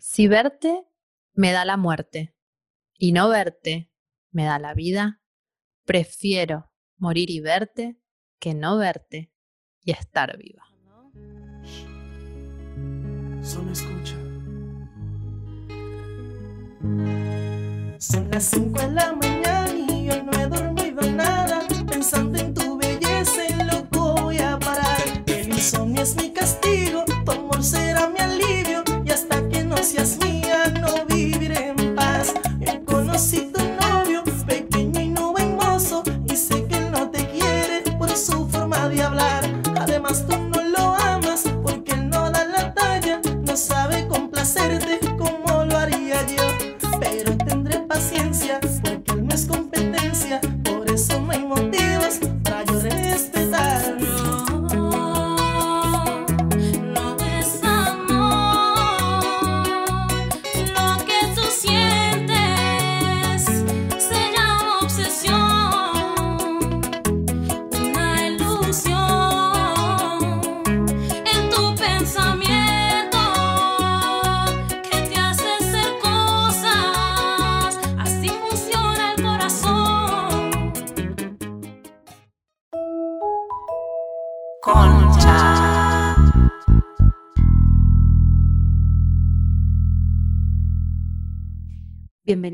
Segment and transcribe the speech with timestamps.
[0.00, 0.86] Si verte
[1.34, 2.34] me da la muerte
[2.96, 3.92] y no verte
[4.30, 5.20] me da la vida,
[5.84, 8.00] prefiero morir y verte
[8.38, 9.30] que no verte
[9.82, 10.64] y estar viva.
[13.42, 14.16] Solo escucha.
[17.98, 21.60] Son las 5 de la mañana y yo no he dormido nada.
[21.86, 22.49] Pensando en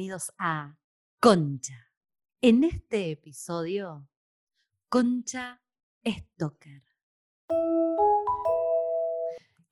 [0.06, 0.78] Bienvenidos a
[1.20, 1.90] Concha.
[2.40, 4.08] En este episodio,
[4.88, 5.60] Concha
[6.06, 6.84] Stoker.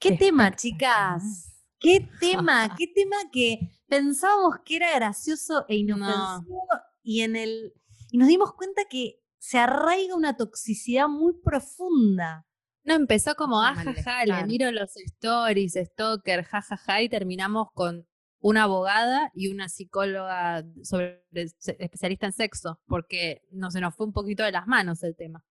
[0.01, 1.63] ¿Qué tema, chicas?
[1.79, 2.69] ¿Qué tema?
[2.77, 6.67] ¿Qué tema que pensábamos que era gracioso e inofensivo
[7.05, 7.73] y en el
[8.11, 12.45] y nos dimos cuenta que se arraiga una toxicidad muy profunda.
[12.83, 14.47] No empezó como ajaja, le malestar.
[14.49, 18.09] miro los stories, stalker, jajaja, y terminamos con
[18.45, 24.13] una abogada y una psicóloga sobre, especialista en sexo, porque no se nos fue un
[24.13, 25.43] poquito de las manos el tema.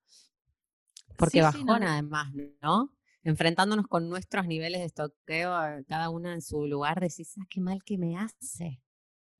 [1.17, 1.89] Porque Sí, sí, bajón no.
[1.89, 2.93] además, ¿no?
[3.23, 7.61] Enfrentándonos con nuestros niveles de estoqueo, eh, cada una en su lugar, decís, ah, qué
[7.61, 8.79] mal que me hace.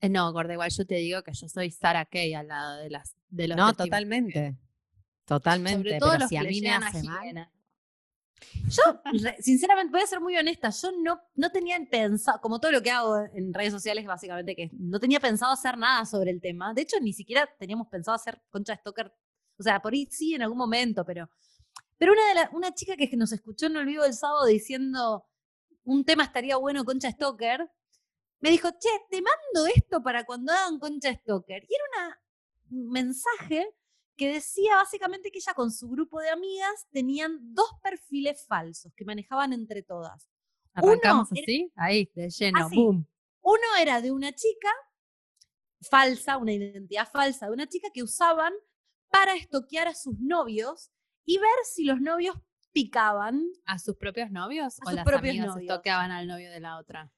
[0.02, 2.90] Eh, No, gorda, igual yo te digo que yo soy Sara Kay al lado de
[2.90, 4.58] las de los No, totalmente.
[5.26, 5.90] Totalmente.
[5.90, 7.52] Sobre todo pero los si a mí me hace mal.
[8.70, 8.82] Yo,
[9.40, 12.92] sinceramente, voy a ser muy honesta, yo no, no tenía pensado, como todo lo que
[12.92, 16.74] hago en redes sociales, básicamente, que no tenía pensado hacer nada sobre el tema.
[16.74, 19.14] De hecho, ni siquiera teníamos pensado hacer Concha Stoker.
[19.58, 21.30] O sea, por ahí sí en algún momento, pero.
[21.98, 25.26] Pero una, de la- una chica que nos escuchó en el vivo del sábado diciendo
[25.86, 27.70] un tema estaría bueno Concha Stoker,
[28.40, 31.64] me dijo, che, te mando esto para cuando hagan Concha Stoker.
[31.64, 32.20] Y era una-
[32.72, 33.68] un mensaje
[34.16, 39.06] que decía básicamente que ella con su grupo de amigas tenían dos perfiles falsos que
[39.06, 40.30] manejaban entre todas.
[40.74, 42.76] Arrancamos Uno era- así, ahí, de lleno, Así.
[42.76, 43.08] boom.
[43.42, 44.70] Uno era de una chica
[45.82, 48.54] falsa, una identidad falsa de una chica que usaban
[49.10, 50.92] para estoquear a sus novios
[51.26, 52.36] y ver si los novios
[52.72, 53.44] picaban.
[53.66, 54.80] ¿A sus propios novios?
[54.80, 55.76] A ¿O sus las propios amigas novios.
[55.76, 57.12] toqueaban al novio de la otra?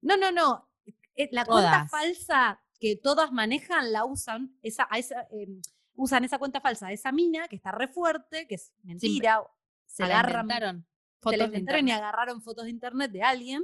[0.00, 0.68] No, no, no.
[1.14, 1.90] eh, La cuenta Todas.
[1.90, 4.88] falsa que todas manejan la usan, esa,
[5.30, 5.60] em,
[6.02, 9.42] usan esa cuenta falsa de esa mina que está re fuerte, que es mentira.
[9.86, 10.86] Se agarran- la inventaron.
[11.30, 13.62] se la inventaron y agarraron fotos de internet de alguien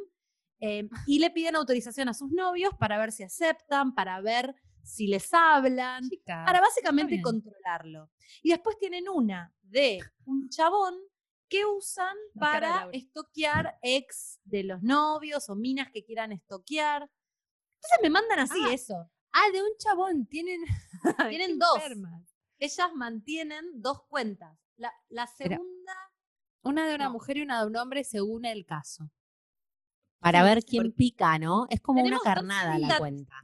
[0.60, 5.06] eh, y le piden autorización a sus novios para ver si aceptan, para ver si
[5.06, 8.10] les hablan, Chica, para básicamente controlarlo.
[8.42, 10.94] Y después tienen una de un chabón
[11.48, 17.03] que usan para estoquear ex de los novios o minas que quieran estoquear.
[17.03, 19.10] Entonces me mandan así Ah, eso.
[19.32, 20.26] Ah, de un chabón.
[20.26, 20.60] Tienen,
[21.30, 21.78] Tienen dos.
[22.59, 24.59] Ellas mantienen dos cuentas.
[24.77, 25.93] La, la Pero- segunda...
[26.62, 27.12] Una de una No.
[27.12, 29.09] mujer y una de un hombre según el caso.
[30.19, 31.66] Para Sí, ver quién pica, ¿no?
[31.71, 33.41] Es como una carnada la insta- cuenta.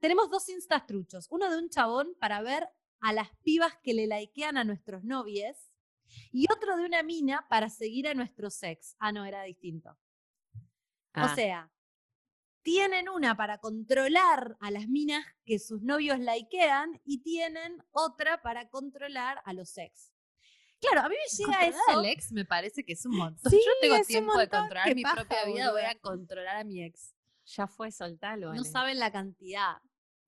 [0.00, 1.28] tenemos dos instas truchos.
[1.30, 2.68] Uno de un chabón para ver
[3.00, 5.72] a las pibas que le likean a nuestros novies.
[6.30, 8.96] Y otro de una mina para seguir a nuestros ex.
[8.98, 9.96] Ah, no, era distinto.
[11.14, 11.70] Ah, O sea,
[12.72, 18.68] tienen una para controlar a las minas que sus novios likean y tienen otra para
[18.68, 20.12] controlar a los ex.
[20.80, 21.98] Claro, a mí me llega Controlar eso.
[22.00, 23.50] al ex me parece que es un montón.
[23.50, 26.56] Sí, Yo tengo es un tiempo de controlar mi paja, propia vida, voy a controlar
[26.56, 27.14] a mi ex.
[27.46, 28.52] ya fue, soltalo.
[28.52, 29.78] No saben la cantidad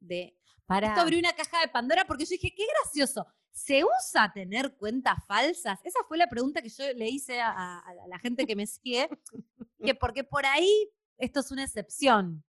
[0.00, 0.34] de
[0.66, 0.88] Pará.
[0.88, 3.26] Esto abrió una caja de Pandora porque yo dije, qué gracioso.
[3.52, 5.78] ¿Se usa tener cuentas falsas?
[5.84, 8.66] Esa fue la pregunta que yo le hice a, a- a la gente que me
[8.66, 9.08] sigue,
[9.84, 10.88] que porque por ahí
[11.20, 12.44] esto es una excepción.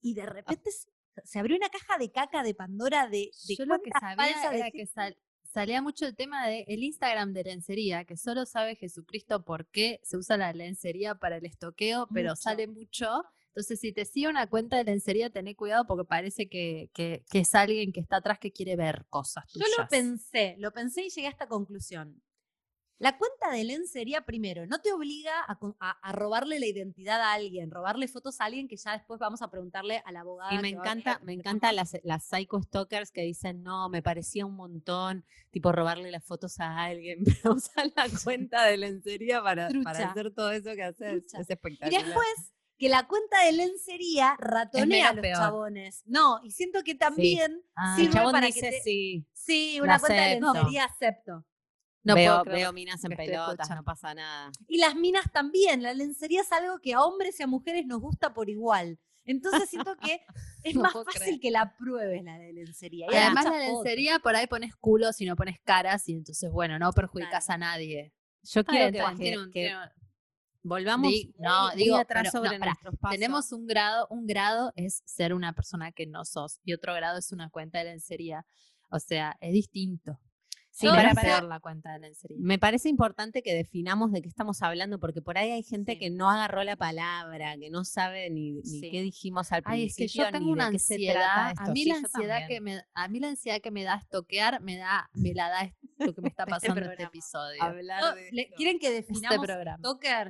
[0.00, 0.88] Y de repente se,
[1.24, 4.58] se abrió una caja de caca de Pandora de, de Yo lo que sabía de
[4.58, 8.76] era que sal- salía mucho el tema de el Instagram de lencería, que solo sabe
[8.76, 12.42] Jesucristo por qué se usa la lencería para el estoqueo, pero Mucho.
[12.42, 13.08] sale mucho
[13.48, 17.38] Entonces, si te sigue una cuenta de lencería, tené cuidado porque parece que, que- que
[17.40, 19.70] es alguien que está atrás que quiere ver cosas Yo tuyas.
[19.78, 22.22] lo pensé, lo pensé y llegué a esta conclusión.
[22.98, 27.20] La cuenta de lencería, primero, no te obliga a, con- a- a robarle la identidad
[27.20, 30.54] a alguien, robarle fotos a alguien que ya después vamos a preguntarle a la abogada.
[30.54, 34.54] Y me encanta, me encanta las, las psycho stalkers que dicen, no, me parecía un
[34.56, 40.30] montón, tipo robarle las fotos a alguien, pero usan la cuenta de lencería para, hacer
[40.32, 41.26] todo eso que haces.
[41.26, 41.40] Trucha.
[41.40, 42.02] Es Y espectacular.
[42.04, 45.36] después que la cuenta de lencería ratonea a los peor.
[45.36, 46.02] chabones.
[46.06, 49.26] No, y siento que también Ah, el sirve chabón para dice que te- sí.
[49.34, 51.44] sí, una cuenta de lencería acepto.
[52.06, 54.50] No veo, puedo veo minas en pelotas, no pasa nada.
[54.68, 55.82] Y las minas también.
[55.82, 58.98] La lencería es algo que a hombres y a mujeres nos gusta por igual.
[59.24, 60.20] Entonces siento que
[60.62, 61.40] es No más fácil creer.
[61.40, 63.06] que la pruebes la de lencería.
[63.10, 63.66] Y además la fotos.
[63.84, 67.58] lencería por ahí pones culos y no pones caras y entonces, bueno, no perjudicas a
[67.58, 68.12] nadie.
[68.44, 69.74] Yo Está quiero bien, que, que- un- que
[70.62, 73.14] volvamos Di- no, digo, atrás pero- sobre no, nuestros pasos.
[73.16, 77.18] Tenemos un grado, un grado es ser una persona que no sos y otro grado
[77.18, 78.44] es una cuenta de lencería.
[78.90, 80.20] O sea, es distinto.
[80.78, 82.36] Sí, para- para- la cuenta de lencería.
[82.38, 85.98] Me parece importante que definamos de qué estamos hablando, porque por ahí hay gente Sí.
[85.98, 88.90] que no agarró la palabra, que no sabe ni, ni Sí.
[88.90, 90.26] qué dijimos al Ay, es que principio.
[90.26, 91.54] yo tengo una ansiedad.
[91.56, 94.60] A mí Sí, la ansiedad que me, a mí la ansiedad que me da estoquear
[94.60, 96.44] me da, me la da esto que me está
[96.76, 97.62] pasando en este episodio.
[97.62, 98.54] Hablar No, de le- esto.
[98.58, 99.48] ¿Quieren que Este definamos stalker?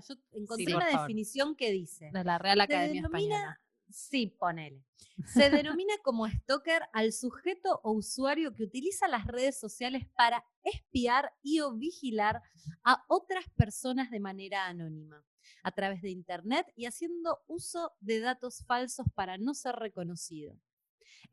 [0.08, 1.00] Yo encontré una favor.
[1.08, 2.10] definición que dice.
[2.12, 3.60] De la Real Academia Española.
[3.90, 4.84] Sí, ponele.
[5.26, 11.32] Se denomina como stalker al sujeto o usuario que utiliza las redes sociales para espiar
[11.42, 12.42] y o vigilar
[12.84, 15.24] a otras personas de manera anónima,
[15.62, 20.58] a través de Internet y haciendo uso de datos falsos para no ser reconocido.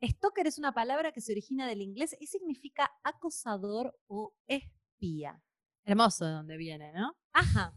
[0.02, 5.42] Stalker es una palabra que se origina del inglés y significa acosador o espía.
[5.84, 7.16] Hermoso de donde viene, ¿no?
[7.32, 7.74] Ajá.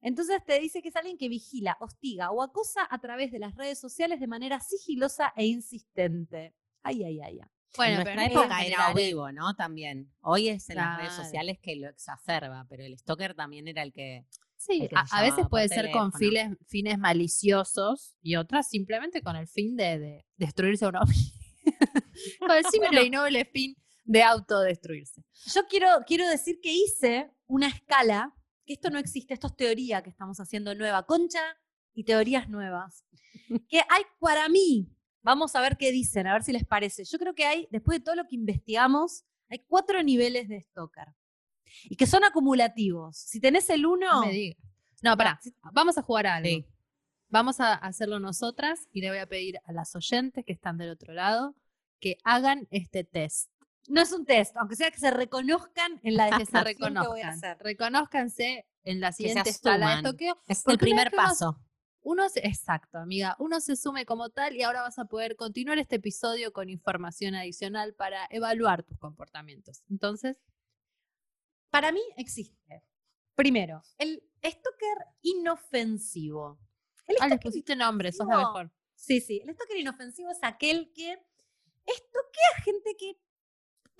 [0.00, 3.54] Entonces te dice que es alguien que vigila, hostiga o acosa a través de las
[3.54, 6.54] redes sociales de manera sigilosa e insistente.
[6.82, 7.40] Ay, ay, ay.
[7.42, 7.48] ay.
[7.76, 9.54] Bueno, en pero época era vivo, ¿no?
[9.54, 10.12] También.
[10.22, 13.92] Hoy es en las redes sociales que lo exacerba, pero el stalker también era el
[13.92, 14.26] que.
[14.56, 19.36] Sí, el que a, veces puede ser con fines, fines maliciosos y otras simplemente con
[19.36, 21.00] el fin de, de destruirse a uno
[22.40, 25.22] con el simple y noble fin de autodestruirse.
[25.54, 28.34] Yo quiero, quiero decir que hice una escala,
[28.66, 31.40] que esto no existe, esto es teoría que estamos haciendo nueva, concha
[31.94, 33.04] y teorías nuevas.
[33.68, 34.88] Que hay para mí,
[35.22, 37.04] vamos a ver qué dicen, a ver si les parece.
[37.04, 41.08] Yo creo que hay, después de todo lo que investigamos, hay cuatro niveles de stalker.
[41.84, 43.16] Y que son acumulativos.
[43.16, 44.58] Si tenés el uno, No me digas.
[45.02, 45.40] No, pará,
[45.72, 46.48] vamos a jugar a algo.
[46.48, 46.66] Sí.
[47.28, 50.90] Vamos a hacerlo nosotras y le voy a pedir a las oyentes que están del
[50.90, 51.54] otro lado
[52.00, 53.50] que hagan este test.
[53.90, 57.00] No es un test, aunque sea que se reconozcan en la Que se descripción que
[57.08, 57.30] voy a reconozcan.
[57.52, 57.58] hacer.
[57.64, 60.40] Reconózcanse en la siguiente escala de toqueo.
[60.46, 61.60] Es el primer uno- paso.
[62.02, 63.36] Uno se, exacto, amiga.
[63.38, 67.34] Uno se sume como tal y ahora vas a poder continuar este episodio con información
[67.34, 69.82] adicional para evaluar tus comportamientos.
[69.90, 70.38] Entonces,
[71.70, 72.82] Para mí existe.
[73.34, 76.58] Primero, el stalker inofensivo.
[77.06, 78.72] El ah, les pusiste nombre, sos la mejor.
[78.94, 79.40] Sí, sí.
[79.44, 81.12] El stalker inofensivo es aquel que
[81.86, 83.18] estoquea gente que,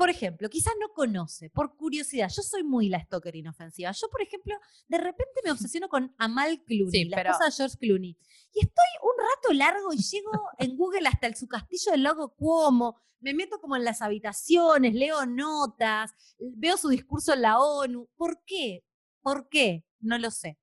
[0.01, 2.29] por ejemplo, quizás no conoce, por curiosidad.
[2.35, 3.93] Yo soy muy la stalker inofensiva.
[3.93, 4.55] Yo, por ejemplo,
[4.89, 8.17] de repente me obsesiono con Amal Clooney, Sí, la pero- esposa de George Clooney.
[8.55, 12.35] Y estoy un rato largo y llego en Google hasta el, su castillo del lago
[12.35, 12.97] Cuomo.
[13.21, 18.09] Me meto como en las habitaciones, leo notas, veo su discurso en la ONU.
[18.17, 18.83] ¿Por qué?
[19.21, 19.85] ¿Por qué?
[20.01, 20.59] No lo sé.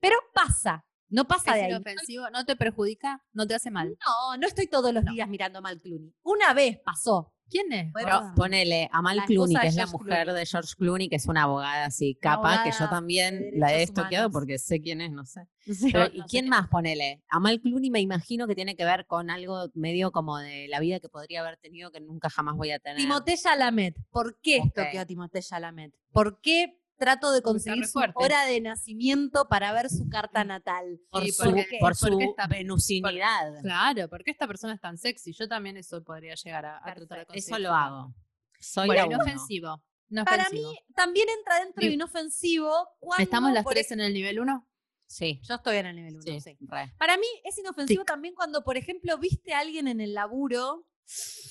[0.00, 0.84] Pero pasa.
[1.08, 1.70] No pasa de Es ahí.
[1.70, 3.90] inofensivo, no te perjudica, no te hace mal.
[3.90, 5.12] No, no estoy todos los No.
[5.12, 6.12] días mirando a Mal Clooney.
[6.22, 7.31] Una vez pasó.
[7.50, 7.92] ¿Quién es?
[7.92, 10.40] Bueno, Pero ponele a Mal La Clooney, que es la mujer Clooney.
[10.40, 13.82] de George Clooney, que es una abogada así, capa, que yo también de la he
[13.82, 14.32] estoqueado humanos.
[14.32, 15.42] porque sé quién es, no sé.
[15.66, 15.92] Sí.
[15.92, 17.22] Pero, no ¿Y sé quién qué- más ponele?
[17.28, 20.80] A Mal Clooney me imagino que tiene que ver con algo medio como de la
[20.80, 22.96] vida que podría haber tenido que nunca jamás voy a tener.
[22.98, 23.96] Timothée Chalamet.
[24.10, 24.66] ¿Por qué Ok.
[24.68, 25.92] estoqueo a Timothée Chalamet?
[26.10, 31.00] ¿Por qué trato de conseguir su hora de nacimiento para ver su carta natal?
[31.10, 33.60] por Sí, su, porque- por porque su está- venusinidad.
[33.62, 35.32] Claro, porque esta persona es tan sexy.
[35.32, 37.34] Yo también eso podría llegar a, a tratar de Perfecto.
[37.34, 37.66] Eso conseguir.
[37.68, 38.14] lo hago.
[38.60, 39.82] Soy Bueno, la inofensivo.
[40.24, 40.62] Para mí
[40.94, 43.22] también entra dentro de inofensivo cuando...
[43.24, 44.68] ¿Estamos las por tres en el nivel 1?
[45.06, 46.56] Sí, Yo estoy en el nivel 1, sí, sí.
[46.98, 48.06] Para mí es inofensivo Tic.
[48.08, 50.86] también cuando, por ejemplo, viste a alguien en el laburo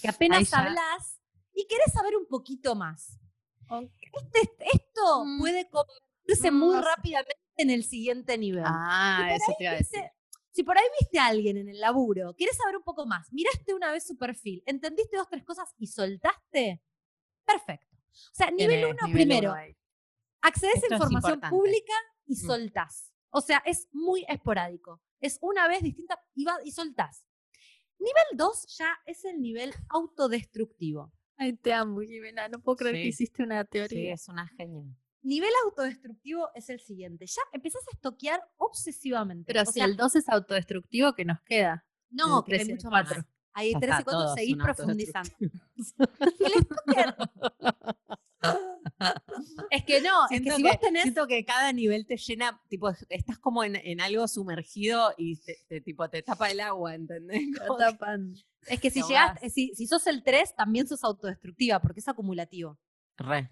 [0.01, 1.19] que apenas hablas
[1.53, 3.19] y querés saber un poquito más.
[3.79, 5.39] Este- esto Mm.
[5.39, 8.63] puede convertirse Mm, muy rápidamente en el siguiente nivel.
[8.65, 9.99] Ah, por eso te iba a decir.
[10.01, 10.13] Viste-
[10.53, 13.73] Si por ahí viste a alguien en el laburo, querés saber un poco más, miraste
[13.73, 16.83] una vez su perfil, entendiste dos, tres cosas y soltaste,
[17.45, 17.95] perfecto.
[17.95, 19.61] O sea, nivel uno, Nivel primero, uno
[20.41, 21.93] accedes a información pública
[22.25, 22.45] y Mm.
[22.47, 23.13] soltás.
[23.29, 25.01] O sea, es muy esporádico.
[25.21, 27.23] es una vez distinta y, va, y soltás.
[27.99, 31.13] Nivel 2 ya es el nivel autodestructivo.
[31.41, 32.47] Ay, te amo, Jimena.
[32.49, 33.07] No puedo creer que Sí.
[33.09, 34.13] hiciste una Sí, teoría.
[34.13, 34.83] es una genia.
[35.23, 37.25] Nivel autodestructivo es el siguiente.
[37.25, 39.45] Ya empezás a estoquear obsesivamente.
[39.51, 41.83] Pero O si sea, el 2 es autodestructivo, que nos queda?
[42.11, 43.09] no, que hay mucho más.
[43.53, 45.31] Hay Ya 13 está, y 4, todos seguís profundizando.
[46.39, 47.70] El stalker-
[49.69, 52.17] es que no, es que Siento si que, vos tenés siento que cada nivel te
[52.17, 56.59] llena, tipo, estás como en, en algo sumergido y te, te- tipo, te tapa el
[56.59, 57.41] agua, ¿entendés?
[58.67, 59.01] Es que si
[59.49, 62.77] si, si sos el 3, también sos autodestructiva, porque es acumulativo.
[63.17, 63.49] Re.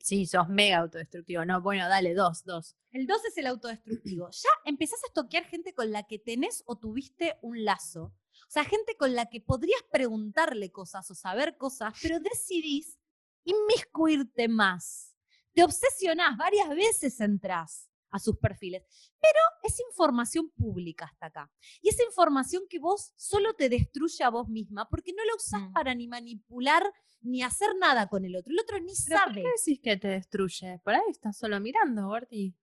[0.00, 1.44] Sí, sos mega autodestructivo.
[1.44, 2.76] No, bueno, dale, dos, dos.
[2.92, 4.28] El 2 es el autodestructivo.
[4.30, 8.04] Ya empezás a estoquear gente con la que tenés o tuviste un lazo.
[8.04, 12.98] O sea, gente con la que podrías preguntarle cosas o saber cosas, pero decidís
[13.44, 15.14] inmiscuirte más.
[15.54, 18.82] Te obsesionás, varias veces entrás a sus perfiles,
[19.20, 21.50] pero es información pública hasta acá.
[21.80, 25.62] Y esa información que vos solo te destruye a vos misma porque no la usás
[25.62, 25.72] Mm.
[25.72, 26.84] para ni manipular
[27.22, 28.52] ni hacer nada con el otro.
[28.52, 29.42] El otro ni ¿Pero por sabe.
[29.42, 30.78] qué decís que te destruye?
[30.84, 32.54] Por ahí estás solo mirando, Gordy.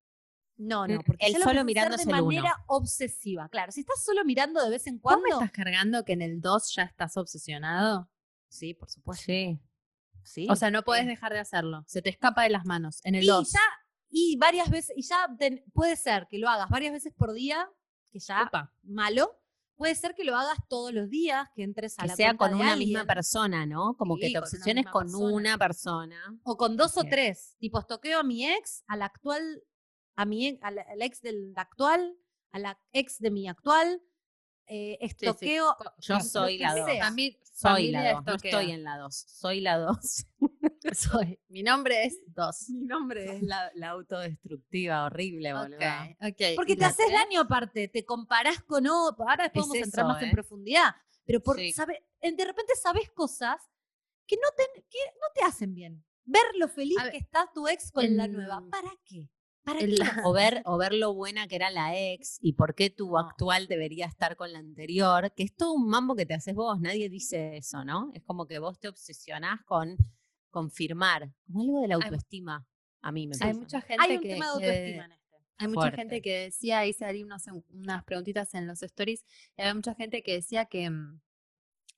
[0.57, 2.25] No, no, porque el solo mirando hacer es de el uno.
[2.41, 3.47] manera obsesiva.
[3.49, 5.39] Claro, si estás solo mirando de vez en ¿Cómo cuando.
[5.39, 8.11] me estás cargando que en el 2 ya estás obsesionado?
[8.49, 9.23] Sí, por supuesto.
[9.25, 9.59] Sí.
[10.29, 10.47] Sí.
[10.49, 11.83] O sea, no podés dejar de hacerlo.
[11.87, 12.99] Se te escapa de las manos.
[13.03, 13.51] En el y 2.
[13.51, 13.59] ya,
[14.09, 17.67] y varias veces, y ya ten- puede ser que lo hagas varias veces por día,
[18.11, 18.73] que ya Opa.
[18.83, 19.35] malo.
[19.75, 22.53] Puede ser que lo hagas todos los días, que entres a Que la sea con
[22.53, 23.95] una alguien, misma persona, ¿no?
[23.97, 25.33] Como Sí, que te con obsesiones con persona.
[25.33, 26.39] una persona.
[26.43, 27.55] O con dos o tres.
[27.59, 29.63] Tipo, estoqueo a mi ex, al actual,
[30.17, 32.13] a mi ex, al, al ex del actual,
[32.51, 34.01] a la ex de mi actual.
[34.69, 35.75] Eh, estoqueo.
[35.99, 36.85] Yo lo soy que la dos.
[36.85, 37.09] sea.
[37.09, 38.25] Fami- Soy familia la dos.
[38.25, 38.51] No estoquea.
[38.51, 39.15] estoy en la dos.
[39.27, 40.25] Soy la dos.
[40.93, 41.39] Soy.
[41.49, 42.69] Mi nombre es 2.
[42.69, 45.77] Mi nombre es la, la autodestructiva, horrible, boludo.
[46.21, 46.41] ok.
[46.55, 49.27] Porque ¿Y te haces daño aparte, te comparás con otro.
[49.29, 50.31] Ahora después Es vamos a entrar más en ¿eh?
[50.31, 50.95] profundidad.
[51.25, 51.73] Pero por, Sí.
[51.73, 53.61] sabe- de repente sabes cosas
[54.25, 56.03] que no te, que no te hacen bien.
[56.23, 58.59] Ver lo feliz ver, que está tu ex con la nueva.
[58.63, 59.27] en- ¿Para qué?
[60.29, 63.67] O ver, o ver lo buena que era la ex y por qué tu actual
[63.67, 67.09] debería estar con la anterior, que es todo un mambo que te haces vos, nadie
[67.09, 68.11] dice eso, ¿no?
[68.13, 69.95] Es como que vos te obsesionás con
[70.49, 72.65] confirmar, como algo de la Hay- autoestima.
[73.01, 73.53] A mí me Hay pasa.
[73.59, 75.19] mucha gente Hay un que, tema de autoestima en este.
[75.61, 75.97] Hay mucha Fuerte.
[75.97, 79.23] gente que decía, hice ahí unas, unas preguntitas en los stories,
[79.57, 81.19] y había mucha gente que decía que mm,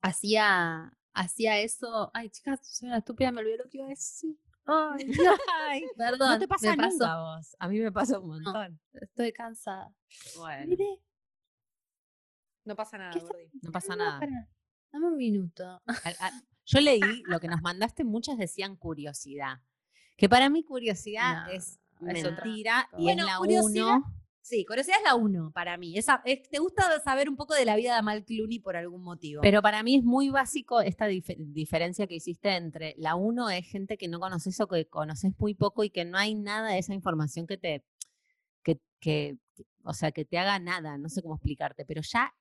[0.02, 2.12] hacía, hacía eso.
[2.14, 4.36] Ay, chicas, soy una estúpida, me olvidé lo que iba a decir.
[4.66, 5.06] Ay,
[5.98, 6.30] perdón.
[6.34, 6.92] no te pasa me pasó.
[6.92, 7.56] nunca a vos.
[7.60, 8.80] A mí me pasa un montón.
[8.94, 9.94] Estoy cansada.
[10.38, 11.00] Bueno, Miré,
[12.66, 13.50] No pasa nada, ¿Qué está- Gordi.
[13.62, 14.20] no pasa nada.
[14.92, 15.82] Dame un minuto.
[16.66, 19.60] Yo leí lo que nos mandaste, muchas decían curiosidad.
[20.18, 24.21] Que para mí curiosidad No, es es otra mentira y Bueno, es la curiosidad- uno.
[24.44, 25.98] Sí, curiosidad es la uno para mí.
[25.98, 29.04] Esa, es- te gusta saber un poco de la vida de Amal Clooney por algún
[29.04, 29.42] motivo.
[29.42, 33.66] Pero para mí es muy básico esta dif- diferencia que hiciste entre la uno es
[33.68, 36.80] gente que no conoces o que conoces muy poco y que no hay nada de
[36.80, 37.84] esa información que te,
[38.64, 42.34] que, que, que- o sea, que te haga nada, no sé cómo explicarte, pero ya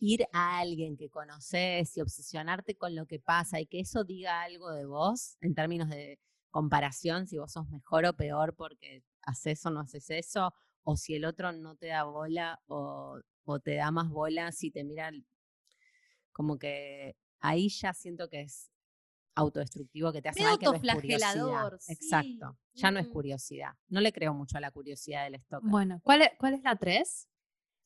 [0.00, 4.42] ir a alguien que conoces y obsesionarte con lo que pasa y que eso diga
[4.42, 6.18] algo de vos en términos de
[6.50, 10.52] comparación, si vos sos mejor o peor porque haces o no haces eso,
[10.84, 14.70] o si el otro no te da bola o, o te da más bola si
[14.70, 15.24] te mira el-
[16.32, 18.70] como que ahí ya siento que es
[19.34, 21.26] autodestructivo, que te hace mal, que no es curiosidad.
[21.32, 21.92] autoflagelador, sí.
[21.92, 23.72] Exacto, ya no es curiosidad.
[23.88, 25.70] No le creo mucho a la curiosidad del stalker.
[25.70, 27.28] Bueno, ¿cuál es, cuál es la 3?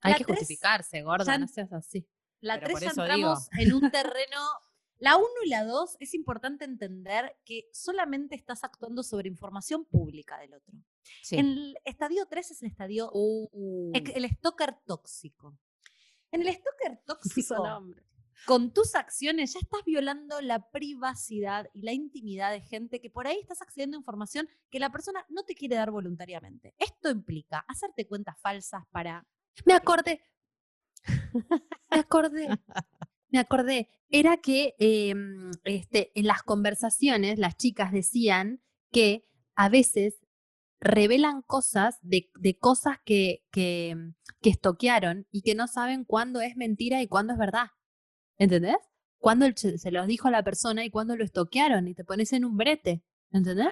[0.01, 2.07] Hay La que tres, justificarse, gorda, ya- no seas así.
[2.41, 4.41] La Pero 3 por ya entramos en un terreno.
[4.99, 10.39] La 1 y la 2 es importante entender que solamente estás actuando sobre información pública
[10.39, 10.75] del otro.
[11.23, 11.37] Sí.
[11.37, 15.59] En el estadio 3 es el estadio, Uh, el, stalker tóxico.
[16.31, 17.57] En el stalker tóxico,
[18.47, 23.27] con tus acciones ya estás violando la privacidad y la intimidad de gente que por
[23.27, 26.75] ahí estás accediendo a información que la persona no te quiere dar voluntariamente.
[26.79, 29.27] Esto implica hacerte cuentas falsas para
[29.65, 30.23] Me acordé.
[31.91, 32.49] Me acordé.
[33.29, 33.89] Me acordé.
[34.09, 40.15] Era que em, este, en las conversaciones las chicas decían que a veces
[40.81, 46.41] revelan cosas de, de cosas que, que, em, que estoquearon y que no saben cuándo
[46.41, 47.69] es mentira y cuándo es verdad.
[48.39, 48.77] ¿Entendés?
[49.19, 52.45] Cuándo se los dijo a la persona y cuándo lo estoquearon y te pones en
[52.45, 53.03] un brete.
[53.33, 53.69] ¿Entendés?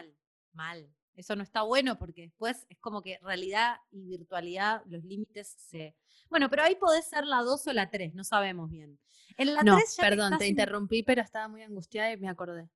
[0.52, 0.93] Mal.
[1.16, 5.96] Eso no está bueno porque después es como que realidad y virtualidad, los límites se...
[6.28, 8.98] Bueno, pero ahí podés ser la 2 o la 3, no sabemos bien.
[9.36, 12.28] En la no, 3 ya perdón, te in- interrumpí, pero estaba muy angustiada y me
[12.28, 12.68] acordé.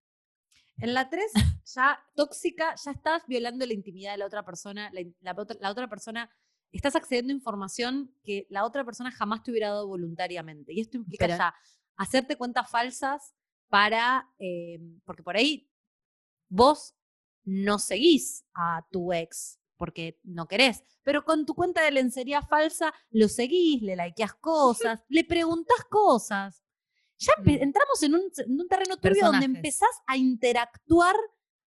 [0.77, 1.33] En la 3
[1.75, 4.91] ya tóxica, ya estás violando la intimidad de la otra persona,
[5.21, 6.31] la, otra- la otra persona
[6.71, 10.73] estás accediendo a información que la otra persona jamás te hubiera dado voluntariamente.
[10.73, 11.55] Y esto implica Pero- ya
[11.97, 13.35] hacerte cuentas falsas
[13.69, 15.69] para, eh, porque por ahí
[16.49, 16.95] vos
[17.51, 22.93] no seguís a tu ex porque no querés, pero con tu cuenta de lencería falsa
[23.11, 26.63] lo seguís, le likeás cosas, le preguntás cosas.
[27.19, 27.49] Ya Mm.
[27.63, 31.15] entramos en un, en un terreno turbio donde empezás a interactuar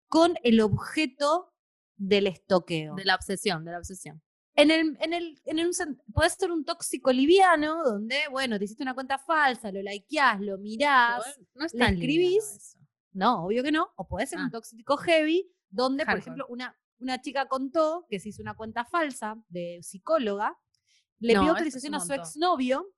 [0.07, 1.53] con el objeto
[1.95, 2.95] del estoqueo.
[2.95, 4.21] De la obsesión, de la obsesión.
[4.55, 5.71] En el, en el, en
[6.13, 10.57] podés ser un tóxico liviano, donde, bueno, te hiciste una cuenta falsa, lo likeás, lo
[10.59, 11.23] mirás.
[11.55, 12.77] No es le escribís.
[13.13, 13.89] No, obvio que no.
[13.95, 14.43] O podés ser Ah.
[14.45, 18.85] un tóxico heavy, donde, por ejemplo, una, una chica contó que se hizo una cuenta
[18.85, 20.57] falsa de psicóloga,
[21.19, 22.93] le No, pidió autorización a su exnovio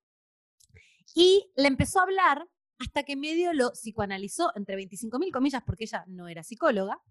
[1.15, 2.47] y le empezó a hablar
[2.79, 7.01] hasta que medio lo psicoanalizó, entre 25.000 comillas, porque ella no era psicóloga.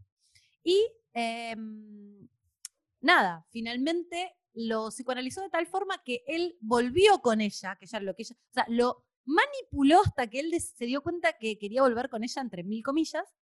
[0.62, 2.28] Y em,
[3.00, 8.14] nada, finalmente lo psicoanalizó de tal forma que él volvió con ella, que ya lo
[8.14, 12.10] que ella, o sea, lo manipuló hasta que él se dio cuenta que quería volver
[12.10, 13.34] con ella, entre mil comillas,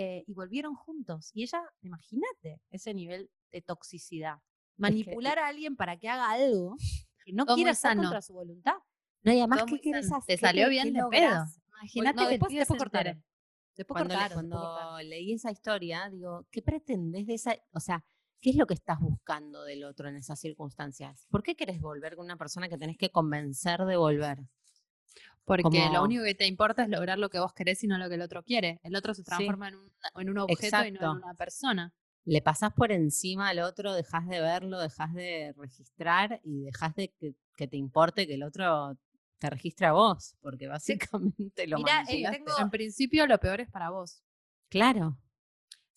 [0.00, 1.30] eh, y volvieron juntos.
[1.34, 4.38] Y ella, imagínate ese nivel de toxicidad.
[4.76, 6.76] Manipular a alguien para que haga algo
[7.24, 8.02] que no muy hacer sano.
[8.02, 8.76] contra su voluntad.
[9.24, 10.36] No, y además, ¿qué quieres hacer?
[10.36, 11.44] Te salió ¿Qué- bien de pedo.
[11.80, 13.24] Imagínate no, que el después, después cortaron.
[13.76, 15.08] Después cuando, cortaron, después cuando cortaron.
[15.08, 17.56] leí esa historia, digo, ¿qué pretendes de esa?
[17.72, 18.04] O sea,
[18.40, 21.26] ¿qué es lo que estás buscando del otro en esas circunstancias?
[21.28, 24.38] ¿Por qué querés volver con una persona que tenés que convencer de volver?
[25.48, 27.98] Porque Como- lo único que te importa es lograr lo que vos querés y no
[27.98, 28.78] lo que el otro quiere.
[28.84, 31.92] El otro se transforma en, un, en un objeto y no en una persona.
[32.24, 37.08] Le pasás por encima al otro, dejas de verlo, dejas de registrar y dejas de
[37.18, 38.96] que, que te importe que el otro
[39.38, 43.70] te registre a vos, porque básicamente lo Mirá, eh, tengo- En principio lo peor es
[43.70, 44.22] para vos.
[44.68, 45.18] Claro,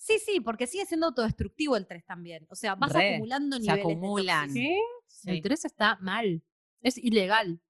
[0.04, 2.48] Sí, sí, porque sigue siendo autodestructivo el 3 también.
[2.50, 3.86] O sea, vas Re, acumulando se niveles.
[3.86, 4.50] de acumulan.
[4.52, 4.80] sí.
[5.26, 6.42] El 3 está mal.
[6.82, 7.62] Es ilegal.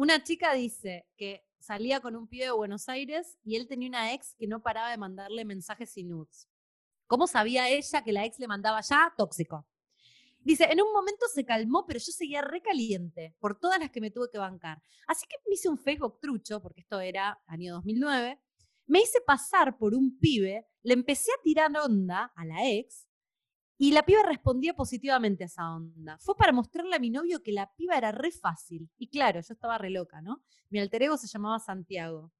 [0.00, 4.14] Una chica dice que salía con un pibe de Buenos Aires y él tenía una
[4.14, 6.48] ex que no paraba de mandarle mensajes y nudes.
[7.06, 9.12] ¿Cómo sabía ella que la ex le mandaba ya?
[9.14, 9.66] Tóxico.
[10.38, 14.10] Dice, en un momento se calmó, pero yo seguía recaliente por todas las que me
[14.10, 14.80] tuve que bancar.
[15.06, 18.40] Así que me hice un Facebook trucho, porque esto era año 2009.
[18.86, 23.06] Me hice pasar por un pibe, le empecé a tirar onda a la ex
[23.82, 26.18] y la piba respondía positivamente a esa onda.
[26.18, 28.90] Fue para mostrarle a mi novio que la piba era re fácil.
[28.98, 30.42] Y claro, yo estaba re loca, ¿no?
[30.68, 32.30] Mi alter ego se llamaba Santiago.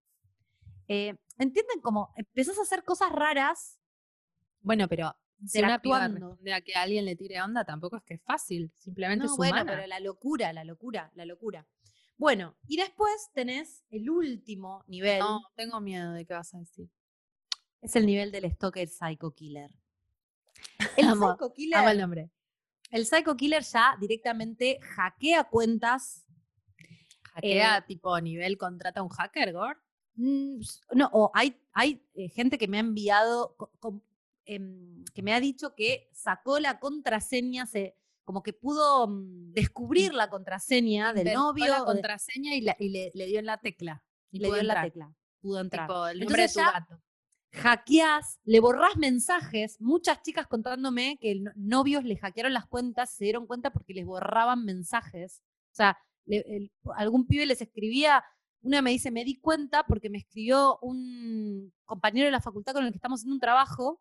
[0.86, 3.80] Eh, ¿Entienden cómo empezás a hacer cosas raras?
[4.60, 8.14] Bueno, pero si una piba responde a que alguien le tire onda, tampoco es que
[8.14, 8.70] es fácil.
[8.76, 9.72] Simplemente No, es bueno, humana.
[9.76, 11.66] pero la locura, la locura, la locura.
[12.18, 15.20] Bueno, y después tenés el último nivel.
[15.20, 16.90] No, tengo miedo de qué vas a decir.
[17.80, 19.70] Es el nivel del stalker psycho killer.
[20.96, 22.30] El Amo, psycho killer, Amo el nombre.
[22.90, 26.26] el psycho killer ya directamente hackea cuentas.
[27.34, 29.78] Hackea tipo nivel contrata a un hacker, Gore.
[30.16, 30.60] Mm,
[30.94, 33.56] No, o hay, hay eh, gente que me ha enviado,
[34.44, 40.12] em, que me ha dicho que sacó la contraseña, se, como que pudo mm, descubrir
[40.12, 41.66] la contraseña del Inventó novio.
[41.68, 44.02] la de- contraseña y, la- y le, le dio en la tecla.
[44.32, 45.14] Y le dio en la tecla.
[45.40, 45.86] Pudo entrar.
[45.86, 47.02] Tipo, el nombre Entonces de tu ya- gato.
[47.52, 49.80] Hackeás, le borrás mensajes.
[49.80, 54.64] Muchas chicas contándome que novios le hackearon las cuentas, se dieron cuenta porque les borraban
[54.64, 55.42] mensajes.
[55.72, 58.24] O sea, le- el- algún pibe les escribía,
[58.62, 62.84] una me dice, me di cuenta porque me escribió un compañero de la facultad con
[62.84, 64.00] el que estamos haciendo un trabajo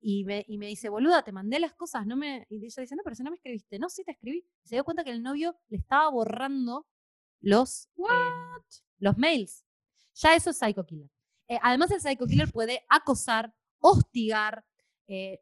[0.00, 2.46] y me, y me dice, boluda, te mandé las cosas, no me...
[2.50, 3.78] Y ella dice, no, pero si no me escribiste.
[3.78, 4.46] No, sí te escribí.
[4.64, 6.86] Y se dio cuenta que el novio le estaba borrando
[7.40, 8.62] los, em,
[8.98, 9.64] los mails.
[10.14, 11.10] Ya eso es psycho killer.
[11.54, 14.64] Eh, además, el psycho killer puede acosar, hostigar,
[15.06, 15.40] eh,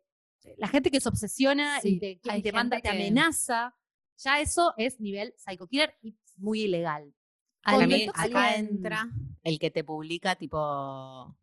[0.59, 3.75] la gente que se obsesiona y te, y hay te manda, te que- amenaza.
[4.19, 7.15] Ya eso es nivel psycho killer y muy ilegal.
[7.63, 9.09] Para Con mí, acá entra
[9.43, 11.37] el que te publica, tipo,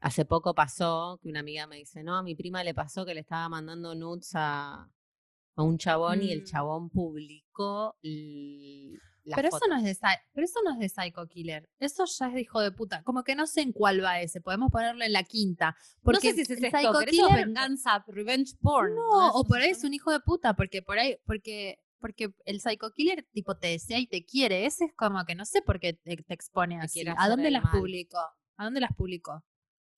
[0.00, 3.14] hace poco pasó que una amiga me dice, no, a mi prima le pasó que
[3.14, 4.88] le estaba mandando nudes a,
[5.56, 6.44] a un chabón y el Mm.
[6.44, 9.96] chabón publicó l- la Pero eso, no es de,
[10.32, 11.68] pero eso no es de Psycho Killer.
[11.80, 13.02] Eso ya es de hijo de puta.
[13.02, 14.40] Como que no sé en cuál va ese.
[14.40, 15.76] Podemos ponerlo en la quinta.
[16.02, 18.94] Porque no sé si es Psycho eso es Killer- venganza, revenge porn.
[18.94, 22.60] No, o por ahí es un hijo de puta, porque por ahí, porque, porque el
[22.60, 24.64] psycho killer tipo te desea y te quiere.
[24.64, 27.02] Ese es como que no sé por qué te, te expone así.
[27.16, 28.18] ¿A dónde las publicó?
[28.58, 29.42] ¿A dónde las publicó?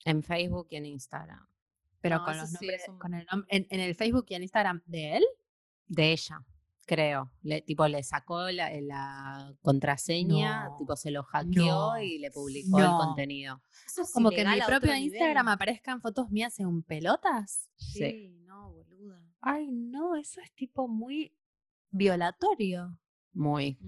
[0.06, 1.46] En Facebook y en Instagram.
[2.00, 4.80] Pero No, con los nombres, un- con el en, en el Facebook y en Instagram
[4.86, 5.24] de él.
[5.88, 6.44] De ella,
[6.86, 7.30] creo.
[7.42, 12.30] Le, tipo, le sacó la, la contraseña, No, tipo, se lo hackeó no, y le
[12.30, 13.62] publicó el contenido.
[13.86, 15.04] Eso es Como que en mi propio nivel.
[15.04, 17.68] Instagram aparezcan fotos mías en pelotas.
[17.76, 17.98] Sí.
[17.98, 19.22] Sí, no, boluda.
[19.40, 21.34] Ay, no, eso es tipo muy.
[21.90, 22.98] Violatorio.
[23.32, 23.78] Muy.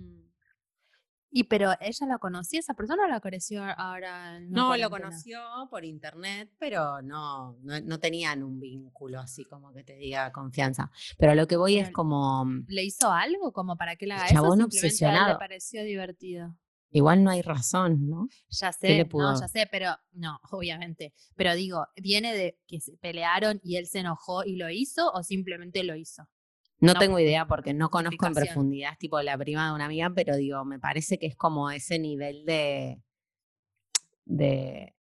[1.32, 5.40] Y pero ella la conocía, esa persona la conoció ahora No, lo conoció
[5.70, 10.90] por internet, pero no, no, no tenían un vínculo así como que te diga confianza.
[11.18, 14.24] Pero lo que voy es como, mm, ¿Le hizo algo como para que le haga
[14.26, 14.34] eso?
[14.34, 15.34] chabón él obsesionado.
[15.34, 16.56] le pareció divertido.
[16.92, 18.28] igual no hay razón, ¿no?
[18.48, 21.14] Ya ¿Qué le sé, no, ya sé, pero no, obviamente.
[21.36, 25.22] Pero digo, ¿viene de que se pelearon y él se enojó y lo hizo o
[25.22, 26.24] simplemente lo hizo?
[26.80, 30.10] No, No, tengo idea porque no conozco en profundidad, tipo la prima de una amiga,
[30.14, 33.02] pero digo, me parece que es como ese nivel de.
[34.24, 34.94] de.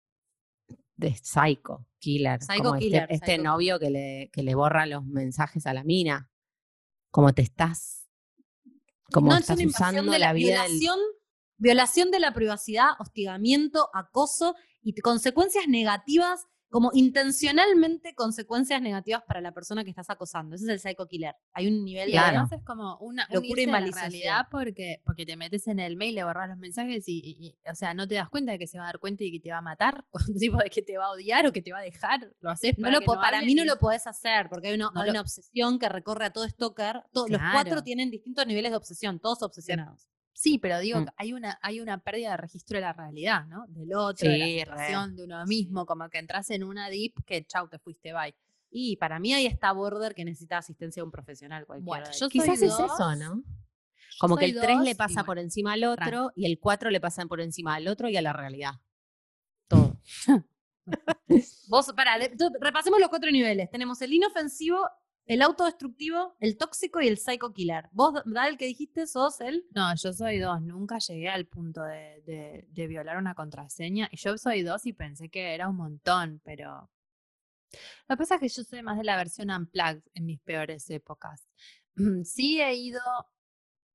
[0.96, 2.42] de psycho killer.
[2.42, 5.74] Psycho como este- killer, este, psycho novio que le, que le borra los mensajes a
[5.74, 6.30] la mina.
[7.12, 8.08] Como te estás.
[9.12, 10.72] Como No, es estás usando de la la vida del.
[10.80, 11.00] violación,
[11.58, 19.54] violación de la privacidad, hostigamiento, acoso y consecuencias negativas, como intencionalmente consecuencias negativas para la
[19.54, 20.56] persona que estás acosando.
[20.56, 21.36] Ese es el psycho killer.
[21.54, 22.18] Hay un nivel Y de...
[22.18, 22.28] Claro.
[22.40, 23.68] además es como una un Locura y
[24.52, 27.76] porque, porque te metes en el mail, le borras los mensajes y, y- y, o
[27.76, 29.52] sea, no te das cuenta de que se va a dar cuenta y que te
[29.52, 30.06] va a matar,
[30.40, 32.32] tipo de que te va a odiar o que te va a dejar.
[32.42, 34.70] Lo haces No para, lo que po- no para mí no lo podés hacer porque
[34.70, 37.04] hay, una, No hay lo- una obsesión que recorre a todo stalker.
[37.14, 37.84] To- Los cuatro Claro.
[37.84, 40.08] tienen distintos niveles de obsesión, todos obsesionados.
[40.40, 41.08] Sí, pero digo, Mm.
[41.18, 43.66] hay una, hay una pérdida de registro de la realidad, ¿no?
[43.70, 44.60] Del otro, de la re.
[44.60, 48.36] situación, de uno mismo, como que entras en una deep que chau, te fuiste, bye.
[48.70, 51.86] Y para mí ahí está border que necesita asistencia de un profesional cualquiera.
[52.04, 52.30] Bueno, yo.
[52.30, 53.42] Quizás es eso, ¿no?
[54.20, 56.92] Como que el 3 dos le pasa bueno, por encima al otro y el 4
[56.92, 58.74] le pasa por encima al otro y a la realidad.
[59.68, 60.00] todo.
[61.68, 62.16] Vos, para,
[62.62, 63.70] repasemos los cuatro niveles.
[63.72, 64.88] Tenemos el inofensivo,
[65.28, 67.90] el autodestructivo, el tóxico y el psycho killer.
[67.92, 69.66] Vos, Dal, que dijiste, sos el.
[69.76, 74.10] No, yo soy dos, nunca llegué al punto de, de- de violar una contraseña.
[74.12, 76.90] Y yo soy dos y pensé que era un montón, pero.
[78.08, 80.90] Lo que pasa es que yo soy más de la versión unplugged en mis peores
[80.90, 81.48] épocas.
[82.24, 83.02] Sí he ido,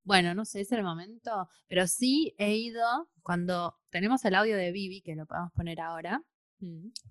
[0.05, 4.73] bueno, no sé, es el momento, pero sí he ido cuando tenemos el audio de
[4.73, 6.23] Vivi, que lo podemos poner ahora,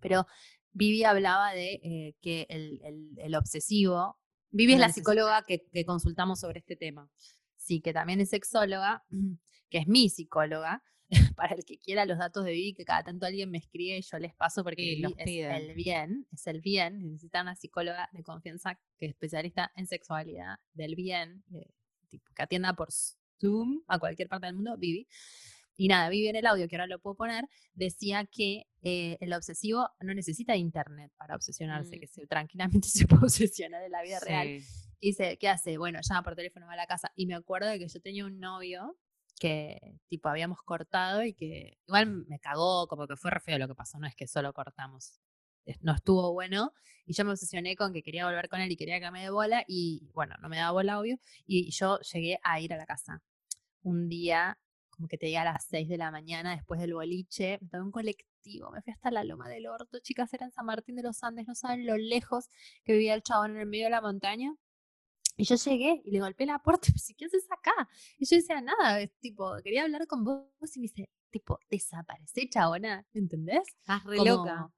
[0.02, 0.26] pero
[0.74, 4.18] Vivi hablaba de eh, que el, el- el obsesivo.
[4.52, 7.10] Vivi es la psicóloga que, que consultamos sobre este tema.
[7.56, 9.04] sí, que también es sexóloga,
[9.70, 10.84] que es mi psicóloga,
[11.36, 14.02] para el que quiera los datos de Vivi, que cada tanto alguien me escribe y
[14.02, 15.52] yo les paso porque Sí, los es piden.
[15.52, 20.56] el bien, es el bien, necesita una psicóloga de confianza que es especialista en sexualidad
[20.74, 21.70] del bien, eh,
[22.10, 22.90] tipo, que atienda por
[23.40, 25.08] Zoom a cualquier parte del mundo, Vivi.
[25.78, 29.34] Y nada, Vivi en el audio, que ahora lo puedo poner, decía que eh, el
[29.34, 32.00] obsesivo no necesita internet para obsesionarse, Mm.
[32.00, 34.48] que se, tranquilamente se puede obsesionar en la vida real.
[34.62, 34.68] Sí.
[35.00, 35.78] Y dice, ¿qué hace?
[35.78, 37.12] Bueno, llama por teléfono va a la casa.
[37.16, 38.98] Y me acuerdo de que yo tenía un novio
[39.40, 43.68] que, tipo, habíamos cortado y que igual me cagó, como que fue re feo lo
[43.68, 43.98] que pasó.
[43.98, 45.20] No es que solo cortamos.
[45.80, 46.74] No estuvo bueno.
[47.06, 49.30] Y yo me obsesioné con que quería volver con él y quería que me dé
[49.32, 49.64] bola.
[49.68, 51.18] Y bueno, no me daba bola, obvio.
[51.48, 53.24] Y yo llegué a ir a la casa.
[53.82, 54.60] Un día,
[55.02, 57.86] como que te diga a las 6 de la mañana, después del boliche, me tomé
[57.86, 59.98] un colectivo, me fui hasta la Loma del Orto.
[59.98, 62.50] Chicas, era en San Martín de los Andes, no saben lo lejos
[62.84, 64.54] que vivía el chabón en el medio de la montaña.
[65.38, 67.90] Y yo llegué y le golpeé la puerta me dice, ¿qué haces acá?
[68.20, 72.48] Y yo decía, nada, es tipo, quería hablar con vos y me dice, tipo, desaparece,
[72.48, 73.68] chabona, ¿entendés?
[73.80, 74.72] Estás re Como- loca.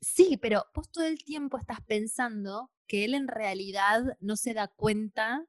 [0.00, 4.68] Sí, pero vos todo el tiempo estás pensando que él en realidad no se da
[4.68, 5.46] cuenta.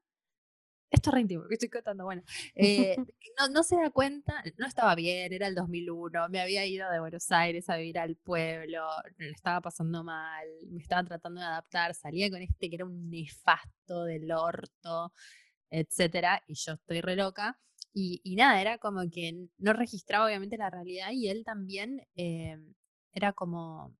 [0.90, 2.22] Esto es re íntimo, que estoy contando, bueno.
[2.54, 2.96] eh,
[3.40, 7.00] no, no se da cuenta, no estaba bien, era el 2001, me había ido de
[7.00, 8.86] Buenos Aires a vivir al pueblo,
[9.18, 13.10] le estaba pasando mal, me estaba tratando de adaptar, salía con este que era un
[13.10, 15.12] nefasto del orto,
[15.70, 17.58] etcétera, y yo estoy re loca.
[17.92, 22.56] Y, y nada, era como que no registraba obviamente la realidad y él también eh,
[23.12, 23.96] era como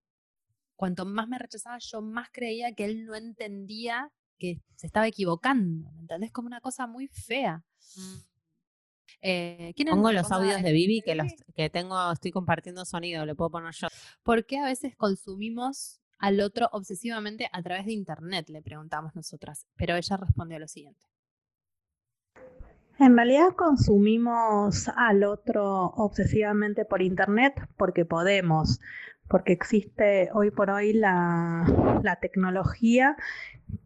[0.75, 5.91] cuanto más me rechazaba, yo más creía que él no entendía que se estaba equivocando,
[5.93, 6.31] ¿me entendés?
[6.31, 7.63] Como una cosa muy fea.
[9.21, 13.35] Eh, ¿quieren Pongo los audios de Vivi que los que tengo, estoy compartiendo sonido, lo
[13.35, 13.87] puedo poner yo.
[14.23, 18.49] ¿Por qué a veces consumimos al otro obsesivamente a través de internet?
[18.49, 19.67] Le preguntamos nosotras.
[19.75, 21.05] Pero ella respondió lo siguiente.
[22.97, 28.79] En realidad consumimos al otro obsesivamente por internet porque podemos,
[29.27, 31.65] porque existe hoy por hoy la,
[32.03, 33.15] la tecnología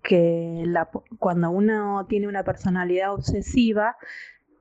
[0.04, 3.98] que la- cuando uno tiene una personalidad obsesiva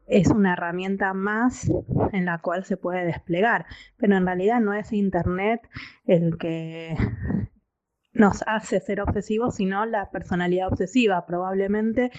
[0.06, 1.70] es una herramienta más
[2.12, 3.66] en la cual se puede desplegar,
[3.98, 5.60] pero en realidad no es internet
[6.06, 6.96] el que
[8.18, 11.24] nos hace ser obsesivos, sino la personalidad obsesiva.
[11.24, 12.10] Probablemente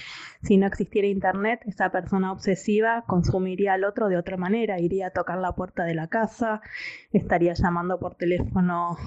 [0.42, 5.12] si no existiera internet, esa persona obsesiva consumiría al otro de otra manera, iría a
[5.12, 6.62] tocar la puerta de la casa,
[7.12, 8.98] estaría llamando por teléfono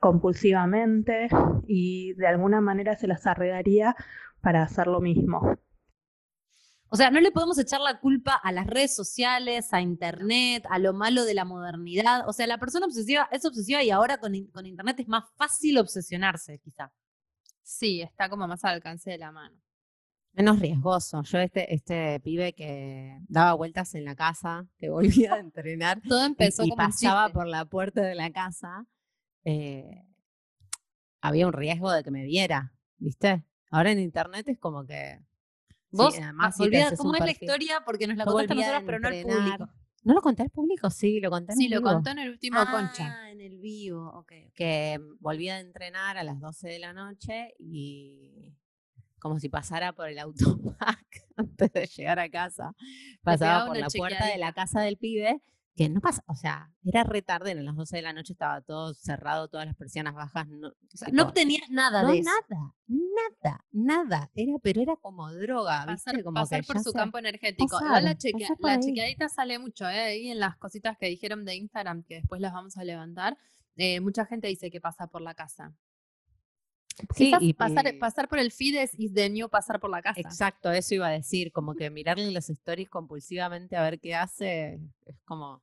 [0.00, 1.28] compulsivamente
[1.66, 3.94] y de alguna manera se las arreglaría
[4.40, 5.58] para hacer lo mismo.
[6.88, 10.78] O sea, no le podemos echar la culpa a las redes sociales, a internet, a
[10.78, 12.28] lo malo de la modernidad.
[12.28, 15.78] O sea, la persona obsesiva es obsesiva y ahora con, con internet es más fácil
[15.78, 16.92] obsesionarse, quizá.
[17.62, 19.56] Sí, está como más al alcance de la mano.
[20.36, 21.22] Menos riesgoso.
[21.22, 26.22] Yo este, este pibe que daba vueltas en la casa, que volvía a entrenar Todo
[26.22, 28.86] y, empezó y como un pasaba por la puerta de la casa,
[29.44, 30.04] eh,
[31.22, 33.44] había un riesgo de que me viera, ¿viste?
[33.70, 35.20] Ahora en internet es como que...
[35.96, 38.56] sí, Vos, además, ah, olvida haces cómo es la historia porque nos la contaste a
[38.56, 39.68] nosotros, pero no al público.
[40.04, 40.88] ¿No lo conté al público?
[40.90, 41.92] Sí, lo conté en Sí, lo vivo.
[41.92, 43.18] contó en el último Concha.
[43.22, 44.32] Ah, en el vivo, ok.
[44.54, 48.54] que volvía de entrenar a las 12 de la noche y
[49.18, 51.06] como si pasara por el automac
[51.36, 52.74] antes de llegar a casa,
[53.22, 55.42] pasaba por la puerta de la casa del pibe,
[55.76, 58.62] que no pasa, o sea, era re tarde, a las 12 de la noche estaba
[58.62, 62.18] todo cerrado, todas las persianas bajas, no, O sea, tipo, no obtenías nada no, de
[62.20, 62.30] eso.
[62.48, 66.24] nada, nada, nada, era, pero era como droga, Pasar, ¿viste?
[66.24, 67.78] Como pasar que por su campo energético.
[67.78, 70.00] pasar, la, chequea- la chequeadita sale mucho, ¿eh?
[70.00, 73.36] Ahí en las cositas que dijeron de Instagram, que después las vamos a levantar.
[73.76, 75.74] eh, mucha gente dice que pasa por la casa.
[77.14, 80.00] Sí, Quizás y- pasar, y- pasar por el feed es the new pasar por la
[80.00, 80.18] casa.
[80.20, 84.80] Exacto, eso iba a decir, como que mirarle los stories compulsivamente a ver qué hace,
[85.04, 85.62] es como...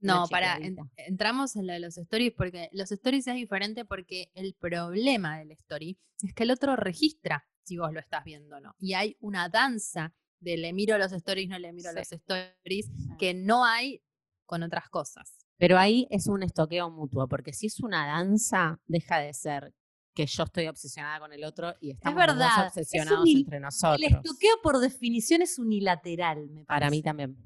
[0.00, 0.58] No, para,
[0.96, 5.52] entramos en lo de los stories porque los stories es diferente porque el problema del
[5.52, 8.74] story es que el otro registra si vos lo estás viendo o no.
[8.78, 11.96] Y hay una danza de le miro los stories, no le miro Sí.
[11.96, 14.02] los stories, que no hay
[14.44, 15.38] con otras cosas.
[15.56, 19.72] Pero ahí es un estoqueo mutuo, porque si es una danza, deja de ser
[20.14, 23.60] que yo estoy obsesionada con el otro y estamos dos verdad, es obsesionados unil- entre
[23.60, 23.98] nosotros.
[24.00, 27.02] El estoqueo por definición es unilateral, me Para mí parece.
[27.02, 27.36] también,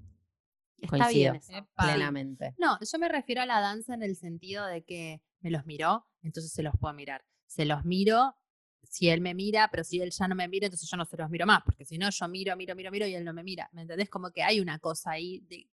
[0.81, 1.33] Está coincido.
[1.33, 1.69] bien eso.
[1.77, 2.55] Plenamente.
[2.59, 6.07] No, yo me refiero a la danza en el sentido de que me los miró,
[6.23, 7.25] entonces se los puedo mirar.
[7.47, 8.35] Se los miro
[8.85, 11.17] si él me mira, pero si él ya no me mira, entonces yo no se
[11.17, 13.43] los miro más, porque si no, yo miro, miro, miro, miro y él no me
[13.43, 13.69] mira.
[13.73, 14.09] ¿Me entendés?
[14.09, 15.69] Como que hay una cosa ahí, de,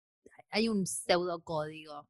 [0.50, 2.06] hay un pseudocódigo.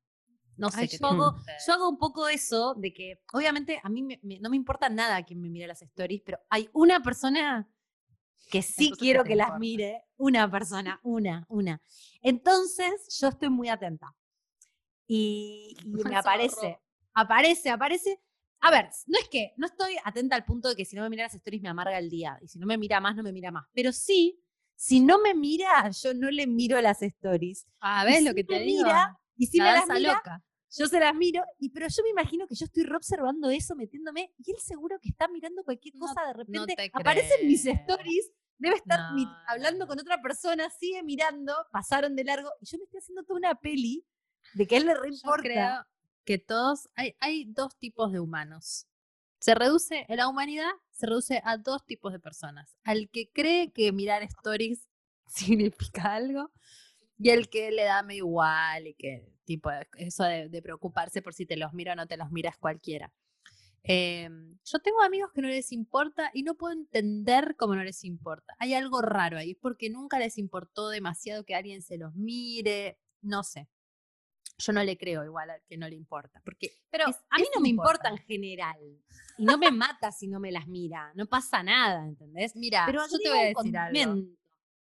[0.61, 4.03] No sé Ay, yo, hago, yo hago un poco eso de que, obviamente, a mí
[4.03, 7.68] me- me- no me importa nada quien me mire las stories, pero hay una persona
[8.51, 10.03] que sí Entonces, ¿qué quiero que las mire.
[10.16, 11.81] Una persona, una, una.
[12.20, 14.14] Entonces, yo estoy muy atenta.
[15.07, 16.79] Y, me aparece,
[17.14, 18.20] aparece, aparece.
[18.61, 21.09] A ver, no es que no estoy atenta al punto de que si no me
[21.11, 22.38] mira las stories me amarga el día.
[22.42, 23.66] Y si no me mira más, no me mira más.
[23.73, 24.38] Pero sí,
[24.77, 27.66] si no me mira, yo no le miro las stories.
[27.81, 28.85] Ah, Y ¿ves si lo que te me digo?
[28.85, 30.42] mira, Y si La me las mira, loca.
[30.76, 33.74] Yo se las miro, y pero yo me imagino que yo estoy re observando eso,
[33.74, 37.46] metiéndome, y él seguro que está mirando cualquier No- cosa, de no repente te aparecen
[37.46, 39.87] mis stories, debe estar No, hablando no.
[39.88, 43.54] con otra persona, sigue mirando, pasaron de largo, y yo me estoy haciendo toda una
[43.54, 44.06] peli
[44.54, 45.42] de que a él le re Yo importa.
[45.42, 45.87] creo
[46.24, 48.87] que todos, hay, hay dos tipos de humanos.
[49.40, 52.76] Se reduce, en la humanidad se reduce a dos tipos de personas.
[52.85, 54.87] Al que cree que mirar stories
[55.26, 56.52] significa algo
[57.18, 61.35] y el que le da medio igual y que tipo eso de, de preocuparse por
[61.35, 63.13] si te los mira o no te los miras cualquiera.
[63.83, 68.05] Em, yo tengo amigos que no les importa y no puedo entender cómo no les
[68.05, 68.55] importa.
[68.61, 73.43] Hay algo raro ahí, porque nunca les importó demasiado que alguien se los mire, no
[73.43, 73.67] sé.
[74.59, 77.43] Yo no le creo igual al que no le importa, porque Pero es- a mí
[77.45, 78.79] es no me importa en general.
[79.39, 81.11] Y no me mata si no me las mira.
[81.17, 82.55] No pasa nada, ¿entendés?
[82.55, 84.23] Mira, Pero yo te voy a decir algo.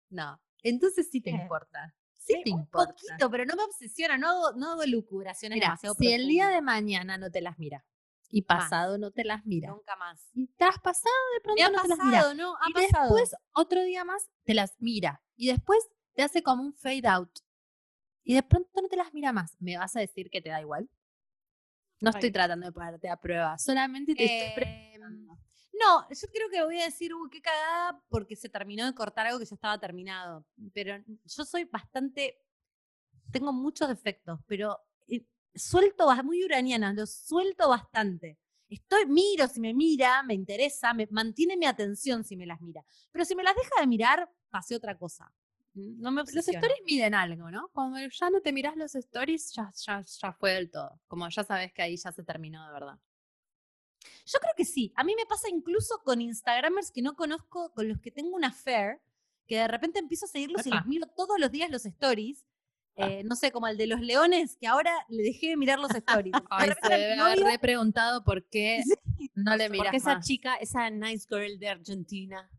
[0.10, 1.36] No, entonces sí te ¿Qué?
[1.36, 1.93] importa.
[2.27, 2.93] Sí Sí, te un importa.
[2.93, 6.47] poquito, pero no me obsesiona, no hago, no hago lucubraciones Mira, demasiado si el día
[6.49, 7.85] de mañana no te las mira
[8.29, 8.71] y Más.
[8.71, 10.19] pasado no te las mira Nunca más.
[10.33, 12.55] y has pasado de pronto Me no te las mira pasado, ¿no?
[12.55, 13.15] Ha y pasado.
[13.15, 15.79] después otro día más te las mira y después
[16.15, 17.39] te hace como un fade out
[18.23, 19.57] y de pronto no te las mira más.
[19.59, 20.89] ¿Me vas a decir que te da igual?
[22.01, 25.37] No estoy tratando de ponerte a prueba, solamente te estoy Em, preguntando.
[25.79, 29.27] No, yo creo que voy a decir, uy, qué cagada, porque se terminó de cortar
[29.27, 30.45] algo que ya estaba terminado.
[30.73, 32.41] Pero yo soy bastante.
[33.31, 38.37] Tengo muchos defectos, pero eh, suelto, muy uraniana, lo suelto bastante.
[38.69, 42.83] Estoy, miro si me mira, me interesa, me mantiene mi atención si me las mira.
[43.11, 45.31] Pero si me las deja de mirar, pasé otra cosa.
[45.73, 47.69] No me Los stories miden algo, ¿no?
[47.69, 50.99] Cuando ya no te miras los stories, ya, ya, ya fue del todo.
[51.07, 52.99] Como ya sabes que ahí ya se terminó de verdad.
[54.26, 54.91] Yo creo que sí.
[54.96, 58.48] A mí me pasa incluso con Instagramers que no conozco, con los que tengo una
[58.50, 59.00] affair,
[59.48, 62.46] que de repente empiezo a seguirlos y les miro todos los días los stories.
[63.00, 65.93] eh, no sé, como el de los leones, que ahora le dejé de mirar los
[65.93, 66.34] stories.
[66.50, 70.20] Ay, se debe haber novio- re preguntado por qué Sí, no le miras Porque esa
[70.20, 72.50] chica, esa nice girl de Argentina,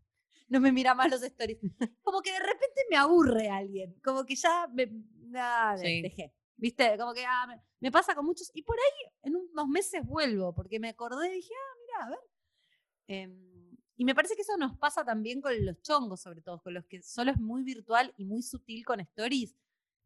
[0.47, 1.59] no me mira más los stories.
[2.03, 3.93] Como que de repente me aburre alguien.
[4.03, 4.89] Como que ya me
[5.35, 6.01] ah, Sí.
[6.01, 6.33] dejé.
[6.59, 6.97] ¿Viste?
[6.97, 8.51] Como que ah, me, me pasa con muchos.
[8.53, 12.09] Y por ahí en unos meses vuelvo, porque me acordé y dije, ah, mira, a
[12.11, 12.19] ver.
[13.07, 16.73] Em, Y me parece que eso nos pasa también con los chongos, sobre todo, con
[16.73, 19.55] los que solo es muy virtual y muy sutil con stories.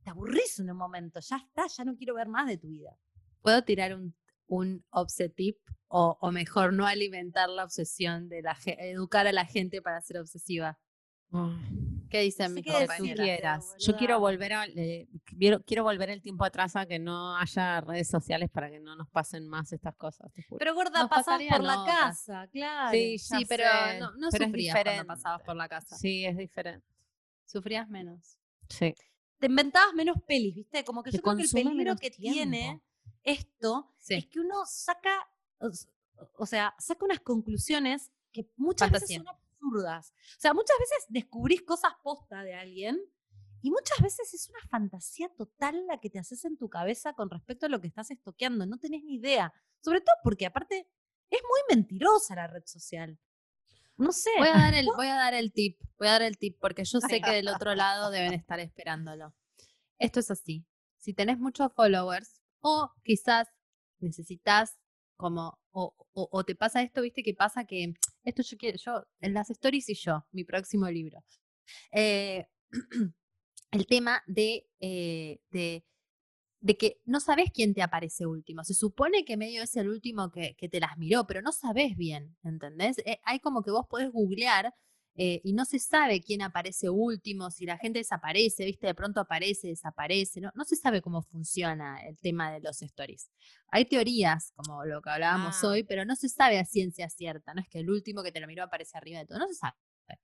[0.03, 2.97] Te aburrís en un momento, ya está, ya no quiero ver más de tu vida.
[3.41, 4.15] ¿Puedo tirar un,
[4.47, 5.57] un obsetip?
[5.89, 10.17] O, o mejor, no alimentar la obsesión de la educar a la gente para ser
[10.19, 10.79] obsesiva.
[12.13, 13.75] ¿Qué dicen mis compañeras?
[13.79, 17.81] Yo quiero volver a, eh, quiero, quiero volver el tiempo atrás a que no haya
[17.81, 20.59] redes sociales para que no nos pasen más estas cosas, te juro.
[20.59, 22.91] Pero gorda, Nos pasás por la casa, claro.
[22.91, 25.97] Sí, Sí, ya pero sé, no, no pero es sufrías cuando pasabas por la casa.
[25.97, 26.85] Sí, es diferente.
[27.45, 28.37] Sufrías menos.
[28.69, 28.93] Sí.
[29.39, 30.83] Te inventabas menos pelis, ¿viste?
[30.83, 32.31] Como que Te yo creo que el peligro que tiempo.
[32.35, 32.81] tiene
[33.23, 34.13] esto Sí.
[34.13, 35.27] es que uno saca,
[36.37, 39.17] o sea, saca unas conclusiones que muchas Fantasía.
[39.17, 40.13] veces son absurdas.
[40.37, 42.99] O sea, muchas veces descubrís cosas posta de alguien
[43.61, 47.29] y muchas veces es una fantasía total la que te haces en tu cabeza con
[47.29, 48.65] respecto a lo que estás estoqueando.
[48.65, 49.53] No tenés ni idea.
[49.81, 50.87] Sobre todo porque aparte
[51.29, 53.17] es muy mentirosa la red social.
[53.95, 54.31] No sé.
[54.37, 56.83] Voy a dar el, voy a dar el tip, voy a dar el tip, porque
[56.83, 59.33] yo sé que del otro lado deben estar esperándolo.
[59.99, 60.65] Esto es así.
[60.97, 63.47] Si tenés muchos followers, o quizás
[63.99, 64.77] necesitas
[65.15, 67.93] como, o, o- o te pasa esto, viste que pasa que
[68.23, 71.23] esto yo quiero, yo, en las stories y yo, mi próximo libro.
[71.91, 72.45] Eh,
[73.71, 75.85] el tema de, eh, de,
[76.61, 78.63] de que no sabes quién te aparece último.
[78.63, 81.97] Se supone que medio es el último que, que te las miró, pero no sabes
[81.97, 82.99] bien, ¿entendés?
[82.99, 84.73] Eh, hay como que vos podés googlear
[85.15, 88.87] eh, y no se sabe quién aparece último, si la gente desaparece, ¿viste?
[88.87, 93.29] De pronto aparece, desaparece, no, no se sabe cómo funciona el tema de los stories.
[93.67, 95.67] Hay teorías, como lo que hablábamos Ah.
[95.67, 98.39] hoy, pero no se sabe a ciencia cierta, no es que el último que te
[98.39, 99.75] lo miró aparece arriba de todo, no se sabe.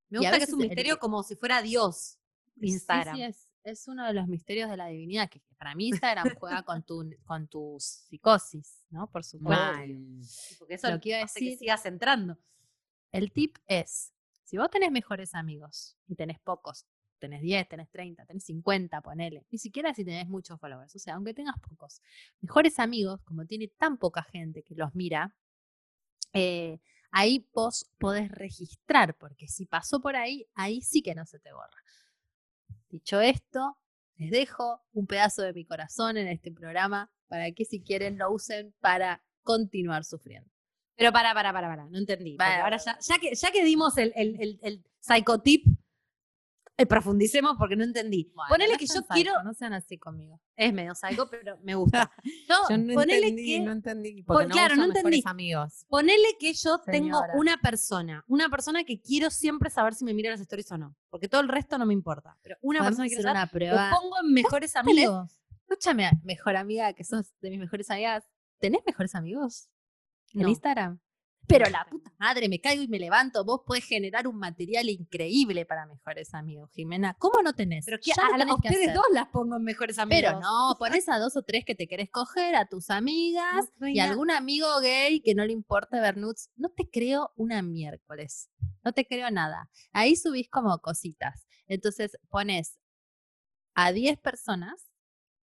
[0.09, 2.19] Me gusta que es un misterio como si fuera Dios.
[2.59, 3.15] Sí, Instagram.
[3.15, 6.63] Sí, es, es uno de los misterios de la divinidad, que para mí Instagram juega
[6.63, 9.09] con tu, con tu psicosis, ¿no?
[9.09, 9.63] Por supuesto.
[10.57, 12.37] Porque eso Lo que iba a hace que sigas entrando.
[13.11, 14.13] El tip es,
[14.49, 16.87] si vos tenés mejores amigos y tenés pocos,
[17.19, 21.13] tenés 10, tenés 30, tenés 50, ponele, ni siquiera si tenés muchos followers, o sea,
[21.13, 22.01] aunque tengas pocos,
[22.41, 25.35] mejores amigos, como tiene tan poca gente que los mira,
[26.33, 26.79] eh,
[27.11, 31.53] ahí vos podés registrar, porque si pasó por ahí, ahí sí que no se te
[31.53, 31.83] borra.
[32.89, 33.77] Dicho esto,
[34.15, 38.31] les dejo un pedazo de mi corazón en este programa para que si quieren lo
[38.31, 40.49] usen para continuar sufriendo.
[40.99, 42.35] Pero para, para, para, para, no entendí.
[42.35, 45.65] Para, ahora ya, ya que, ya que dimos el, el, el, el psicotip,
[46.77, 48.31] eh, profundicemos porque no entendí.
[48.33, 49.31] Bueno, ponele no que yo sean quiero.
[49.31, 50.39] psycho, No sean así conmigo.
[50.55, 52.09] Es medio psycho, pero me gusta.
[52.47, 53.59] Yo, Yo no ponele entendí, que.
[53.61, 54.23] no entendí.
[54.23, 55.21] Porque no claro, uso no entendí.
[55.25, 55.85] amigos.
[55.89, 57.33] Ponele que yo tengo Señora.
[57.35, 60.95] una persona, una persona que quiero siempre saber si me mira las stories o no.
[61.09, 62.37] Porque todo el resto no me importa.
[62.41, 65.37] Pero una persona que quiero saber, lo pongo en mejores amigos.
[65.67, 68.23] Escúchame, mejor amiga, que sos de mis mejores amigas.
[68.59, 69.69] ¿Tenés mejores amigos?
[70.33, 70.49] ¿En No.
[70.49, 70.99] Instagram?
[71.47, 73.43] Pero la puta madre, me caigo y me levanto.
[73.43, 77.15] Vos podés generar un material increíble para mejores amigos, Jimena.
[77.15, 77.85] ¿Cómo no tenés?
[77.85, 80.21] Pero que Ya a, a tenés que ustedes dos las pongo en mejores amigos.
[80.27, 83.79] Pero no, pones a dos o tres que te querés coger, a tus amigas y
[83.81, 84.03] reina.
[84.03, 86.51] algún amigo gay que no le importa ver nudes.
[86.55, 88.51] No te creo una miércoles.
[88.83, 89.71] No te creo nada.
[89.91, 91.47] Ahí subís como cositas.
[91.65, 92.77] Entonces pones
[93.73, 94.85] a 10 personas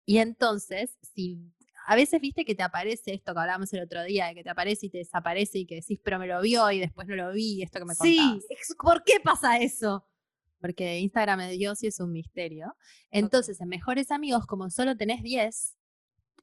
[0.06, 1.52] y entonces, si
[1.92, 4.50] a veces viste que te aparece esto que hablábamos el otro día, de que te
[4.50, 7.32] aparece y te desaparece y que decís, pero me lo vio y después no lo
[7.32, 10.06] vi, esto que me Sí, contabas ex- ¿por qué pasa eso?
[10.60, 12.76] porque Instagram de Dios y es un misterio.
[13.10, 15.76] Entonces, en Mejores Amigos, como solo tenés 10,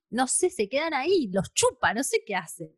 [0.09, 2.75] no sé, se quedan ahí, los chupa, no sé qué hace.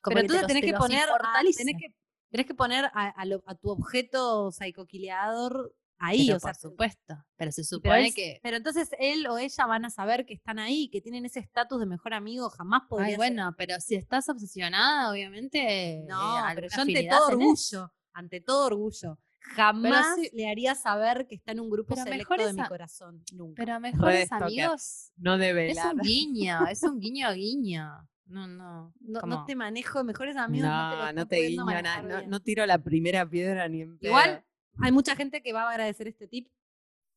[0.00, 1.94] Como Pero que te los- tenés te que poner, a, tenés que,
[2.30, 7.14] tenés que poner a tu objeto psicoquileador ahí, Pero o sea, por supuesto.
[7.36, 8.40] Pero se pero, supone él- que.
[8.42, 11.78] pero entonces él o ella van a saber que están ahí, que tienen ese estatus
[11.78, 16.04] de mejor amigo, jamás podría Ay, ser- bueno, pero si estás obsesionada, obviamente.
[16.08, 19.18] No, eh, pero alguna yo ante todo orgullo, ante todo orgullo,
[19.54, 22.68] jamás le haría saber que está en un grupo Pero selecto de mejores mi a-
[22.68, 23.62] corazón, nunca.
[23.62, 23.80] Pero
[24.26, 24.32] Mejores.
[24.32, 25.12] Amigos.
[25.16, 28.08] No debe Es un guiño, es un guiño guiño.
[28.26, 28.94] No, no.
[29.00, 32.02] no, no te manejo, mejores amigos no, te, No, están no te guiño nada.
[32.02, 34.10] No, no tiro la primera piedra ni en pedo.
[34.10, 34.44] Igual
[34.82, 36.48] hay mucha gente que va a agradecer este tip.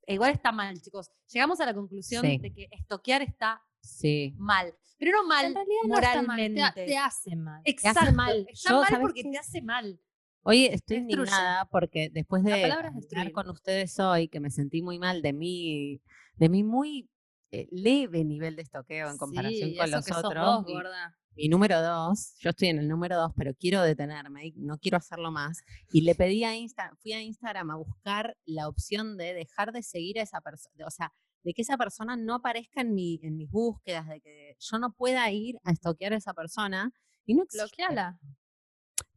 [0.06, 1.10] E Igual está mal, chicos.
[1.32, 2.38] Llegamos a la conclusión Sí.
[2.38, 4.34] de que estoquear está Sí.
[4.38, 4.74] mal.
[4.98, 6.56] Pero no mal En realidad no está mal, moralmente.
[6.56, 7.62] te, ha- te hace mal.
[7.66, 8.14] Exacto.
[8.14, 8.46] mal.
[8.50, 9.32] Está Yo, mal ¿sabes porque qué?
[9.32, 10.00] te hace mal.
[10.46, 11.22] Hoy estoy Destruye.
[11.22, 13.32] indignada porque después La de palabra es hablar destruir.
[13.32, 16.02] con ustedes hoy, que me sentí muy mal de mi,
[16.36, 17.10] de mi muy
[17.52, 20.44] eh, leve nivel de estoqueo en comparación Sí, con los que sos otros.
[20.46, 21.18] vos, gorda.
[21.36, 24.98] Mi número dos, yo estoy en el número dos, pero quiero detenerme y no quiero
[24.98, 25.64] hacerlo más.
[25.92, 29.82] Y le pedí a Instagram, fui a Instagram a buscar la opción de dejar de
[29.84, 31.12] seguir a esa persona, o sea,
[31.44, 34.94] de que esa persona no aparezca en, mi, en mis búsquedas, de que yo no
[34.94, 36.92] pueda ir a estoquear a esa persona.
[37.26, 37.66] Y no existe.
[37.66, 38.20] Bloqueala.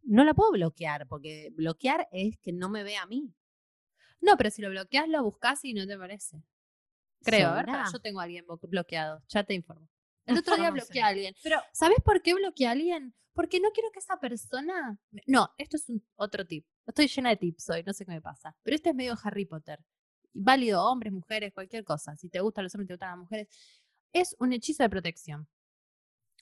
[0.03, 3.33] no la puedo bloquear, porque bloquear es que no me vea a mí.
[4.21, 6.43] No, pero si lo bloqueas, lo buscas y no te parece.
[7.23, 7.79] Creo, a ver, ¿Segura?
[7.79, 9.89] pará, yo tengo a alguien bloqueado, ya te informo.
[10.27, 11.35] El otro día bloqueé a alguien.
[11.43, 13.15] Pero- ¿Sabes por qué bloqueé a alguien?
[13.33, 14.99] Porque no quiero que esa persona.
[15.27, 16.67] No, esto es un otro tip.
[16.87, 18.57] Estoy llena de tips hoy, no sé qué me pasa.
[18.63, 19.79] Pero este es medio Harry Potter.
[20.33, 22.17] Válido, hombres, mujeres, cualquier cosa.
[22.17, 23.49] Si te gustan los hombres, te gustan las mujeres.
[24.13, 25.49] Es un hechizo de protección.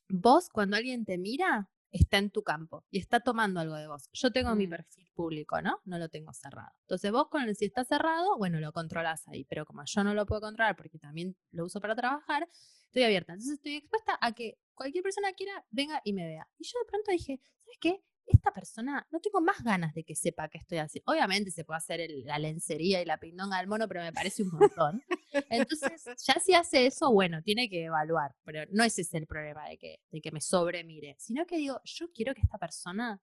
[0.09, 4.09] Vos, cuando alguien te mira, está en tu campo y está tomando algo de vos.
[4.13, 4.71] Yo tengo mi Mm.
[4.71, 5.81] perfil público, ¿no?
[5.85, 6.73] No lo tengo cerrado.
[6.83, 10.13] Entonces vos con el si está cerrado, bueno, lo controlas ahí, pero como yo no
[10.13, 12.49] lo puedo controlar porque también lo uso para trabajar,
[12.87, 13.33] estoy abierta.
[13.33, 16.49] Entonces estoy expuesta a que cualquier persona quiera, venga y me vea.
[16.59, 18.05] Y yo de pronto dije, ¿sabes qué?
[18.27, 21.03] Esta persona, no tengo más ganas de que sepa que estoy así.
[21.07, 24.43] Obviamente se puede hacer el- la lencería y la pindonga del mono, pero me parece
[24.43, 25.03] un montón.
[25.51, 28.35] Entonces, ya si hace eso, bueno, tiene que evaluar.
[28.45, 31.81] Pero no ese es el problema de que, de que me sobremire, sino que digo,
[31.85, 33.21] yo quiero que esta persona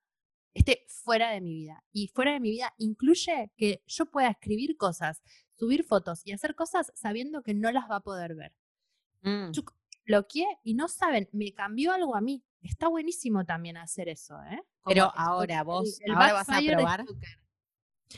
[0.54, 1.84] esté fuera de mi vida.
[1.92, 5.22] Y fuera de mi vida incluye que yo pueda escribir cosas,
[5.56, 8.54] subir fotos y hacer cosas sabiendo que no las va a poder ver.
[9.22, 9.52] Mm.
[9.52, 9.64] Yo
[10.06, 12.44] bloqueé y no saben, me cambió algo a mí.
[12.62, 14.62] Está buenísimo también hacer eso, ¿eh?
[14.86, 17.06] Pero ahora vos, el ahora vas a probar,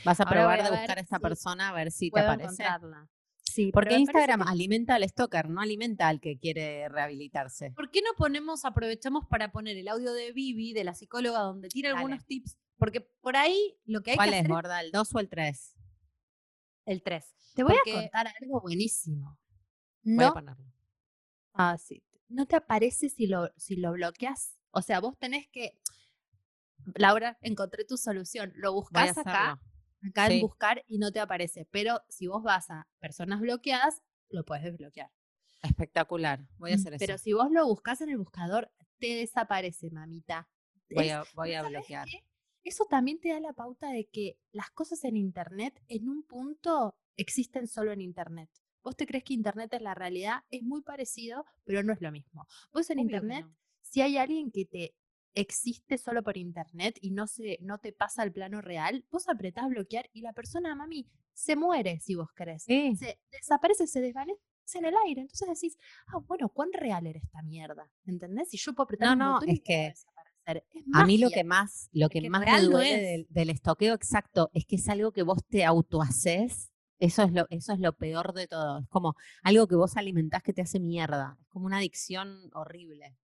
[0.04, 2.44] vas a probar de buscar a esta si persona a ver si te Puedo parece.
[2.44, 3.08] encontrarla.
[3.42, 7.70] Sí, Porque Instagram que- alimenta al stalker, no alimenta al que quiere rehabilitarse.
[7.72, 11.68] ¿Por qué no ponemos, aprovechamos para poner el audio de Vivi, de la psicóloga, donde
[11.68, 11.98] tira Dale.
[12.00, 12.56] algunos tips?
[12.78, 14.80] Porque por ahí lo que hay ¿Cuál que es, hacer gorda?
[14.80, 15.48] ¿El 2 o el 3?
[15.56, 15.76] es
[16.86, 17.24] el 3.
[17.54, 19.38] Te voy porque- a contar algo buenísimo.
[20.02, 20.72] Voy a No, ponerlo.
[21.52, 22.02] ah, sí.
[22.28, 24.58] no te aparece si lo, si lo bloqueas.
[24.72, 25.78] O sea, vos tenés que.
[26.94, 28.52] Laura, encontré tu solución.
[28.56, 29.60] Lo buscas acá,
[30.02, 30.34] acá Sí.
[30.34, 31.66] en buscar y no te aparece.
[31.70, 35.10] Pero si vos vas a personas bloqueadas, lo puedes desbloquear.
[35.62, 36.46] Espectacular.
[36.58, 37.04] Voy a Mm, hacer eso.
[37.06, 40.48] Pero si vos lo buscas en el buscador, te desaparece, mamita.
[40.90, 42.06] voy a, voy a ¿sabes bloquear.
[42.08, 42.20] qué?
[42.62, 46.96] Eso también te da la pauta de que las cosas en Internet, en un punto,
[47.16, 48.50] existen solo en Internet.
[48.82, 52.12] Vos te crees que Internet es la realidad, es muy parecido, pero no es lo
[52.12, 52.46] mismo.
[52.72, 53.56] Vos en Obvio Internet, no.
[53.80, 54.94] si hay alguien que te
[55.34, 59.68] existe solo por Internet y no, se, no te pasa al plano real, vos apretás
[59.68, 62.64] bloquear y la persona, mami, se muere si vos querés.
[62.64, 62.96] Sí.
[62.96, 64.40] Se desaparece, se desvanece
[64.74, 65.22] en el aire.
[65.22, 65.78] Entonces decís,
[66.08, 67.90] ah, bueno, ¿cuán real era esta mierda?
[68.06, 68.48] ¿Entendés?
[68.50, 70.64] Si yo puedo apretar No, un no, es y que desaparecer.
[70.72, 73.94] Es A mí lo que más, lo que que más me no duele del estoqueo
[73.94, 76.70] exacto es que es algo que vos te autohaces.
[76.98, 78.78] Eso es lo, eso es lo peor de todo.
[78.78, 81.36] Es como algo que vos alimentás que te hace mierda.
[81.40, 83.16] Es como una adicción horrible.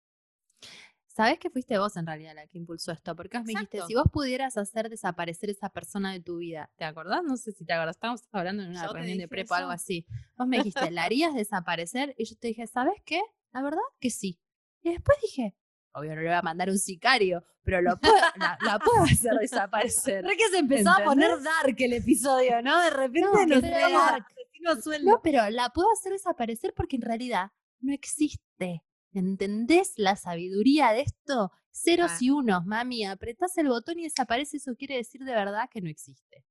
[1.21, 3.95] Sabés que fuiste vos en realidad la que impulsó esto, porque vos me dijiste, si
[3.95, 7.23] vos pudieras hacer desaparecer esa persona de tu vida, ¿te acordás?
[7.23, 9.71] No sé si te acordás, estábamos hablando en una Yo reunión de prepa o algo
[9.71, 10.07] así.
[10.39, 12.15] Vos me dijiste, ¿la harías desaparecer?
[12.17, 13.21] Y yo te dije, ¿sabes qué?
[13.53, 14.41] La verdad que sí.
[14.83, 15.55] Y después dije,
[15.93, 19.35] obvio no le voy a mandar un sicario, pero lo puedo, la, la puedo hacer
[19.35, 20.25] desaparecer.
[20.25, 21.53] Re que se empezó a poner ¿Entendés?
[21.63, 22.81] dark el episodio, ¿no?
[22.81, 25.11] De repente No, nos pero- Sueldo.
[25.11, 27.51] No, pero la puedo hacer desaparecer porque en realidad
[27.81, 28.83] no existe.
[29.13, 31.51] ¿Entendés la sabiduría de esto?
[31.73, 32.19] Ceros Ah.
[32.21, 33.05] y unos, mami.
[33.05, 34.59] Apretás el botón y desaparece.
[34.59, 36.45] Eso quiere decir de verdad que no existe.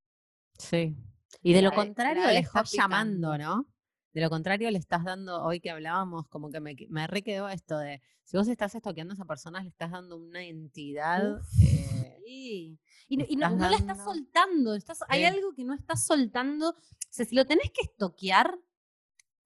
[0.57, 0.95] Sí.
[1.41, 3.37] Y de lo La contrario le estás llamando.
[3.37, 3.65] ¿no?
[4.13, 7.47] De lo contrario le estás dando, hoy que hablábamos, como que me, me re quedó
[7.47, 11.39] esto de, si vos estás estoqueando a esa persona, le estás dando una entidad.
[11.61, 12.79] eh, Sí.
[13.07, 14.75] Y, no, y no- la estás soltando.
[14.75, 16.69] Estás, Hay algo que no estás soltando.
[16.69, 16.75] O
[17.09, 18.55] sea, si lo tenés que estoquear,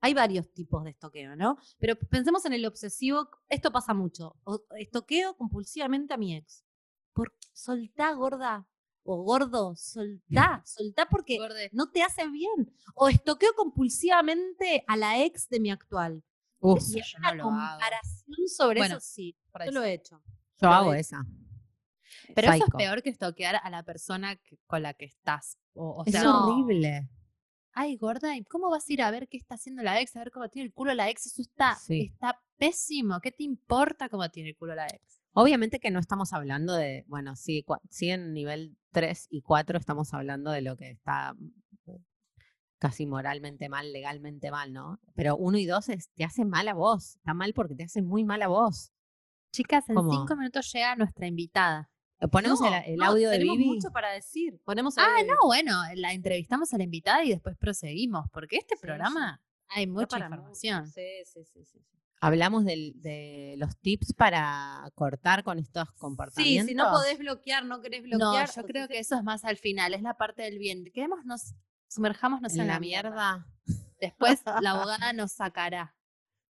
[0.04, 1.58] hay varios tipos de estoqueo, ¿no?
[1.80, 3.30] Pero pensemos en el obsesivo.
[3.48, 4.36] Esto pasa mucho.
[4.44, 6.66] O- estoqueo compulsivamente a mi ex.
[7.14, 8.68] Por, soltá, gorda.
[9.06, 10.62] O gordo, soltá.
[10.66, 11.70] Soltá porque Gorde.
[11.74, 12.74] no te hace bien.
[12.96, 16.24] O estoqueo compulsivamente a la ex de mi actual.
[16.60, 17.72] uf, Y yo una no lo hago.
[17.80, 19.38] comparación sobre Bueno, eso, sí.
[19.66, 20.22] Yo lo he hecho.
[20.62, 21.26] yo lo hago esa.
[22.36, 25.58] Pero eso es peor que estoquear a la persona que- con la que estás.
[25.74, 26.48] O, o Es sea, no.
[27.74, 30.16] Ay, gorda, ¿y cómo vas a ir a ver qué está haciendo la ex?
[30.16, 31.26] A ver cómo tiene el culo la ex.
[31.28, 32.12] Eso está, Sí.
[32.14, 33.20] está pésimo.
[33.20, 35.22] ¿Qué te importa cómo tiene el culo la ex?
[35.34, 40.14] Obviamente que no estamos hablando de, bueno, sí, sí en nivel 3 y 4 estamos
[40.14, 41.52] hablando de lo que está mm,
[42.78, 45.00] casi moralmente mal, legalmente mal, ¿no?
[45.16, 48.02] Pero 1 y 2 es, te hace mal a vos, está mal porque te hace
[48.02, 48.92] muy mal a vos.
[49.52, 50.12] Chicas, en ¿Cómo?
[50.12, 51.90] cinco minutos llega nuestra invitada.
[52.30, 53.70] Ponemos el, No, el no, audio de tenemos Vivi.
[53.70, 54.60] mucho para decir.
[54.64, 58.76] Ponemos el Ah, no, bueno, la entrevistamos a la invitada y después proseguimos, porque este
[58.76, 60.88] Sí, programa hay mucha información.
[60.88, 61.80] Sí, sí, sí, sí.
[61.80, 61.80] sí.
[62.22, 66.68] Hablamos del- de los tips para cortar con estos Sí, comportamientos.
[66.70, 68.50] si no podés bloquear, no querés No, bloquear.
[68.56, 70.86] yo o creo que eso es más al final, es la parte del bien.
[70.94, 71.54] Quedémonos,
[71.90, 73.10] sumerjámonos en, en la la mierda.
[73.66, 75.96] mierda, Después la abogada nos sacará.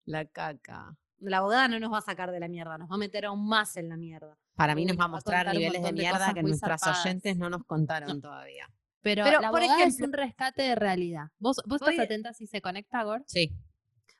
[0.06, 0.96] la caca.
[1.18, 3.46] La abogada no nos va a sacar de la mierda, nos va a meter aún
[3.46, 4.36] más en la mierda.
[4.60, 7.06] Para mí nos va a a mostrar un niveles de mierda que nuestras zarpadas.
[7.06, 8.68] oyentes no nos contaron todavía.
[9.00, 11.28] Pero, Pero, la por abogada es ejemplo- un rescate de realidad.
[11.38, 13.24] ¿Vos, vos estás atenta si se conecta, Gor?
[13.26, 13.56] Sí.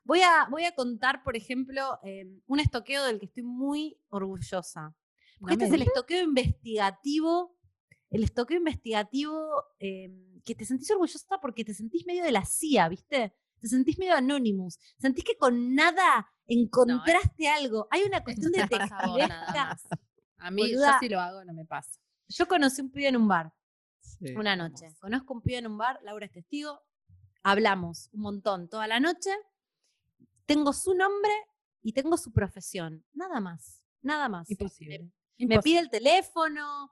[0.03, 4.95] Voy a, voy a contar, por ejemplo, eh, un estoqueo del que estoy muy orgullosa.
[5.39, 7.55] Porque No este es el estoqueo investigativo,
[8.09, 10.09] el estoqueo investigativo eh,
[10.43, 13.35] que te sentís orgullosa porque te sentís medio de la CIA, ¿viste?
[13.59, 14.79] Te sentís medio anonymous.
[14.97, 17.87] Sentís que con nada encontraste algo.
[17.91, 18.97] Hay una cuestión de te pasa
[20.41, 20.93] a mí, Boluda.
[20.93, 21.99] yo si lo hago, no me pasa.
[22.27, 23.53] Yo conocí un pibe en un bar.
[23.99, 24.33] Sí.
[24.35, 24.87] Una noche.
[24.99, 26.81] Conozco un pibe en un bar, Laura es testigo.
[27.43, 29.31] Hablamos un montón toda la noche.
[30.45, 31.31] Tengo su nombre
[31.81, 33.05] y tengo su profesión.
[33.13, 33.83] Nada más.
[34.01, 34.49] Nada más.
[34.49, 35.11] Imposible.
[35.37, 36.91] Me pide el teléfono.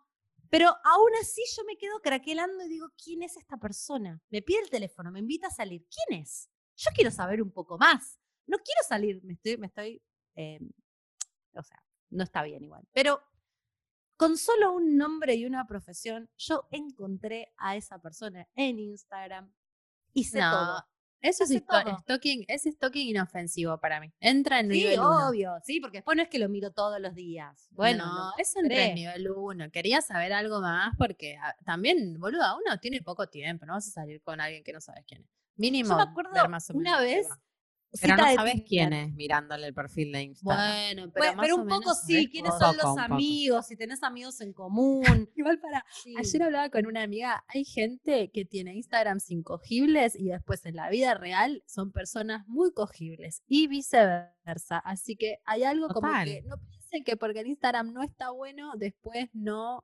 [0.50, 4.20] Pero aún así yo me quedo craquelando y digo, ¿quién es esta persona?
[4.30, 5.86] Me pide el teléfono, me invita a salir.
[5.88, 6.50] ¿Quién es?
[6.76, 8.20] Yo quiero saber un poco más.
[8.48, 10.02] No quiero salir, me estoy, me estoy,
[10.36, 10.60] eh,
[11.54, 12.88] o sea, no está bien igual.
[12.92, 13.22] Pero
[14.20, 19.54] con solo un nombre y una profesión, yo encontré a esa persona en Instagram
[20.12, 20.86] y sé No, todo.
[21.22, 21.98] Eso es Hace todo.
[22.00, 24.12] stalking, es stalking inofensivo para mí.
[24.20, 25.30] Entra en Sí, nivel uno.
[25.30, 27.68] obvio, sí, porque después no es que lo miro todos los días.
[27.72, 29.72] Bueno, no, eso entra en nivel uno.
[29.72, 33.66] Quería saber algo más porque ah, también, boluda, uno tiene poco tiempo.
[33.66, 35.30] No vas a salir con alguien que no sabes quién es.
[35.56, 35.90] Mínimo.
[35.92, 37.28] Yo me acuerdo ver más o una menos vez.
[38.02, 40.58] Pero no de sabes quién es mirándole el perfil de Instagram.
[40.58, 43.76] Bueno, pero, Bueno, más pero o un poco menos sí, quiénes son los amigos, si
[43.76, 45.04] tenés amigos en común.
[45.36, 45.84] Igual para.
[46.04, 46.14] Sí.
[46.18, 50.90] Ayer hablaba con una amiga, hay gente que tiene Instagrams incogibles y después en la
[50.90, 54.78] vida real son personas muy cogibles y viceversa.
[54.80, 58.74] Así que hay algo como que no piensen que porque el Instagram no está bueno,
[58.78, 59.84] después no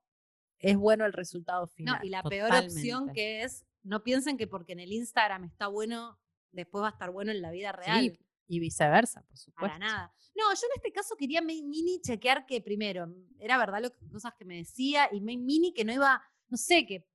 [0.60, 2.00] es bueno el resultado No, final.
[2.06, 6.18] y la peor opción que es, no piensen que porque en el Instagram está bueno,
[6.56, 8.00] después va a estar bueno en la vida real.
[8.02, 9.62] Sí, y viceversa, por supuesto.
[9.62, 10.14] Para nada.
[10.36, 13.08] No, yo en este caso quería mi- mini chequear que primero,
[13.40, 16.58] era verdad lo que, cosas que me decía, y mi- mini que no iba, no
[16.58, 17.08] sé, que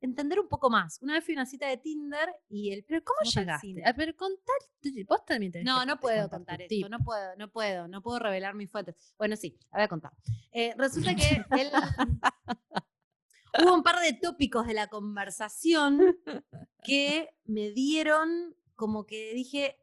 [0.00, 1.00] entender un poco más.
[1.02, 3.82] Una vez fui a una cita de Tinder y el Pero ¿cómo llegaste?
[3.86, 4.56] A ver, contar,
[5.06, 6.88] vos también tenés No, que no puedo contar esto, tip.
[6.90, 8.96] no puedo, no puedo, no puedo revelar mis fuentes.
[9.16, 10.12] Bueno, sí, la voy a contar.
[10.52, 11.70] Eh, resulta que él-
[13.62, 16.00] hubo un par de tópicos de la conversación
[16.84, 19.76] que me dieron como que dije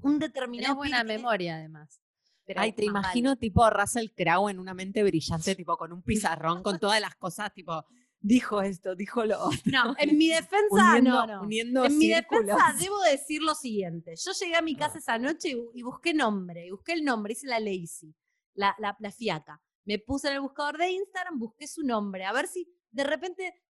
[0.00, 2.00] un Tenés determinado buena pibe, memoria, además.
[2.44, 6.62] pero Ay, te imagino tipo Russell Crowe en una mente brillante, tipo con un pizarrón,
[6.62, 7.84] con todas las cosas, tipo,
[8.20, 9.60] dijo esto, dijo lo otro.
[9.64, 11.42] No, en mi defensa, uniendo, no, no.
[11.42, 14.14] uniendo En mi defensa debo decir lo siguiente.
[14.16, 17.48] Yo llegué a mi casa esa noche y busqué nombre, y busqué el nombre, hice
[17.48, 18.14] la lazy,
[18.54, 19.60] la, la, la fiaca.
[19.84, 23.62] Me puse en el buscador de Instagram, busqué su nombre, a ver si de repente,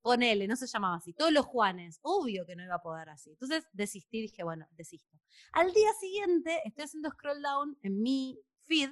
[0.00, 3.30] ponele, no se llamaba así, todos los Juanes, obvio que no iba a poder así.
[3.30, 5.18] Entonces desistí, dije, bueno, desisto.
[5.52, 8.90] Al día siguiente estoy haciendo scroll down en mi feed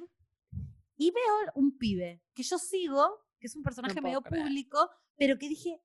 [0.96, 4.44] y veo un pibe que yo sigo, que es un personaje puedo medio creer.
[4.44, 5.80] público, pero que dije,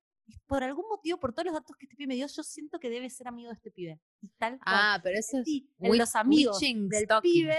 [0.48, 2.90] por algún motivo, por todos los datos que este pibe me dio, yo siento que
[2.90, 4.00] debe ser amigo de este pibe.
[4.22, 4.76] Y tal cual.
[4.78, 7.58] Ah, pero eso es Sí, en los amigos del pibe.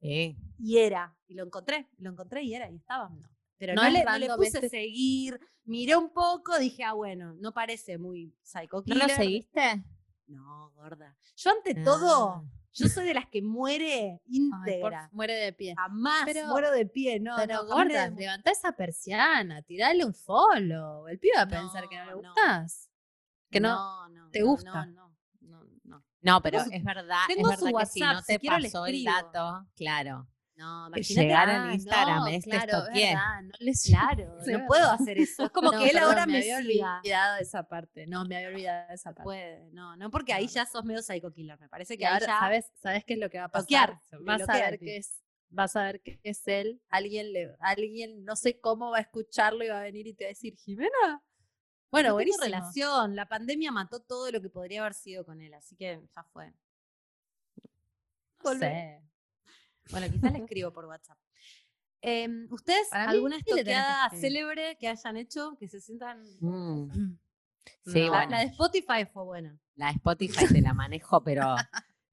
[0.00, 0.36] Sí.
[0.58, 1.16] y era.
[1.26, 3.10] Y lo encontré, lo encontré y era, y estaba.
[3.58, 7.52] Pero No le, no le random puse seguir, miré un poco, dije, ah, bueno, no
[7.52, 9.10] parece muy psycho ¿No lo killer.
[9.16, 9.84] seguiste?
[10.26, 11.16] No, gorda.
[11.36, 12.44] Yo ante todo, Ah.
[12.72, 15.08] yo soy de las que muere Ay, por- íntegra.
[15.12, 15.74] muere de pie.
[15.76, 20.12] Jamás Pero- muero de pie, no, Pero no, gorda, de- levantá esa persiana, tirale un
[20.14, 21.06] follow.
[21.08, 22.90] El pibe va a pensar que no le gustas.
[23.50, 24.84] Que no, te gusta.
[24.86, 25.08] No,
[25.40, 26.04] no, no, no.
[26.20, 28.86] No, pero su- es verdad, tengo es su verdad que si no si te pasó
[28.86, 30.26] el dato, claro.
[30.56, 34.90] No, llegar en Ah, Instagram, no, este claro, es verdad, no les Claro, no puedo
[34.90, 35.44] hacer eso.
[35.44, 38.06] Es como No, que él ahora me, había olvidado esa parte.
[38.06, 39.24] No, me había olvidado esa No parte.
[39.24, 41.58] puede, no, no, porque ahí ya sos medio psycho killer.
[41.60, 42.38] Me parece Y que ahí ahora, ya.
[42.40, 44.00] ¿sabes, ¿sabes qué es lo que va a pasar?
[44.10, 46.80] Bloquear, Vas a ver que es, vas a ver que es él.
[46.88, 50.24] Alguien le, alguien, no sé cómo va a escucharlo y va a venir y te
[50.24, 51.22] va a decir, Jimena.
[51.90, 52.44] Bueno, buenísimo.
[52.44, 53.14] relación.
[53.14, 56.52] La pandemia mató todo lo que podría haber sido con él, así que ya fue.
[58.44, 59.02] No sé.
[59.90, 61.18] Bueno, quizás le escribo por WhatsApp.
[62.02, 64.20] Em, ¿Ustedes Para alguna que estoqueada escribir.
[64.20, 66.22] célebre que hayan hecho que se sientan?
[66.40, 66.90] Mm.
[67.84, 68.04] Sí, No.
[68.12, 68.30] la, bueno.
[68.30, 69.58] la de Spotify fue buena.
[69.74, 71.56] La de Spotify te la manejo, pero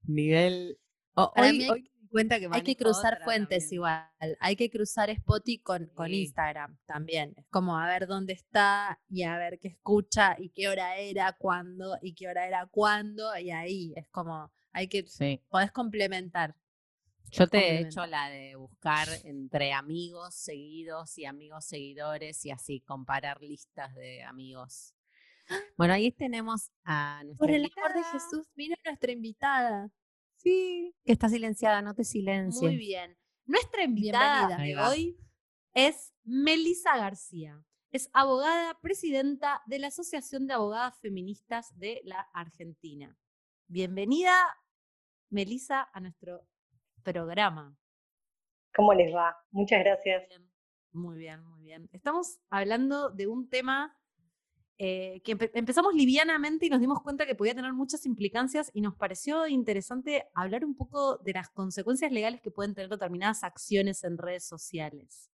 [0.02, 0.78] nivel.
[1.14, 3.74] o- Para hoy, mí hoy cuenta que Hay que cruzar fuentes también.
[3.74, 4.36] igual.
[4.40, 6.22] Hay que cruzar Spotify con, con Sí.
[6.22, 7.34] Instagram también.
[7.36, 11.32] Es como a ver dónde está y a ver qué escucha y qué hora era,
[11.34, 13.36] cuándo y qué hora era, cuándo.
[13.38, 15.40] Y ahí es como, hay que, Sí.
[15.50, 16.56] podés complementar.
[17.36, 22.80] Yo te he hecho la de buscar entre amigos seguidos y amigos seguidores y así
[22.80, 24.94] comparar listas de amigos.
[25.76, 28.04] Bueno, ahí tenemos a nuestra Por el amor de.
[28.04, 29.90] Jesús, vino nuestra invitada.
[30.36, 32.62] Sí, que está silenciada, no te silencies.
[32.62, 33.16] Muy bien.
[33.46, 35.18] Nuestra invitada de hoy
[35.72, 37.62] es Melisa García.
[37.90, 43.18] Es abogada presidenta de la Asociación de Abogadas Feministas de la Argentina.
[43.66, 44.34] Bienvenida,
[45.30, 46.46] Melisa, a nuestro
[47.04, 47.76] programa.
[48.74, 49.36] ¿Cómo les va?
[49.52, 50.24] Muchas gracias.
[50.92, 51.88] Muy bien, muy bien.
[51.92, 53.96] Estamos hablando de un tema
[54.78, 58.80] eh, que empe- empezamos livianamente y nos dimos cuenta que podía tener muchas implicancias y
[58.80, 64.02] nos pareció interesante hablar un poco de las consecuencias legales que pueden tener determinadas acciones
[64.02, 65.30] en redes sociales.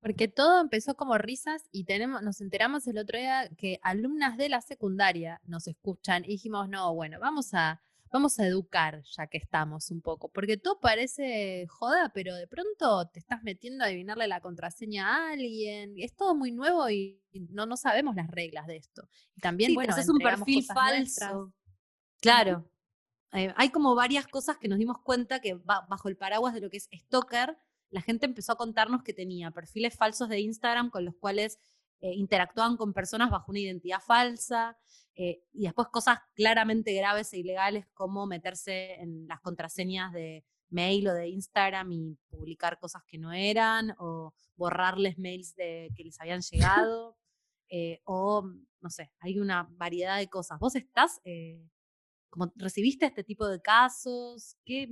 [0.00, 4.48] Porque todo empezó como risas y tenemos, nos enteramos el otro día que alumnas de
[4.48, 7.80] la secundaria nos escuchan y dijimos, no, bueno, vamos a,
[8.10, 10.30] vamos a educar ya que estamos un poco.
[10.30, 15.30] Porque todo parece joda, pero de pronto te estás metiendo a adivinarle la contraseña a
[15.32, 15.94] alguien.
[15.96, 19.08] Es todo muy nuevo y no, no sabemos las reglas de esto.
[19.34, 20.76] Y también, Sí, bueno, es un perfil nuestras.
[20.78, 21.52] falso.
[22.20, 22.70] Claro.
[23.32, 26.60] Eh, hay como varias cosas que nos dimos cuenta que ba- bajo el paraguas de
[26.60, 27.58] lo que es stalker,
[27.90, 31.58] la gente empezó a contarnos que tenía perfiles falsos de Instagram con los cuales
[32.00, 34.76] eh, interactuaban con personas bajo una identidad falsa
[35.14, 41.08] eh, y después cosas claramente graves e ilegales como meterse en las contraseñas de mail
[41.08, 46.20] o de Instagram y publicar cosas que no eran o borrarles mails de, que les
[46.20, 47.16] habían llegado
[47.68, 48.46] eh, o
[48.80, 50.58] no sé, hay una variedad de cosas.
[50.58, 51.66] ¿Vos estás, eh,
[52.30, 54.56] como recibiste este tipo de casos?
[54.64, 54.88] ¿Qué,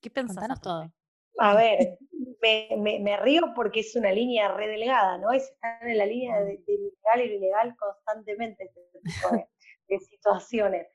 [0.00, 0.36] qué pensás?
[0.36, 0.92] Contanos todo.
[1.38, 1.98] A ver,
[2.42, 5.32] me, me- río porque es una línea re delgada, ¿no?
[5.32, 9.46] Es estar en la línea de, de lo legal y ilegal constantemente este tipo de,
[9.88, 10.88] de situaciones.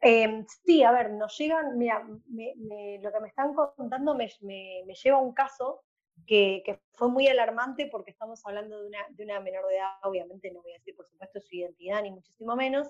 [0.00, 4.94] Eh, sí, a ver, nos llegan, mira, lo que me están contando me, me- me
[4.94, 5.84] lleva a un caso
[6.26, 9.92] que, que fue muy alarmante porque estamos hablando de una, de una menor de edad,
[10.04, 12.88] obviamente no voy a decir por supuesto su identidad ni muchísimo menos,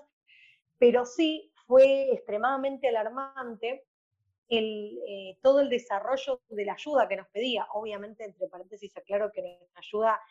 [0.77, 3.85] pero sí fue extremadamente alarmante
[4.49, 7.67] el, eh, todo el desarrollo de la ayuda que nos pedía.
[7.73, 10.21] Obviamente, entre paréntesis, aclaro que nuestra ayuda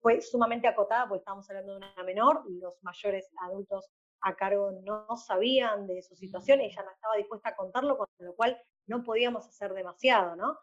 [0.00, 3.90] fue sumamente acotada porque estábamos hablando de una menor, los mayores adultos
[4.20, 8.34] a cargo no sabían de su situación, ella no estaba dispuesta a contarlo, con lo
[8.34, 10.58] cual no podíamos hacer demasiado, ¿no?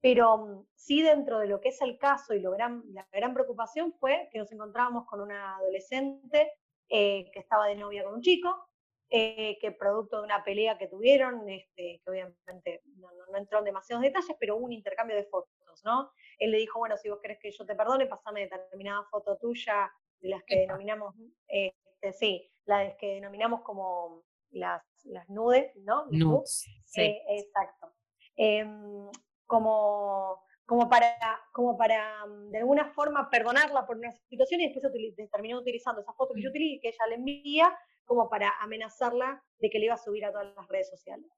[0.00, 3.32] Pero mm, sí dentro de lo que es el caso y lo gran, la gran
[3.32, 6.52] preocupación fue que nos encontrábamos con una adolescente
[6.88, 8.68] eh, que estaba de novia con un chico,
[9.16, 13.60] eh, que producto de una pelea que tuvieron, este, que obviamente no, no- no entró
[13.60, 16.10] en demasiados detalles, pero hubo un intercambio de fotos, ¿no?
[16.38, 19.92] Él le dijo, bueno, si vos querés que yo te perdone, pasame determinada foto tuya,
[20.20, 20.62] de las que Epa.
[20.72, 21.14] denominamos,
[21.46, 26.06] este, sí, las que denominamos como las, las nudes, ¿no?
[26.10, 26.66] Nudes.
[26.84, 27.02] Sí.
[27.02, 27.94] Eh, exacto.
[28.36, 29.08] Em,
[29.46, 31.14] como, como para,
[31.52, 34.92] como para mm, de alguna forma perdonarla por una situación y después
[35.30, 39.70] terminó utilizando esa foto que yo utili- que ella le envía como para amenazarla de
[39.70, 41.30] que le iba a subir a todas las redes sociales.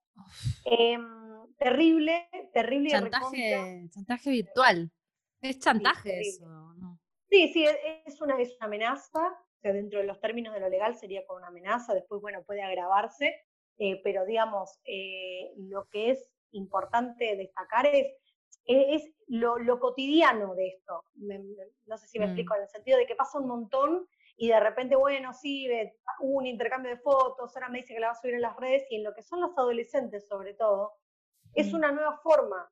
[0.65, 4.91] Em, terrible, terrible Chantaje, chantaje virtual.
[5.41, 6.47] Es chantaje eso,
[6.79, 6.99] ¿no?
[7.29, 10.61] Sí, sí, es es una, es una amenaza, o sea, dentro de los términos de
[10.61, 13.35] lo legal sería con una amenaza, después, bueno, puede agravarse,
[13.79, 18.07] eh, pero digamos, eh, lo que es importante destacar es,
[18.67, 21.05] eh, es lo, lo cotidiano de esto.
[21.15, 22.29] Me- me- no sé si me Mm.
[22.29, 25.69] explico, en el sentido de que pasa un montón y de repente, bueno, sí,
[26.21, 28.57] hubo un intercambio de fotos, ahora me dice que la va a subir en las
[28.57, 30.95] redes y en lo que son los adolescentes sobre todo,
[31.55, 32.71] es una nueva forma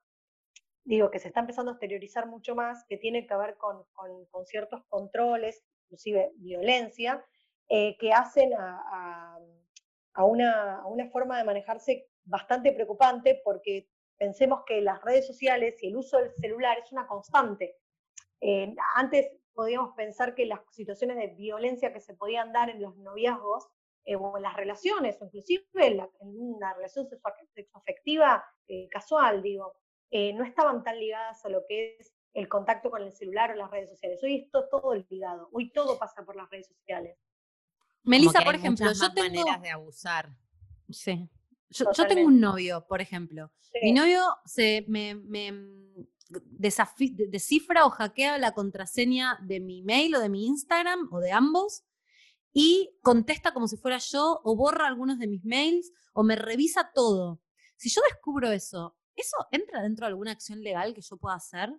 [0.86, 4.26] digo, que se está empezando a exteriorizar mucho más, que tiene que ver con, con-
[4.26, 7.24] con ciertos controles, inclusive violencia,
[7.68, 9.38] eh, que hacen a, a-
[10.12, 13.88] a una, a una forma de manejarse bastante preocupante, porque
[14.18, 17.78] pensemos que las redes sociales y el uso del celular es una constante.
[18.42, 22.96] Eh, antes podíamos pensar que las situaciones de violencia que se podían dar en los
[22.96, 23.66] noviazgos
[24.05, 27.07] eh, o en las relaciones, o inclusive en, la- en una relación
[27.55, 29.74] sexoafectiva eh, casual, digo,
[30.11, 33.55] eh, no estaban tan ligadas a lo que es el contacto con el celular o
[33.55, 34.22] las redes sociales.
[34.22, 37.16] Hoy esto todo ligado, hoy todo pasa por las redes sociales.
[38.02, 39.28] Melissa, por ejemplo, yo tengo...
[39.40, 40.28] maneras de abusar.
[40.90, 41.28] Sí.
[41.70, 43.50] Yo, yo tengo un novio, por ejemplo.
[43.82, 43.92] Mi Sí.
[43.92, 45.50] novio se me, me,
[46.29, 51.85] descifra o hackea la contraseña de mi mail o de mi Instagram o de ambos
[52.53, 56.91] y contesta como si fuera yo o borra algunos de mis mails o me revisa
[56.95, 57.41] todo.
[57.77, 61.70] Si yo descubro eso, ¿eso entra dentro de alguna acción legal que yo pueda hacer?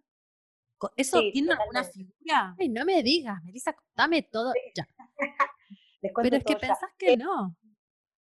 [0.97, 2.55] ¿Eso Sí, tiene alguna figura?
[2.59, 4.87] Ay, no me digas, Melissa, contame todo ya.
[6.01, 6.59] Pero es que ya.
[6.59, 7.57] pensás que no.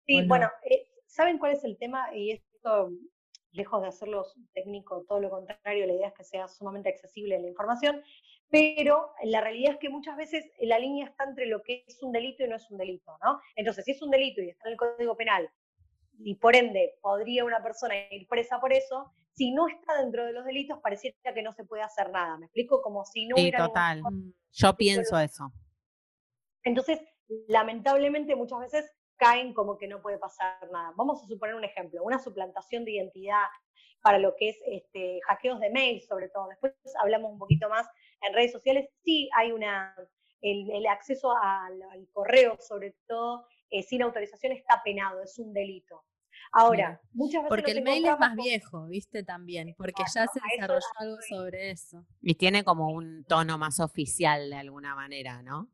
[0.06, 2.14] Sí, bueno, eh, ¿saben cuál es el tema?
[2.14, 2.90] Y esto,
[3.52, 7.48] lejos de hacerlo técnico, todo lo contrario, la idea es que sea sumamente accesible la
[7.48, 8.02] información,
[8.50, 12.12] pero la realidad es que muchas veces la línea está entre lo que es un
[12.12, 13.40] delito y no es un delito, ¿no?
[13.56, 15.48] Entonces, si es un delito y está en el Código Penal,
[16.24, 20.32] y por ende podría una persona ir presa por eso, si no está dentro de
[20.32, 22.36] los delitos pareciera que no se puede hacer nada.
[22.38, 22.82] ¿Me explico?
[22.82, 24.02] Como si no Sí, hubiera total.
[24.52, 25.50] Yo pienso eso.
[26.64, 27.00] entonces,
[27.48, 28.92] lamentablemente muchas veces
[29.22, 30.92] caen como que no puede pasar nada.
[30.96, 33.44] Vamos a suponer un ejemplo, una suplantación de identidad
[34.02, 36.48] para lo que es este, hackeos de mail, sobre todo.
[36.48, 37.86] Después hablamos un poquito más
[38.26, 38.88] en redes sociales.
[39.04, 39.94] Sí hay una,
[40.40, 45.52] el, el acceso al, al correo, sobre todo, eh, sin autorización está penado, es un
[45.52, 46.02] delito.
[46.54, 49.22] Ahora, muchas veces Porque el mail es más con- viejo, ¿viste?
[49.22, 52.04] También, porque ya se desarrolló algo sobre eso.
[52.20, 55.68] Y tiene como un tono más oficial de alguna manera, ¿no?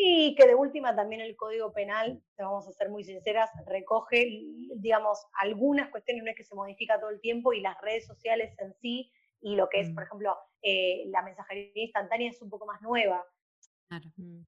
[0.00, 4.28] Sí, que de última también el Código Penal, te vamos a ser muy sinceras, recoge,
[4.76, 8.54] digamos, algunas cuestiones, no es que se modifica todo el tiempo, y las redes sociales
[8.58, 10.06] en sí, y lo que es, por Mm.
[10.06, 13.24] ejemplo, eh, la mensajería instantánea es un poco más nueva.
[13.88, 14.10] Claro.
[14.16, 14.44] Mm.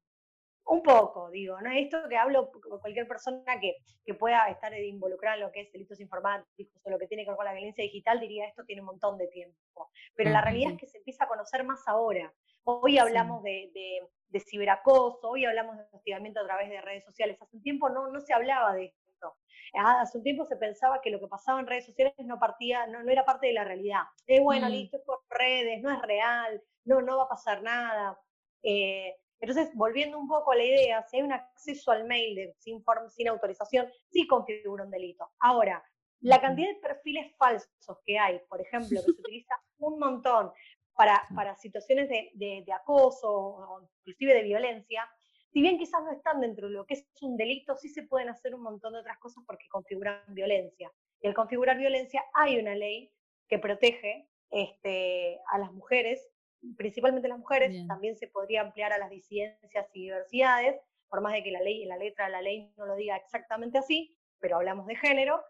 [0.67, 1.71] Un poco, digo, ¿no?
[1.73, 5.73] Esto que hablo con cualquier persona que, que pueda estar involucrada en lo que es
[5.73, 8.83] delitos informáticos o lo que tiene que ver con la violencia digital, diría esto tiene
[8.83, 9.91] un montón de tiempo.
[10.15, 12.33] Pero la realidad es que se empieza a conocer más ahora.
[12.65, 17.37] Hoy hablamos de, de- de ciberacoso, hoy hablamos de hostigamiento a través de redes sociales.
[17.41, 19.35] Hace un tiempo no, no se hablaba de esto.
[19.75, 22.87] Ah, Hace un tiempo se pensaba que lo que pasaba en redes sociales no partía,
[22.87, 24.03] no, no era parte de la realidad.
[24.27, 24.71] Eh, bueno, Mm.
[24.71, 28.19] listo, es por redes, no es real, no, no va a pasar nada.
[28.63, 32.55] Eh, entonces, volviendo un poco a la idea, si hay un acceso al mail de-
[32.59, 35.29] sin, form- sin autorización, sí configura un delito.
[35.41, 35.83] Ahora,
[36.21, 40.53] la cantidad de perfiles falsos que hay, por ejemplo, que se utiliza un montón
[41.01, 45.09] para, para situaciones de, de- de acoso o inclusive de violencia,
[45.51, 48.29] si bien quizás no están dentro de lo que es un delito, sí se pueden
[48.29, 50.93] hacer un montón de otras cosas porque configuran violencia.
[51.23, 53.11] Y al configurar violencia hay una ley
[53.49, 56.29] que protege este, a las mujeres,
[56.77, 57.87] principalmente las mujeres, Bien.
[57.87, 60.79] también se podría ampliar a las disidencias y diversidades,
[61.09, 63.79] por más de que la ley, la letra de la ley no lo diga exactamente
[63.79, 65.43] así, pero hablamos de género,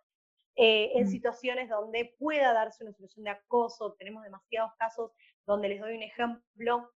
[0.57, 1.09] eh, en Mm.
[1.09, 3.95] situaciones donde pueda darse una situación de acoso.
[3.99, 5.13] Tenemos demasiados casos
[5.47, 6.93] donde les doy un ejemplo.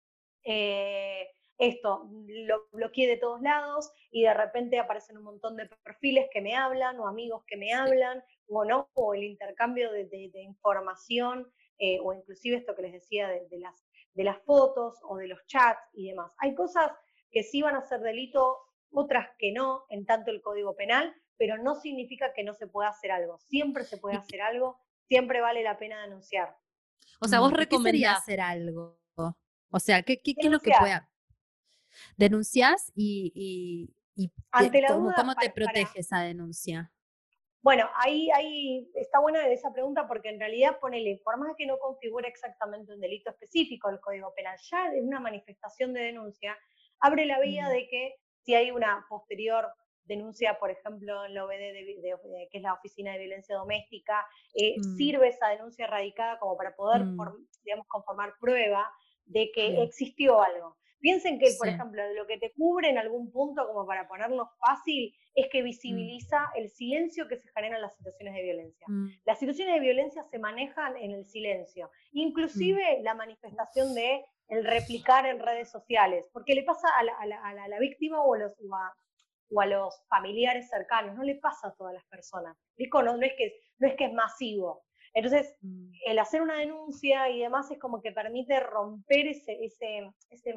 [0.43, 1.27] eh,
[1.57, 6.41] esto, lo bloqueé de todos lados y de repente aparecen un montón de perfiles que
[6.41, 10.41] me hablan o amigos que me hablan o no, o el intercambio de, de- de
[10.41, 13.85] información eh, o inclusive esto que les decía de, de las,
[14.15, 16.33] de las fotos o de los chats y demás.
[16.39, 16.91] Hay cosas
[17.31, 18.57] que sí van a ser delito,
[18.91, 22.89] otras que no, en tanto el Código Penal, pero no significa que no se pueda
[22.89, 23.37] hacer algo.
[23.37, 26.55] Siempre se puede hacer algo, siempre vale la pena denunciar.
[27.19, 28.17] O sea, vos Mm, ¿qué sería recomendás.
[28.19, 28.99] hacer algo?
[29.73, 31.09] O sea, ¿qué, qué, qué es lo que pueda?
[32.17, 36.21] Denunciás y, y, y te- Ante la ¿cómo, duda, cómo te para- para- protege esa
[36.21, 36.91] denuncia?
[37.63, 41.77] Bueno, ahí, ahí está buena esa pregunta porque en realidad ponele, por más que no
[41.77, 46.57] configure exactamente un delito específico el Código Penal, ya en una manifestación de denuncia
[46.99, 47.71] abre la vía Mm.
[47.71, 49.71] de que si hay una posterior
[50.05, 53.19] denuncia, por ejemplo, en la OBD, de, vi- de- de- que es la Oficina de
[53.19, 54.97] Violencia Doméstica, eh, Mm.
[54.97, 57.17] sirve esa denuncia radicada como para poder, Mm.
[57.63, 58.89] digamos, conformar prueba
[59.25, 60.77] de que existió algo.
[60.99, 65.15] Piensen que, por ejemplo, lo que te cubre en algún punto, como para ponerlo fácil,
[65.33, 68.85] es que visibiliza el silencio que se genera en las situaciones de violencia.
[68.87, 74.63] Mm, Las situaciones de violencia se manejan en el silencio, inclusive la manifestación de el
[74.65, 77.79] replicar en redes sociales, porque le pasa a la, a la- a la- a la
[77.79, 78.93] víctima o a, los, o, a,
[79.53, 82.57] o a los familiares cercanos, no le pasa a todas las personas.
[82.77, 84.83] No, no, es que, no es que es masivo.
[85.13, 85.91] Entonces, mm.
[86.07, 90.55] el hacer una denuncia y demás es como que permite romper ese, ese, ese-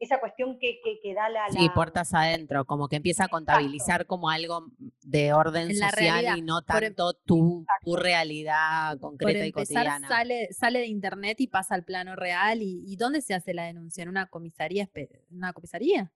[0.00, 1.46] esa cuestión que, que, que da la...
[1.48, 1.52] Mm.
[1.52, 4.66] Sí, la- puertas adentro, como que empieza a contabilizar como algo
[5.02, 9.10] de orden En la social realidad, y no por em- tanto tu, tu realidad Por
[9.10, 10.08] concreta y cotidiana.
[10.08, 12.62] sale, sale de internet y pasa al plano real.
[12.62, 14.02] ¿Y, y dónde se hace la denuncia?
[14.02, 14.88] ¿En una comisaría?
[14.92, 16.10] ¿En una comisaría?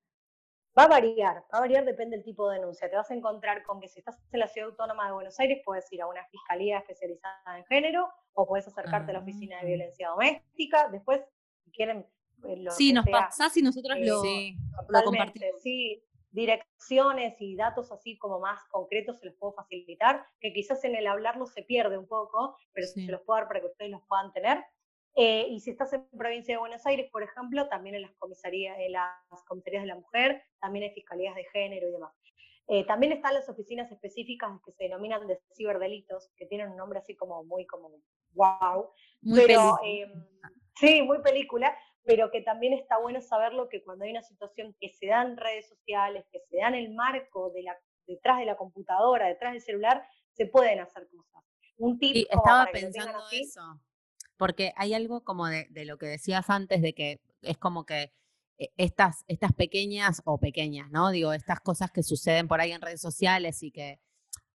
[0.79, 2.91] Va a variar, va a variar, depende del tipo de denuncia.
[2.91, 5.63] Te vas a encontrar con que si estás en la Ciudad Autónoma de Buenos Aires,
[5.65, 9.63] puedes ir a una fiscalía especializada en género o puedes acercarte a la Oficina de
[9.63, 9.67] Ah.
[9.67, 10.89] Violencia Doméstica.
[10.91, 11.23] Después,
[11.65, 12.07] si quieren,
[12.47, 15.63] eh, lo Sí, nos sea, pasás y nosotros eh, lo, Sí, lo Totalmente, compartimos.
[15.63, 16.03] sí.
[16.31, 21.07] Direcciones y datos así como más concretos se los puedo facilitar, que quizás en el
[21.07, 23.07] hablarlo se pierde un poco, pero Sí.
[23.07, 24.63] se los puedo dar para que ustedes los puedan tener.
[25.19, 28.79] Eh, y si estás en provincia de Buenos Aires, por ejemplo, también en las comisarías,
[28.79, 32.13] en las comisarías de la mujer, también hay fiscalías de género y demás.
[32.69, 36.99] Eh, también están las oficinas específicas que se denominan de ciberdelitos, que tienen un nombre
[36.99, 37.91] así como muy como
[38.33, 38.91] wow,
[39.23, 40.13] Muy pero eh,
[40.75, 44.91] sí, muy película, pero que también está bueno saberlo que cuando hay una situación que
[44.91, 48.47] se da en redes sociales, que se da en el marco de la, detrás de
[48.47, 51.43] la computadora, detrás del celular, se pueden hacer cosas.
[51.79, 53.81] Un tip como estaba para que lo tengan pensando así, eso,
[54.37, 58.13] porque hay algo como de, lo que decías antes, de que es como que
[58.59, 61.11] eh, estas, estas pequeñas o pequeñas, ¿no?
[61.11, 63.99] Digo, estas cosas que suceden por ahí en redes sociales y que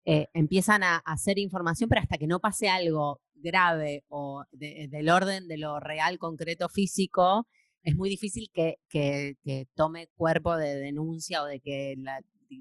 [0.05, 5.11] eh, empiezan a hacer información, pero hasta que no pase algo grave o de- del
[5.11, 7.47] orden de lo real, concreto, físico,
[7.83, 12.21] es muy difícil que, que- que tome cuerpo de denuncia o de que, la-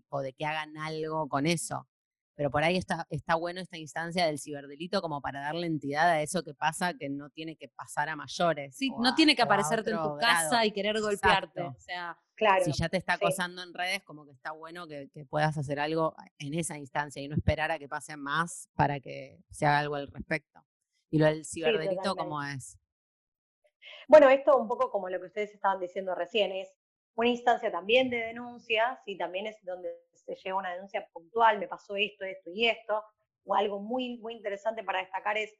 [0.09, 1.88] o de que hagan algo con eso.
[2.38, 6.21] Pero por ahí está, está bueno esta instancia del ciberdelito como para darle entidad a
[6.21, 8.77] eso que pasa que no tiene que pasar a mayores.
[8.77, 11.59] Sí, no a- tiene que aparecerte en tu casa y querer golpearte.
[11.61, 11.77] Exacto.
[11.77, 12.63] O sea, Claro.
[12.65, 13.25] Si ya te está sí.
[13.25, 17.19] acosando en redes, como que está bueno que, que puedas hacer algo en esa instancia
[17.19, 20.63] y no esperar a que pase más para que se haga algo al respecto.
[21.09, 22.77] Y lo del ciberdelito, ¿cómo es?
[24.07, 26.76] Bueno, esto un poco como lo que ustedes estaban diciendo recién, es
[27.18, 31.68] una instancia también de denuncia, y también es donde se lleva una denuncia puntual, me
[31.68, 33.03] pasó esto, esto y esto,
[33.43, 35.51] o algo muy, muy interesante para destacar es,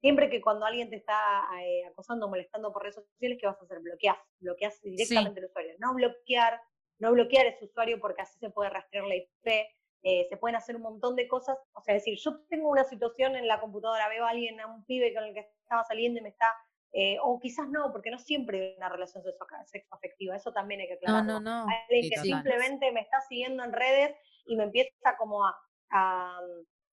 [0.00, 3.64] siempre que cuando alguien te está eh, acosando, molestando por redes sociales, ¿qué vas a
[3.64, 3.80] hacer?
[3.80, 5.74] Bloqueas, bloqueas directamente el usuario.
[5.78, 6.60] No bloquear,
[6.98, 9.66] no bloquear ese usuario porque así se puede rastrear la IP,
[10.02, 11.56] eh, se pueden hacer un montón de cosas.
[11.72, 14.84] O sea, decir, yo tengo una situación en la computadora, veo a alguien, a un
[14.84, 16.54] pibe con el que estaba saliendo y me está
[16.92, 20.88] eh, o quizás no, porque no siempre hay una relación sexo- sexoafectiva, eso también hay
[20.88, 21.40] que No, aclararlo.
[21.40, 21.66] no, no.
[21.88, 22.24] Alguien Sí, que total.
[22.26, 24.14] simplemente me está siguiendo en redes
[24.46, 25.56] y me empieza como a,
[25.90, 26.40] a,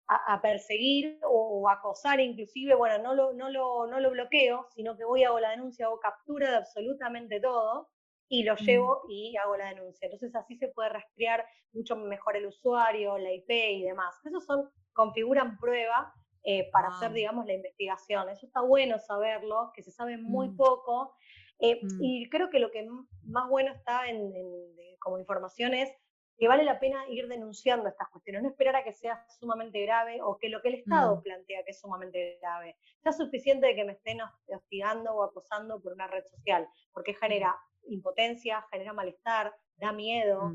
[0.07, 4.67] a- a perseguir o, o acosar inclusive, bueno, no lo, no, lo, no lo bloqueo,
[4.73, 7.89] sino que voy, hago la denuncia, hago captura de absolutamente todo
[8.31, 10.05] y lo llevo y hago la denuncia.
[10.05, 14.15] Entonces así se puede rastrear mucho mejor el usuario, la IP y demás.
[14.23, 16.13] Esos son, configuran prueba
[16.43, 18.29] eh, para hacer, digamos, la investigación.
[18.29, 20.57] Eso está bueno saberlo, que se sabe muy Mm.
[20.57, 21.15] poco.
[21.61, 22.01] eh, Mm.
[22.01, 22.87] Y creo que lo que
[23.25, 25.91] más bueno está en, en- de- como información es
[26.37, 30.21] que vale la pena ir denunciando estas cuestiones, no esperar a que sea sumamente grave
[30.21, 31.21] o que lo que el Estado Mm.
[31.21, 32.77] plantea que es sumamente grave.
[33.03, 36.65] Ya es suficiente de que me estén hos- hostigando o acosando por una red social,
[36.93, 37.53] porque genera
[37.87, 40.53] impotencia, genera malestar, da miedo.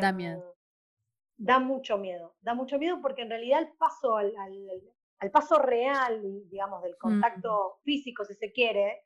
[0.00, 0.54] Da em, miedo.
[1.36, 4.82] Da mucho miedo, da mucho miedo porque en realidad el paso al, al-
[5.20, 9.04] al paso real, digamos, del contacto físico, si se quiere,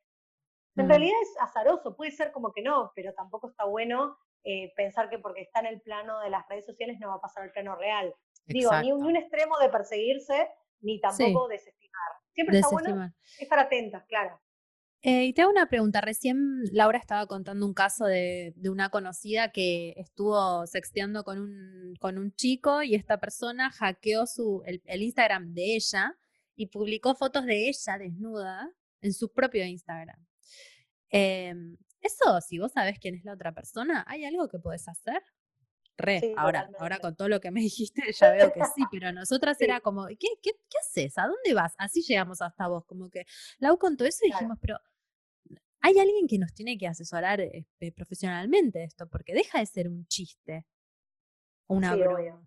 [0.77, 0.89] en Mm.
[0.89, 5.19] realidad es azaroso, puede ser como que no, pero tampoco está bueno eh, pensar que
[5.19, 7.77] porque está en el plano de las redes sociales no va a pasar al plano
[7.77, 8.13] real.
[8.47, 10.51] Digo, ni un, ni un extremo de perseguirse,
[10.81, 12.11] ni tampoco desestimar.
[12.33, 14.41] Siempre está bueno estar atentas, claro.
[15.05, 16.01] Eh, y te hago una pregunta.
[16.01, 21.95] Recién Laura estaba contando un caso de, de una conocida que estuvo sexteando con un,
[21.99, 26.17] con un chico y esta persona hackeó su, el, el Instagram de ella
[26.55, 30.25] y publicó fotos de ella desnuda en su propio Instagram.
[31.11, 35.21] Em, eso, si vos sabés quién es la otra persona, ¿hay algo que podés hacer?
[35.99, 39.13] Re, Sí, ahora, ahora con todo lo que me dijiste ya veo que sí, pero
[39.13, 39.65] nosotras Sí.
[39.65, 41.19] era como, ¿qué, qué, qué haces?
[41.19, 41.75] ¿A dónde vas?
[41.77, 43.25] Así llegamos hasta vos, como que
[43.59, 44.39] Lau contó eso y Claro.
[44.41, 44.79] dijimos, pero
[45.83, 49.89] hay alguien que nos tiene que asesorar eh, eh, profesionalmente esto, porque deja de ser
[49.89, 50.65] un chiste,
[51.69, 52.19] una Sí, broma.
[52.19, 52.47] obvio.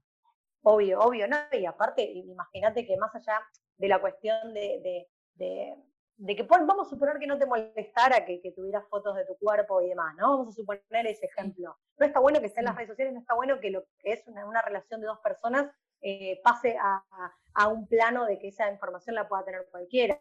[0.68, 1.38] Obvio, obvio, ¿no?
[1.52, 3.40] Y aparte, imagínate que más allá
[3.78, 5.76] de la cuestión de, de, de,
[6.18, 9.38] de que, vamos a suponer que no te molestara que, que tuvieras fotos de tu
[9.38, 10.38] cuerpo y demás, ¿no?
[10.40, 11.78] Vamos a suponer ese ejemplo.
[11.98, 14.14] No está bueno que esté en las redes sociales, no está bueno que lo que
[14.14, 15.70] es una, una relación de dos personas
[16.02, 20.20] eh, pase a, a- a un plano de que esa información la pueda tener cualquiera.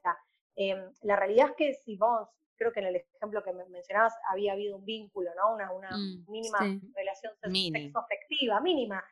[0.57, 4.15] Em, la realidad es que si vos, creo que en el ejemplo que me mencionabas
[4.31, 5.55] había habido un vínculo, ¿no?
[5.55, 6.81] Una, una Mm, mínima sí.
[6.95, 9.03] relación sexoafectiva, mínima,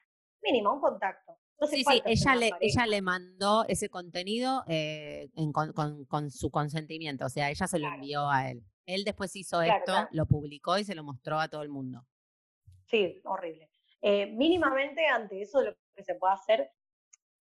[0.43, 1.39] mínima, un contacto.
[1.71, 6.51] Sí, sí, ella le, ella le mandó ese contenido eh, en con, con- con su
[6.51, 7.95] consentimiento, o sea, ella se lo Claro.
[8.03, 8.65] envió a él.
[8.85, 10.09] Él después hizo Claro, esto, claro.
[10.11, 12.05] lo publicó y se lo mostró a todo el mundo.
[12.87, 13.71] Sí, horrible.
[14.01, 16.73] Eh, mínimamente ante eso lo que se puede hacer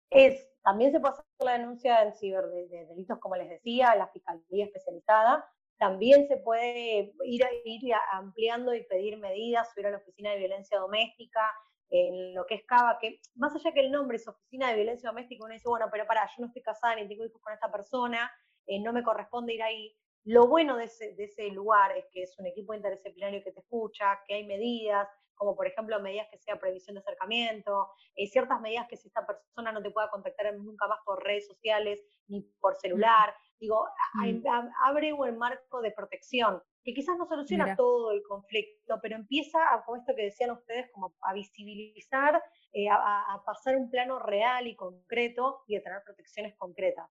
[0.09, 3.91] es, también se puede hacer la denuncia en ciber de, de delitos, como les decía,
[3.91, 5.49] a la Fiscalía Especializada.
[5.77, 10.37] También se puede ir, a- ir ampliando y pedir medidas, subir a la Oficina de
[10.39, 11.51] Violencia Doméstica,
[11.89, 15.09] en lo que es CABA, que más allá que el nombre es Oficina de Violencia
[15.09, 17.71] Doméstica, uno dice, bueno, pero pará, yo no estoy casada ni tengo hijos con esta
[17.71, 18.31] persona,
[18.65, 19.95] eh, no me corresponde ir ahí.
[20.23, 23.59] Lo bueno de ese, de ese lugar es que es un equipo interdisciplinario que te
[23.59, 28.61] escucha, que hay medidas, como por ejemplo medidas que sea previsión de acercamiento, eh, ciertas
[28.61, 32.41] medidas que si esta persona no te pueda contactar nunca más por redes sociales ni
[32.61, 34.45] por celular, digo, Mm.
[34.47, 37.75] a- abre un marco de protección que quizás no soluciona Mira.
[37.77, 42.43] todo el conflicto, pero empieza, a, como esto que decían ustedes, como a visibilizar,
[42.73, 47.09] eh, a, pasar un plano real y concreto y a tener protecciones concretas.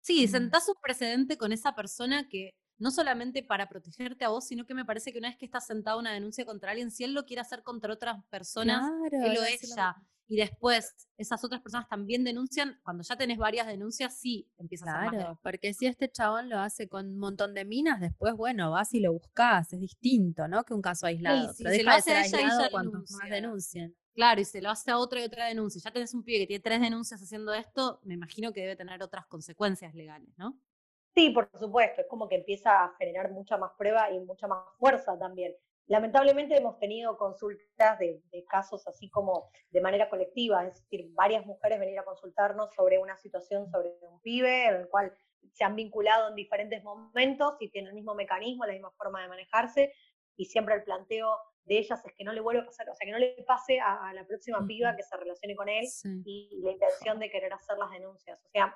[0.00, 0.28] Sí, Mm.
[0.30, 4.74] sentás un precedente con esa persona que no solamente para protegerte a vos, sino que
[4.74, 7.24] me parece que una vez que está sentada una denuncia contra alguien, si él lo
[7.24, 9.94] quiere hacer contra otras personas, Claro, él o ella.
[10.28, 14.88] Y después esas otras personas también denuncian, cuando ya tenés varias denuncias, sí empieza a
[14.88, 18.34] ser más Claro, porque si este chabón lo hace con un montón de minas, después,
[18.34, 20.64] bueno, vas y lo buscas, es distinto, ¿no?
[20.64, 21.52] Que un caso aislado.
[21.54, 23.82] si pero se deja lo de hace ser a ella, aislado ella cuantos más denuncia.
[23.82, 23.96] denuncien.
[24.14, 25.80] Claro, y se lo hace a otra y otra denuncia.
[25.82, 29.02] Ya tenés un pibe que tiene tres denuncias haciendo esto, me imagino que debe tener
[29.02, 30.60] otras consecuencias legales, ¿no?
[31.14, 34.64] Sí, por supuesto, es como que empieza a generar mucha más prueba y mucha más
[34.78, 35.54] fuerza también.
[35.88, 41.44] Lamentablemente hemos tenido consultas de, de casos así como de manera colectiva, es decir, varias
[41.46, 45.12] mujeres venir a consultarnos sobre una situación sobre un pibe en el cual
[45.52, 49.28] se han vinculado en diferentes momentos y tienen el mismo mecanismo, la misma forma de
[49.28, 49.92] manejarse,
[50.36, 53.04] y siempre el planteo de ellas es que no le vuelva a pasar, o sea,
[53.06, 56.22] que no le pase a, a la próxima piba que se relacione con él Sí.
[56.24, 58.38] y la intención de querer hacer las denuncias.
[58.44, 58.74] O sea,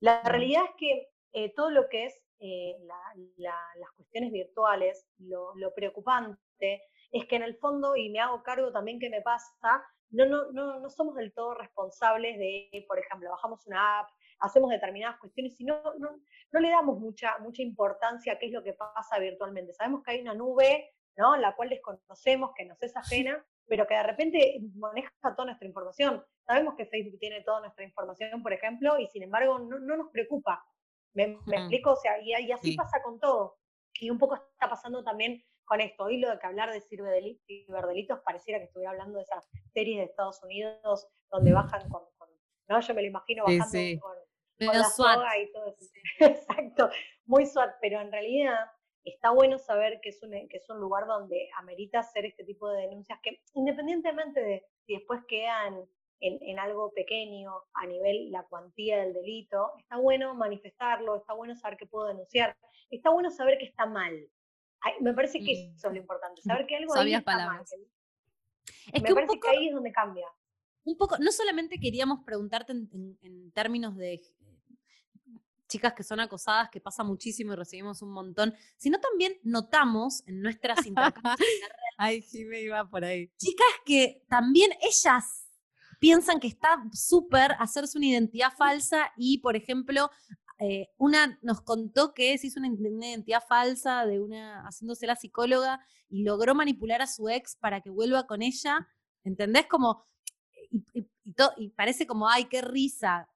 [0.00, 5.06] la realidad es que eh, todo lo que es eh, la- la- las cuestiones virtuales,
[5.18, 6.82] lo, lo preocupante
[7.12, 10.50] es que en el fondo, y me hago cargo también que me pasa, no, no,
[10.52, 14.08] no, no somos del todo responsables de, por ejemplo, bajamos una app,
[14.40, 16.18] hacemos determinadas cuestiones y no, no,
[16.52, 19.72] no le damos mucha, mucha importancia a qué es lo que pasa virtualmente.
[19.72, 21.36] Sabemos que hay una nube, ¿no?
[21.36, 26.24] La cual desconocemos, que nos es ajena, pero que de repente maneja toda nuestra información.
[26.46, 30.10] Sabemos que Facebook tiene toda nuestra información, por ejemplo, y sin embargo no, no nos
[30.10, 30.64] preocupa.
[31.14, 31.92] ¿Me, me explico?
[31.92, 32.76] O sea, y, y así Sí.
[32.76, 33.58] pasa con todo.
[33.94, 36.04] Y un poco está pasando también con esto.
[36.04, 39.98] Hoy lo de que hablar de ciberdeli- ciberdelitos pareciera que estuviera hablando de esas series
[39.98, 42.28] de Estados Unidos donde bajan con, con-
[42.68, 42.80] ¿no?
[42.80, 43.98] Yo me lo imagino bajando sí.
[43.98, 44.16] con,
[44.58, 45.86] la soga y todo eso.
[46.20, 46.90] Exacto,
[47.24, 48.56] muy SWAT, pero en realidad
[49.04, 52.68] está bueno saber que es un, que es un lugar donde amerita hacer este tipo
[52.68, 55.86] de denuncias que independientemente de si después quedan
[56.20, 61.54] en, en algo pequeño a nivel la cuantía del delito, está bueno manifestarlo, está bueno
[61.56, 62.56] saber que puedo denunciar,
[62.90, 64.14] está bueno saber que está mal.
[64.82, 65.76] Ay, me parece que Mm.
[65.76, 67.46] eso es lo importante, saber que algo ahí está mal.
[67.46, 67.72] palabras.
[68.92, 70.26] Es me que un parece poco, que ahí es donde cambia.
[70.84, 74.20] un poco, no solamente queríamos preguntarte en, en- en términos de eh,
[75.68, 80.40] chicas que son acosadas, que pasa muchísimo y recibimos un montón, sino también notamos en
[80.42, 81.38] nuestras intercambios
[81.96, 83.28] Ay, sí me iba por ahí.
[83.36, 85.46] chicas que también ellas
[86.00, 90.10] piensan que está súper hacerse una identidad falsa y, por ejemplo,
[90.58, 95.06] eh, una nos contó que se hizo una, iden- una identidad falsa de una haciéndose
[95.06, 98.88] la psicóloga y logró manipular a su ex para que vuelva con ella,
[99.22, 99.66] ¿entendés?
[99.66, 100.04] Como
[100.70, 103.28] y, y- y to- y parece como ay qué risa,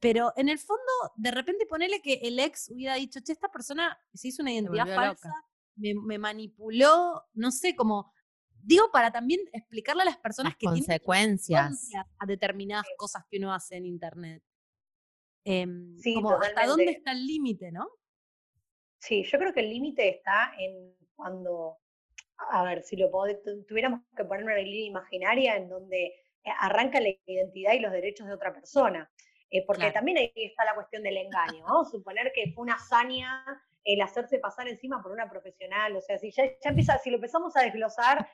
[0.00, 0.82] pero en el fondo
[1.16, 4.84] de repente ponele que el ex hubiera dicho, che, esta persona se hizo una identidad
[4.94, 5.32] falsa,
[5.76, 8.12] me, me manipuló, no sé, como
[8.66, 11.66] digo para también explicarle a las personas Las que tienen consecuencias.
[11.68, 14.42] consecuencias a determinadas cosas que uno hace en internet.
[15.44, 17.86] Em, Sí, como hasta dónde está el límite, ¿no?
[18.98, 21.78] Sí, yo creo que el límite está en cuando,
[22.50, 23.08] a ver, si lo
[23.68, 28.26] tuviéramos que poner una línea imaginaria en donde eh, arranca la identidad y los derechos
[28.26, 29.10] de otra persona.
[29.50, 29.94] Eh, porque Claro.
[29.94, 31.62] también ahí está la cuestión del engaño.
[31.62, 33.44] Vamos a suponer que fue una hazaña
[33.86, 35.96] el hacerse pasar encima por una profesional.
[35.96, 38.28] O sea, si ya, ya empieza, si lo empezamos a desglosar,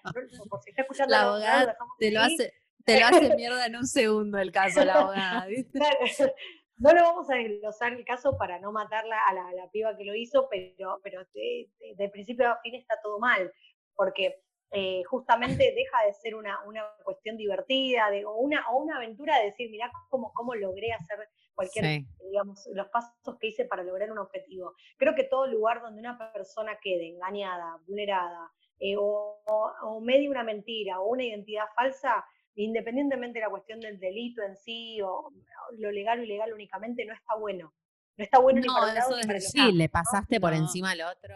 [0.48, 3.66] por si está escuchando La lo abogada dejamos Te lo hace, te lo hace mierda
[3.66, 5.78] en un segundo el caso, la abogada, ¿viste?
[5.78, 5.98] Claro,
[6.78, 9.96] No lo vamos a desglosar el caso para no matarla a la, a la piba
[9.96, 13.52] que lo hizo, pero, pero de, de- de principio a fin está todo mal,
[13.94, 14.42] porque
[14.72, 19.38] eh, justamente deja de ser una, una cuestión divertida de, o, una, o una aventura
[19.38, 22.06] de decir, mirá cómo, cómo logré hacer cualquier, Sí.
[22.30, 24.74] digamos, los pasos que hice para lograr un objetivo.
[24.96, 30.28] Creo que todo lugar donde una persona quede engañada, vulnerada, eh, o, o, o medie
[30.28, 32.24] una mentira o una identidad falsa,
[32.54, 35.30] independientemente de la cuestión del delito en sí o
[35.78, 37.72] lo legal o ilegal únicamente, no está bueno.
[38.16, 39.76] No está bueno ni No, para un lado eso ni es para otro.
[39.78, 40.56] Le pasaste por No.
[40.58, 41.34] encima al otro,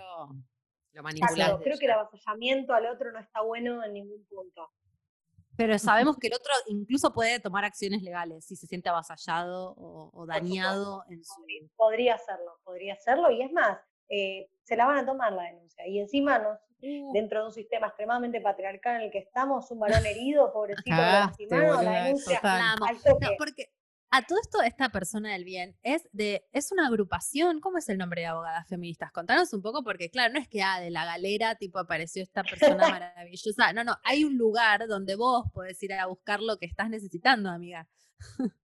[0.93, 1.63] lo manipulaste.
[1.65, 4.71] Creo que el avasallamiento al otro no está bueno en ningún punto.
[5.57, 10.11] Pero sabemos que el otro incluso puede tomar acciones legales si se siente avasallado o,
[10.13, 11.35] o dañado en su...
[11.77, 13.79] Podría hacerlo, podría hacerlo, y es más,
[14.09, 15.87] eh, se la van a tomar la denuncia.
[15.87, 16.59] Y encima, nos,
[17.13, 21.47] dentro de un sistema extremadamente patriarcal en el que estamos, un varón herido, pobrecito, Cagaste,
[21.47, 23.35] lastimado, la denuncia al No, toque.
[23.39, 23.73] porque
[24.17, 27.99] a todo esto, esta persona del bien es de, es una agrupación, ¿cómo es el
[27.99, 29.13] nombre de abogadas feministas?
[29.13, 32.43] Contanos un poco, porque claro, no es que ah, de la galera tipo apareció esta
[32.43, 33.73] persona maravillosa.
[33.73, 37.51] No, no, hay un lugar donde vos podés ir a buscar lo que estás necesitando,
[37.51, 37.89] amiga.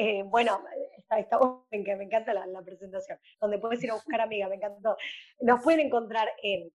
[0.00, 0.62] Eh, bueno,
[0.96, 1.40] está, está
[1.72, 4.96] me enc- me encanta la, la presentación, donde puedes ir a buscar amiga, me encantó.
[5.40, 6.70] Nos pueden encontrar en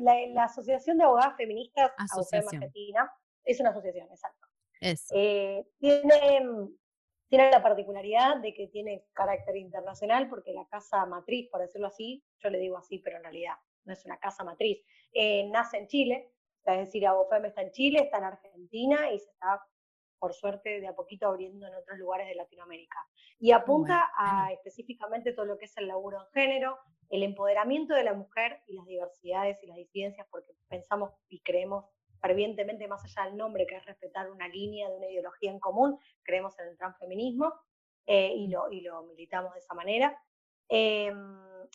[0.00, 2.62] la, la Asociación de Abogadas Feministas Asociación.
[2.62, 3.12] Argentina,
[3.44, 4.43] es una asociación, exacto.
[4.80, 6.46] Eh, tiene,
[7.28, 12.24] tiene la particularidad de que tiene carácter internacional porque la casa matriz, por decirlo así,
[12.38, 13.54] yo le digo así, pero en realidad
[13.84, 16.34] no es una casa matriz, eh, nace en Chile,
[16.66, 19.62] es decir, Abofem está en Chile, está en Argentina y se está,
[20.18, 22.98] por suerte, de a poquito abriendo en otros lugares de Latinoamérica.
[23.38, 26.78] Y apunta a específicamente todo lo que es el laburo en género,
[27.10, 31.84] el empoderamiento de la mujer y las diversidades y las disidencias, porque pensamos y creemos
[32.24, 35.98] fervientemente, más allá del nombre, que es respetar una línea de una ideología en común,
[36.22, 37.52] creemos en el transfeminismo
[38.06, 40.18] eh, y, lo, y lo militamos de esa manera.
[40.70, 41.14] Em,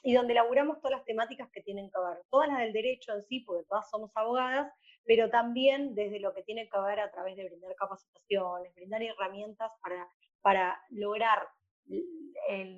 [0.01, 3.21] y donde elaboramos todas las temáticas que tienen que ver, todas las del derecho en
[3.21, 4.73] sí, porque todas somos abogadas,
[5.05, 9.71] pero también desde lo que tiene que ver a través de brindar capacitaciones, brindar herramientas
[9.83, 10.09] para,
[10.41, 11.47] para lograr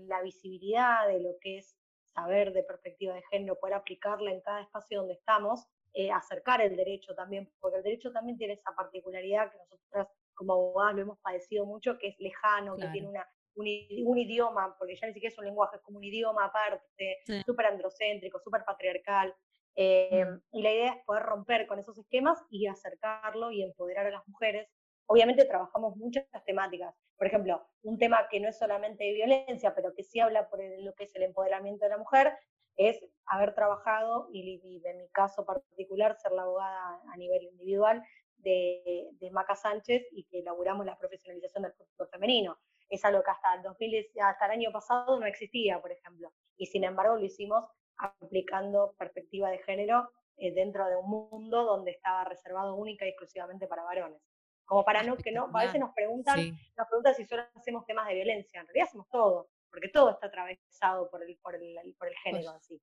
[0.07, 1.77] la visibilidad de lo que es
[2.13, 6.75] saber de perspectiva de género, poder aplicarla en cada espacio donde estamos, eh, acercar el
[6.75, 11.19] derecho también, porque el derecho también tiene esa particularidad que nosotras como abogadas lo hemos
[11.19, 13.67] padecido mucho, que es lejano, que tiene una, un,
[14.05, 17.41] un idioma, porque ya ni siquiera es un lenguaje, es como un idioma aparte, Sí.
[17.45, 19.35] súper androcéntrico, súper patriarcal.
[19.75, 20.41] eh, Mm.
[20.51, 24.27] Y la idea es poder romper con esos esquemas y acercarlo y empoderar a las
[24.27, 24.67] mujeres.
[25.07, 26.93] Obviamente trabajamos muchas temáticas.
[27.17, 30.61] Por ejemplo, un tema que no es solamente de violencia, pero que sí habla por
[30.61, 32.33] el- lo que es el empoderamiento de la mujer,
[32.77, 38.03] es haber trabajado, y, y en mi caso particular, ser la abogada a nivel individual
[38.37, 42.57] de, de Maca Sánchez y que elaboramos la profesionalización del fútbol femenino.
[42.89, 46.31] Es algo que hasta el, 2010 hasta el año pasado no existía, por ejemplo.
[46.57, 47.65] Y sin embargo lo hicimos
[47.97, 53.67] aplicando perspectiva de género eh, dentro de un mundo donde estaba reservado única y exclusivamente
[53.67, 54.21] para varones.
[54.65, 56.53] Como para no que no, a veces nos preguntan, Sí.
[56.77, 58.61] nos preguntan si solo hacemos temas de violencia.
[58.61, 62.53] En realidad hacemos todo, porque todo está atravesado por el, por el, por el género
[62.53, 62.81] en sí.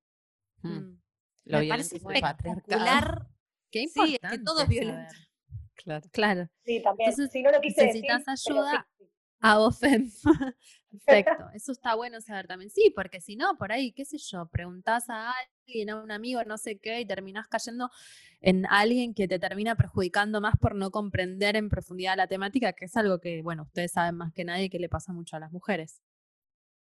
[0.62, 0.68] Mm.
[0.68, 1.02] Mm.
[1.44, 3.26] Lo Me violento parece espectacular.
[3.70, 4.26] Qué Sí, importante.
[4.26, 5.14] es que todo es violento.
[5.74, 6.08] Claro.
[6.12, 6.48] Claro.
[6.64, 7.10] Sí, también.
[7.10, 9.04] Entonces, si no lo quise decir, necesitas sí, ayuda, sí.
[9.40, 10.10] A OFEM.
[10.90, 11.50] Perfecto.
[11.54, 12.70] Eso está bueno saber también.
[12.70, 16.42] Sí, porque si no, por ahí, qué sé yo, preguntás a alguien, a un amigo,
[16.44, 17.90] no sé qué, y terminás cayendo
[18.40, 22.86] en alguien que te termina perjudicando más por no comprender en profundidad la temática, que
[22.86, 25.52] es algo que, bueno, ustedes saben más que nadie que le pasa mucho a las
[25.52, 26.02] mujeres.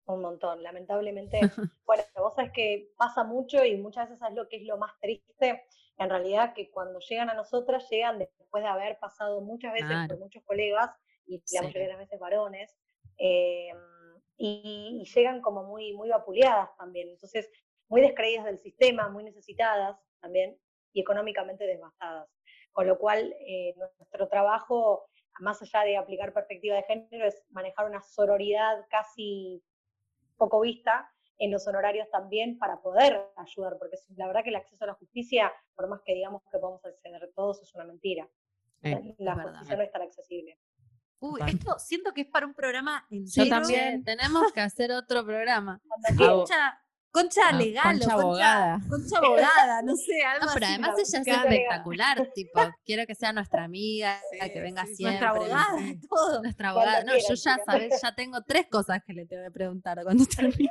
[0.10, 1.40] Un montón, lamentablemente.
[1.86, 4.94] bueno, vos sabés que pasa mucho y muchas veces es lo que es lo más
[5.00, 5.66] triste,
[5.98, 10.08] en realidad que cuando llegan a nosotras, llegan después de haber pasado muchas veces Claro.
[10.08, 10.90] por muchos colegas
[11.28, 11.56] y Sí.
[11.58, 12.78] la mayoría de las veces varones,
[13.18, 13.72] eh,
[14.38, 17.10] y, y llegan como muy, muy vapuleadas también.
[17.10, 17.50] Entonces,
[17.90, 20.58] muy descreídas del sistema, muy necesitadas también
[20.94, 22.30] y económicamente devastadas.
[22.72, 27.86] Con lo cual, eh, nuestro trabajo, más allá de aplicar perspectiva de género, es manejar
[27.88, 29.62] una sororidad casi
[30.40, 34.84] poco vista en los honorarios también para poder ayudar, porque la verdad que el acceso
[34.84, 38.28] a la justicia, por más que digamos que podemos acceder todos, es una mentira.
[38.82, 39.52] La verdad.
[39.52, 40.60] justicia no es tan accesible.
[41.20, 43.50] Uy, esto siento que es para un programa Yo entero.
[43.50, 44.04] también.
[44.04, 45.82] Tenemos que hacer otro programa.
[47.12, 48.80] Concha, Ah, legal concha o concha abogada.
[48.88, 50.74] Concha abogada, no sé, algo No, pero así.
[50.76, 54.22] además la ella es espectacular, tipo, quiero que sea nuestra amiga,
[54.54, 55.28] que venga Sí, siempre.
[55.28, 56.44] Nuestra abogada, todo.
[56.44, 57.04] Nuestra abogada.
[57.04, 60.70] No, yo ya sabes, ya tengo tres cosas que le tengo que preguntar cuando termine.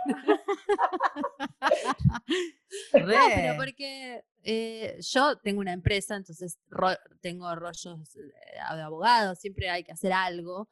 [2.93, 9.39] No, pero porque eh, yo tengo una empresa, entonces ro- tengo rollos eh, de abogados,
[9.39, 10.68] siempre hay que hacer algo.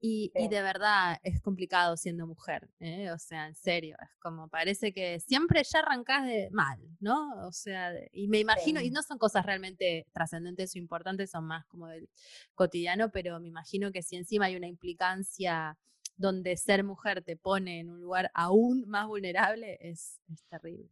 [0.00, 3.10] Y, de verdad es complicado siendo mujer, ¿eh?
[3.10, 7.44] o sea, en serio, es como parece que siempre ya arrancás de mal, ¿no?
[7.46, 11.66] O sea, y me imagino, y no son cosas realmente trascendentes o importantes, son más
[11.66, 12.08] como del
[12.54, 15.76] cotidiano, pero me imagino que si encima hay una implicancia
[16.16, 20.90] donde ser mujer te pone en un lugar aún más vulnerable, es, es terrible.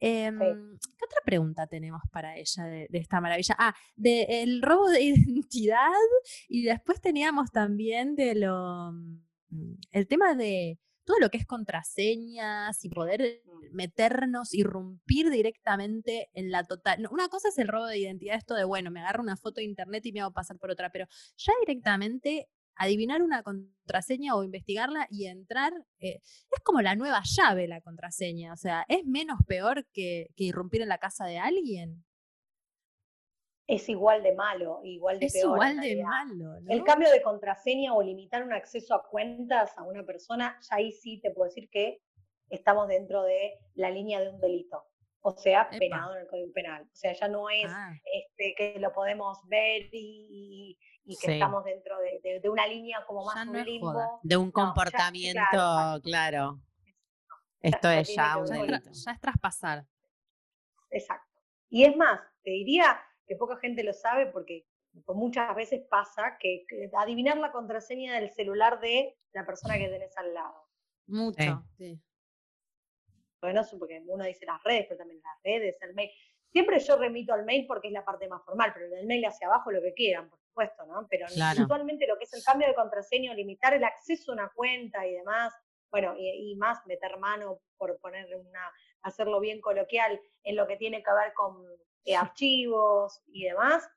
[0.00, 3.56] Em, ¿Qué otra pregunta tenemos para ella de, esta maravilla?
[3.58, 5.88] Ah, del robo de identidad
[6.48, 12.84] y después teníamos también de lo, mm, el tema de todo lo que es contraseñas
[12.84, 13.42] y poder
[13.72, 17.08] meternos, irrumpir directamente en la total.
[17.10, 19.64] Una cosa es el robo de identidad, esto de, bueno, me agarro una foto de
[19.64, 21.06] internet y me hago pasar por otra, pero
[21.36, 22.48] ya directamente
[22.78, 28.52] adivinar una contraseña o investigarla y entrar, eh, es como la nueva llave la contraseña,
[28.52, 32.04] o sea, ¿es menos peor que, que irrumpir en la casa de alguien?
[33.66, 35.56] Es igual de malo, igual de Es peor.
[35.56, 36.72] igual de malo, ¿no?
[36.72, 40.90] El cambio de contraseña o limitar un acceso a cuentas a una persona, ya ahí
[40.92, 42.00] sí te puedo decir que
[42.48, 44.84] estamos dentro de la línea de un delito.
[45.20, 45.78] O sea, Epa.
[45.78, 46.84] penado en el Código Penal.
[46.84, 50.78] O sea, ya no es Ah, este, que lo podemos ver y,
[51.10, 51.32] y que Sí.
[51.32, 54.20] estamos dentro de, de- de una línea como más no un limbo.
[54.22, 56.60] De un ya, comportamiento, claro,
[57.60, 59.84] Esto es ya un ya, ya es traspasar.
[60.90, 61.40] Exacto.
[61.70, 64.66] Y es más, te diría que poca gente lo sabe porque
[65.08, 70.16] muchas veces pasa que, que adivinar la contraseña del celular de la persona que tenés
[70.18, 70.68] al lado.
[71.06, 71.64] Mucho.
[71.78, 72.00] sí.
[73.40, 76.10] Bueno, eso porque uno dice las redes, pero también las redes, el mail.
[76.50, 79.24] Siempre yo remito al mail porque es la parte más formal, pero en el mail
[79.26, 80.28] hacia abajo lo que quieran,
[80.58, 81.06] supuesto, ¿no?
[81.08, 81.66] Pero Claro.
[82.06, 85.14] lo que es el cambio de contraseña, o limitar el acceso a una cuenta y
[85.14, 85.54] demás,
[85.90, 88.72] bueno, y, y más meter mano, por poner una,
[89.02, 91.64] hacerlo bien coloquial, en lo que tiene que ver con
[92.04, 93.88] eh, archivos y demás,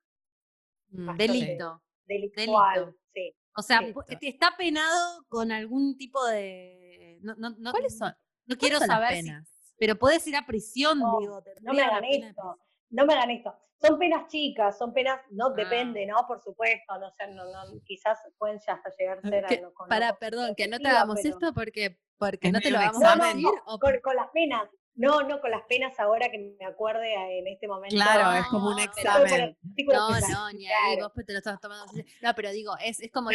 [0.94, 1.82] Mm, Delito.
[2.06, 2.80] delictual.
[2.82, 2.98] delito.
[3.14, 3.34] Sí.
[3.56, 7.18] O sea, pu- está penado con algún tipo de.
[7.22, 8.14] No, no, no, ¿Cuáles son?
[8.46, 11.42] No quiero ¿Cuáles son las saber si- pero puedes ir a prisión, No, digo.
[11.62, 12.60] No me hagan esto.
[12.92, 13.56] No me hagan esto.
[13.82, 15.54] Son penas chicas, son penas, no Ah.
[15.56, 16.16] depende, ¿no?
[16.28, 19.62] Por supuesto, no sé, no, no, quizás pueden ya hasta llegar a ser Que- a
[19.62, 22.60] no- con para, no perdón, que no te hagamos pero- esto porque, porque Es no
[22.60, 23.44] te lo vamos a No, no, decir.
[23.44, 24.70] no, o con, con las penas.
[24.94, 27.96] No, no, con las penas ahora que me acuerde en este momento.
[27.96, 29.58] Claro, es como un por examen.
[29.88, 31.92] No, no, ni ahí, vos te lo estás tomando.
[32.22, 33.30] No, pero digo, es, es como,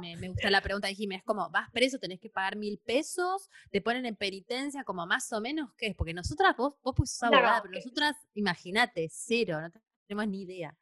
[0.00, 2.78] me, me gusta la pregunta de Jimmy, es como, vas preso, tenés que pagar mil
[2.78, 5.94] pesos, te ponen en penitencia, como más o menos, ¿qué es?
[5.96, 9.70] Porque nosotras, vos, vos pues sos No, no, abogada, pero nosotras, imagínate, cero, no
[10.06, 10.76] tenemos ni idea.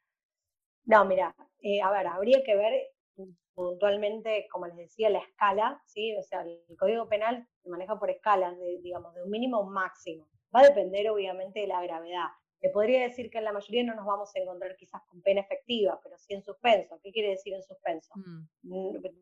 [0.83, 2.73] No, mira, eh, a ver, habría que ver
[3.53, 6.15] puntualmente, como les decía, la escala, ¿sí?
[6.17, 9.61] O sea, el Código Penal se maneja por escalas, de, digamos, de un mínimo a
[9.61, 10.27] un máximo.
[10.55, 12.27] Va a depender, obviamente, de la gravedad.
[12.59, 15.41] Te podría decir que en la mayoría no nos vamos a encontrar quizás con pena
[15.41, 16.99] efectiva, pero sí en suspenso.
[17.01, 18.11] ¿Qué quiere decir en suspenso?
[18.13, 18.45] Mm.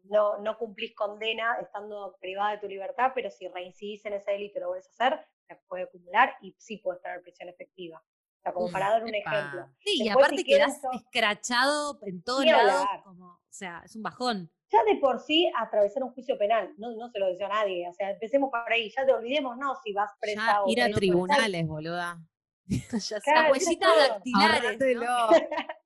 [0.10, 4.58] No, no cumplís condena estando privada de tu libertad, pero si reincidís en ese delito
[4.58, 8.04] y lo vuelves a hacer, se puede acumular y sí puedes tener prisión efectiva.
[8.40, 9.38] O sea, como para dar un epa.
[9.38, 9.66] ejemplo.
[9.80, 10.58] Sí, y aparte si yo-
[10.94, 12.72] escrachado en todos Ni lados.
[12.72, 13.04] hablar.
[13.04, 14.50] Como, o sea, es un bajón.
[14.72, 17.88] ya de por sí atravesar un juicio penal, no, no se lo deseo a nadie,
[17.90, 20.82] o sea, empecemos por ahí, ya te olvidemos, no, si vas presa Ya, o ir
[20.84, 22.20] a tribunales, boluda.
[23.26, 24.78] Claro, Las eso huellitas dactilares.
[24.96, 25.28] ¿no?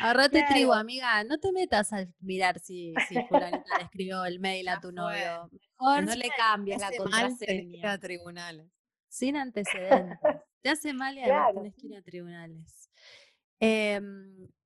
[0.00, 0.46] Ahorrate Claro.
[0.54, 4.74] tribu, amiga, no te metas a mirar si, si fulanita le escribió el mail a
[4.74, 5.50] Ya tu novio.
[5.80, 7.92] Mejor No le cambies la contraseña.
[7.92, 8.66] a tribunales.
[9.08, 10.18] sin antecedentes.
[10.66, 11.58] Te hace mal y además Claro.
[11.60, 12.90] tenés que ir a tribunales.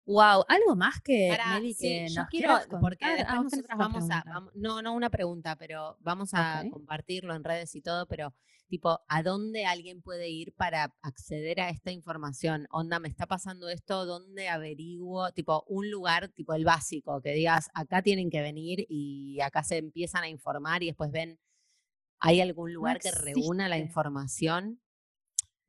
[0.05, 4.09] wow, algo más que Pará, Meli sí, que yo quiero, porque después Ah, nosotras vamos
[4.09, 8.33] a, vamos- no, no una pregunta, pero vamos a compartirlo en redes y todo, pero
[8.69, 12.65] tipo, ¿a dónde alguien puede ir para acceder a esta información?
[12.71, 15.33] Onda, me está pasando esto, ¿dónde averiguo?
[15.33, 19.75] Tipo, un lugar, tipo el básico, que digas, acá tienen que venir y acá se
[19.75, 21.41] empiezan a informar y después ven,
[22.21, 24.79] ¿hay algún lugar que reúna la información?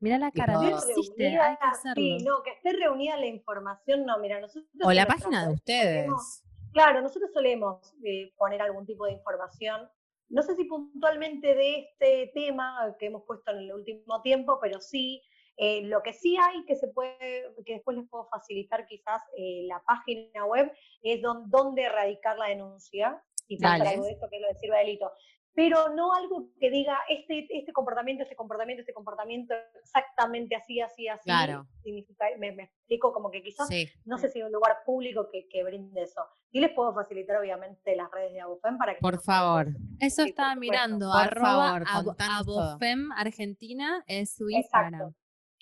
[0.01, 1.95] Mira la cara, no Tipo- existe, Reunida, hay que hacerlo.
[2.03, 4.67] Sí, no, que esté reunida la información, no, mira, nosotros...
[4.83, 6.45] O la página de solemos- ustedes.
[6.73, 9.89] Claro, nosotros solemos eh, poner algún tipo de información.
[10.29, 14.81] No sé si puntualmente de este tema que hemos puesto en el último tiempo, pero
[14.81, 15.21] sí,
[15.57, 19.65] eh, lo que sí hay que se puede, que después les puedo facilitar quizás eh,
[19.67, 20.73] la página web,
[21.03, 24.77] es don- dónde erradicar la denuncia, y algo de esto que es lo de sirva
[24.79, 25.11] de delito.
[25.53, 31.09] Pero no algo que diga este, este comportamiento, este comportamiento, este comportamiento exactamente así, así,
[31.09, 31.25] así.
[31.25, 31.67] Claro.
[31.83, 33.89] Significa, me, me explico como que quizás Sí.
[34.05, 36.23] no sé si hay un lugar público que, que brinde eso.
[36.53, 39.01] Y les puedo facilitar, obviamente, las redes de Abofem para que...
[39.01, 39.69] Por favor.
[39.99, 45.15] Eso Sí, estaba mirando, Por arroba favor, abofem argentina es su Exacto.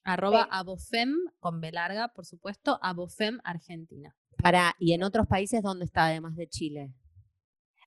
[0.05, 0.49] Arroba Sí.
[0.53, 4.15] abofem, con B larga, por supuesto, abofem argentina.
[4.43, 6.93] Para, ¿y en otros países dónde está además de Chile?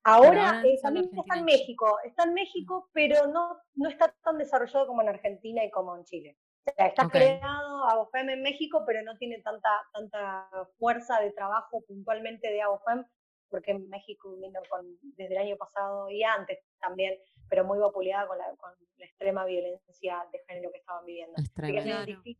[0.03, 1.45] Ahora, eh, también está en.
[1.45, 5.95] México, está en México, pero no, no está tan desarrollado como en Argentina y como
[5.95, 6.37] en Chile.
[6.65, 7.11] O sea, está Ok.
[7.11, 13.05] creado Abofem en México, pero no tiene tanta, tanta fuerza de trabajo puntualmente de Abofem,
[13.49, 17.19] porque en México vino con, desde el año pasado y antes también,
[17.49, 21.33] pero muy vapuleada con la, con la extrema violencia de género que estaban viviendo.
[21.37, 22.05] Es Así que es Claro.
[22.05, 22.37] difícil,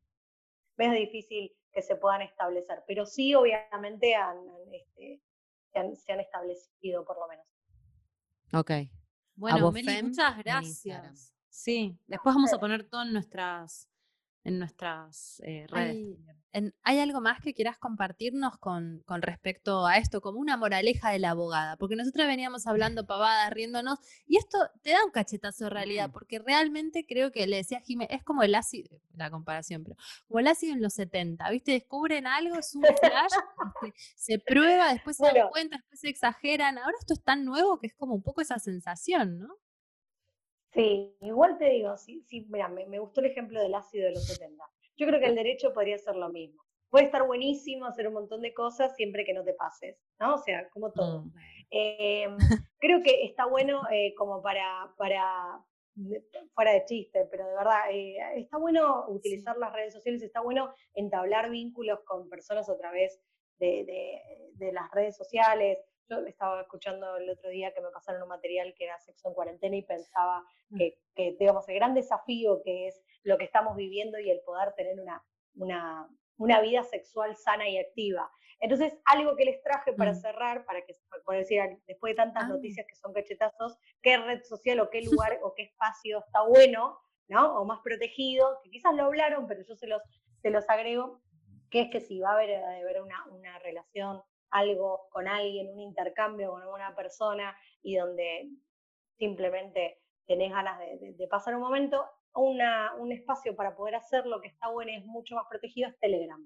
[0.77, 5.21] difícil que se puedan establecer, pero sí, obviamente, han, han, este,
[5.71, 7.45] se, han, se han establecido por lo menos.
[8.53, 8.71] Ok.
[9.35, 11.33] Bueno, Meli, muchas gracias.
[11.49, 13.89] Sí, después vamos a poner todo en nuestras,
[14.43, 15.95] en nuestras eh, redes.
[15.97, 16.37] Hay, también.
[16.53, 21.11] en- ¿hay algo más que quieras compartirnos con, con respecto a esto, como una moraleja
[21.11, 21.77] de la abogada?
[21.77, 26.39] Porque nosotros veníamos hablando pavadas, riéndonos, y esto te da un cachetazo de realidad, porque
[26.39, 29.95] realmente creo que le decía a Jimé, es como el ácido, la comparación, pero
[30.27, 31.73] como el ácido en los 70, ¿viste?
[31.73, 33.31] Descubren algo, es un flash,
[33.83, 36.77] este, se prueba, después se dan cuenta, después se exageran.
[36.79, 39.55] Ahora esto es tan nuevo que es como un poco esa sensación, ¿no?
[40.73, 44.13] Sí, igual te digo, sí, sí, mira, me, me gustó el ejemplo del ácido de
[44.13, 44.63] los 70.
[44.95, 46.61] Yo creo que el derecho podría ser lo mismo.
[46.89, 50.35] Puede estar buenísimo hacer un montón de cosas siempre que no te pases, ¿no?
[50.35, 51.23] O sea, como todo.
[51.25, 51.31] Mm.
[51.71, 52.27] Eh,
[52.79, 55.63] creo que está bueno eh, como para, para,
[56.53, 60.73] fuera de chiste, pero de verdad, eh, está bueno utilizar las redes sociales, está bueno
[60.93, 63.19] entablar vínculos con personas a través
[63.59, 64.21] de, de-
[64.55, 65.79] de las redes sociales.
[66.11, 69.33] Yo estaba escuchando el otro día que me pasaron un material que era sexo en
[69.33, 70.43] cuarentena y pensaba
[70.77, 74.73] que, que, digamos, el gran desafío que es lo que estamos viviendo y el poder
[74.73, 75.23] tener una,
[75.55, 78.29] una, una vida sexual sana y activa.
[78.59, 80.15] Entonces, algo que les traje para Mm.
[80.15, 80.93] cerrar, para que
[81.25, 82.47] por decir, después de tantas Ah.
[82.49, 86.99] noticias que son cachetazos, qué red social o qué lugar o qué espacio está bueno,
[87.29, 87.57] ¿no?
[87.59, 90.01] O más protegido, que quizás lo hablaron, pero yo se los,
[90.41, 91.21] se los agrego.
[91.69, 94.21] que es que si va a haber, eh, haber una, una relación,
[94.51, 98.49] algo con alguien, un intercambio con alguna persona y donde
[99.17, 104.39] simplemente tenés ganas de, de- de pasar un momento, una, un espacio para poder hacerlo
[104.41, 106.41] que está bueno y es mucho más protegido es Telegram.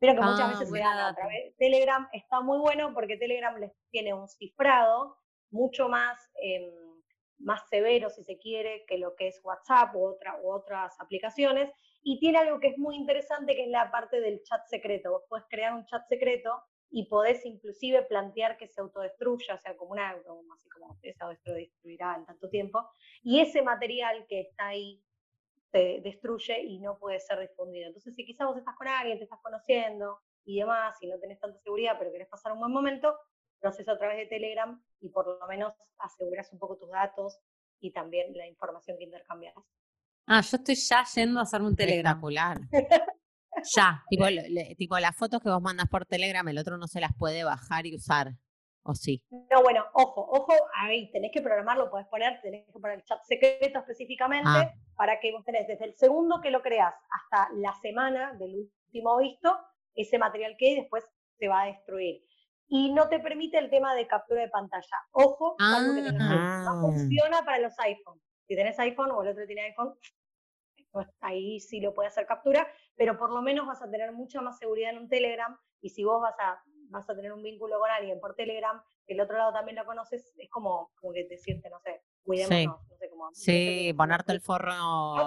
[0.00, 3.56] Pero que muchas Ah, veces se dan a través Telegram está muy bueno porque Telegram
[3.60, 5.16] les tiene un cifrado
[5.52, 6.72] mucho más, em,
[7.38, 11.70] más severo, si se quiere, que lo que es WhatsApp u, otra, u otras aplicaciones.
[12.02, 15.12] Y tiene algo que es muy interesante, que es la parte del chat secreto.
[15.12, 16.50] Vos podés crear un chat secreto
[16.92, 21.14] y podés inclusive plantear que se autodestruya, o sea, como una, como así como se
[21.18, 22.86] autodestruirá en tanto tiempo.
[23.22, 25.02] Y ese material que está ahí
[25.70, 27.86] se destruye y no puede ser difundido.
[27.86, 31.40] Entonces, si quizás vos estás con alguien, te estás conociendo y demás, y no tenés
[31.40, 33.16] tanta seguridad, pero querés pasar un buen momento,
[33.62, 37.38] lo haces a través de Telegram y por lo menos aseguras un poco tus datos
[37.80, 39.54] y también la información que intercambias.
[40.26, 42.12] Ah, yo estoy ya yendo a hacerme un Telegram.
[42.12, 42.58] Espectacular.
[43.76, 44.02] Ya.
[44.10, 47.12] tipo, le- tipo, las fotos que vos mandas por Telegram, el otro no se las
[47.18, 48.32] puede bajar y usar.
[48.84, 49.22] ¿O sí?
[49.30, 53.20] No, bueno, ojo, ojo, ahí tenés que programarlo, podés poner, tenés que poner el chat
[53.22, 54.72] secreto específicamente Ah.
[54.96, 59.18] para que vos tenés desde el segundo que lo creas hasta la semana del último
[59.18, 59.56] visto,
[59.94, 61.04] ese material que hay después
[61.38, 62.24] se va a destruir.
[62.66, 64.98] Y no te permite el tema de captura de pantalla.
[65.12, 66.62] Ojo, salvo que Ah.
[66.64, 66.64] iPhone.
[66.64, 68.20] no funciona para los iPhone.
[68.48, 69.94] Si tenés iPhone o el otro tiene iPhone,
[71.20, 72.66] ahí sí lo puede hacer captura,
[72.96, 76.04] pero por lo menos vas a tener mucha más seguridad en un Telegram y si
[76.04, 79.36] vos vas a, vas a tener un vínculo con alguien por Telegram, que el otro
[79.38, 83.24] lado también lo conoces, es como, como que decirte, no sé, cuidémonos, no sé cómo.
[83.30, 84.72] no sé Sí, ponerte el forro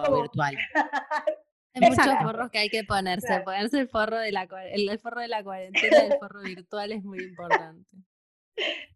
[0.05, 0.55] como- virtual.
[1.77, 3.27] Hay muchos forros que hay que ponerse.
[3.27, 3.43] Claro.
[3.43, 7.03] Ponerse el forro de la el, el forro de la cuarentena, el forro virtual es
[7.03, 7.85] muy importante.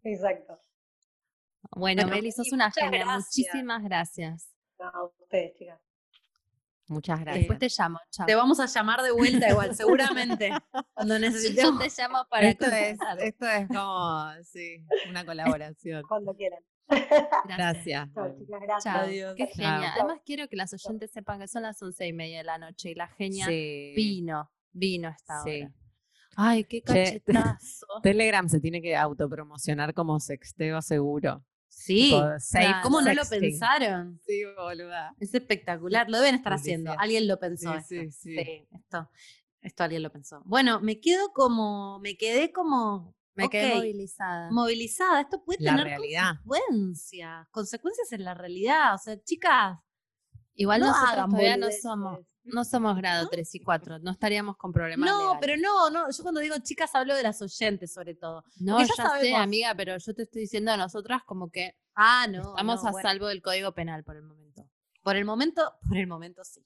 [0.02, 0.58] Exacto.
[1.72, 2.90] Bueno, Bueno, Meli, sos una genia.
[3.04, 3.26] gracias.
[3.36, 4.50] Muchísimas gracias.
[4.78, 5.78] No, a ustedes, chicas.
[6.90, 7.46] Muchas gracias.
[7.48, 8.00] Después te llamo.
[8.10, 8.26] Chao.
[8.26, 10.50] Te vamos a llamar de vuelta igual, seguramente.
[10.94, 11.80] Cuando Yo necesitemos.
[11.82, 16.02] te llamo para esto, es, esto es como, sí, una colaboración.
[16.08, 16.58] Cuando quieran.
[17.44, 18.12] Gracias.
[18.12, 18.92] Chao, chicas, gracias.
[18.94, 19.02] Chao.
[19.04, 19.34] Adiós.
[19.36, 19.54] Qué Chao.
[19.54, 19.92] genia.
[19.94, 22.90] Además, quiero que las oyentes sepan que son las once y media de la noche
[22.90, 23.92] y la genia Sí.
[23.94, 24.50] vino.
[24.72, 25.62] Vino hasta Sí.
[25.62, 25.74] ahora.
[26.36, 27.86] Ay, qué Che, cachetazo.
[28.02, 31.44] Telegram se tiene que autopromocionar como sexteo seguro.
[31.80, 32.10] Sí.
[32.10, 32.78] Claro.
[32.82, 34.20] ¿Cómo no lo pensaron?
[34.26, 35.14] Sí, boluda.
[35.18, 36.10] Es espectacular.
[36.10, 36.94] Lo deben estar haciendo.
[36.98, 37.72] Alguien lo pensó.
[37.80, 38.12] Sí, esto.
[38.20, 38.66] sí, sí.
[38.70, 39.10] esto,
[39.62, 40.42] esto alguien lo pensó.
[40.44, 44.50] Bueno, me quedo como, me quedé como, Me quedé movilizada.
[44.50, 45.22] movilizada.
[45.22, 46.32] Esto puede La tener realidad.
[46.44, 48.94] consecuencias, consecuencias en la realidad.
[48.94, 49.78] O sea, chicas,
[50.54, 53.98] Igual no nosotros hagan todavía no somos, no somos grado 3 y 4.
[54.00, 55.38] No estaríamos con problemas no, legales.
[55.40, 56.10] pero no, no.
[56.10, 58.44] Yo cuando digo chicas hablo de las oyentes sobre todo.
[58.60, 62.26] No, ya, ya sé, amiga, pero yo te estoy diciendo a nosotras como que Ah,
[62.30, 62.50] no.
[62.50, 63.08] estamos no, a bueno.
[63.08, 64.68] salvo del código penal por el momento.
[65.02, 66.62] Por el momento, por el momento sí.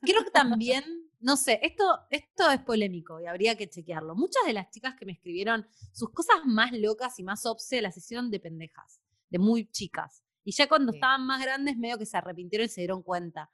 [0.00, 0.84] Creo que también,
[1.20, 4.14] no sé, esto, esto es polémico y habría que chequearlo.
[4.14, 7.96] Muchas de las chicas que me escribieron sus cosas más locas y más obse las
[7.96, 10.22] hicieron de pendejas, de muy chicas.
[10.44, 10.98] Y ya cuando Sí.
[10.98, 13.50] estaban más grandes, medio que se arrepintieron y se dieron cuenta.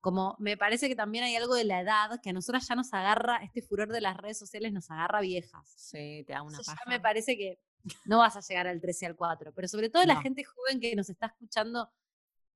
[0.00, 2.92] Como me parece que también hay algo de la edad que a nosotras ya nos
[2.94, 5.72] agarra, este furor de las redes sociales nos agarra viejas.
[5.76, 6.82] Sí, te da una Entonces paja.
[6.86, 7.60] ya me parece que
[8.06, 10.22] no vas a llegar al 13 y al 4, pero sobre todo la No.
[10.22, 11.90] gente joven que nos está escuchando,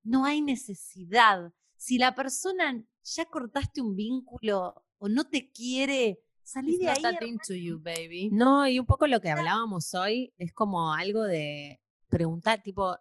[0.03, 1.51] no hay necesidad.
[1.77, 7.17] Si la persona ya cortaste un vínculo o no te quiere, salí It's de ahí.
[7.27, 8.29] into you, baby.
[8.31, 12.97] No, y un poco lo que hablábamos hoy es como algo de preguntar, tipo,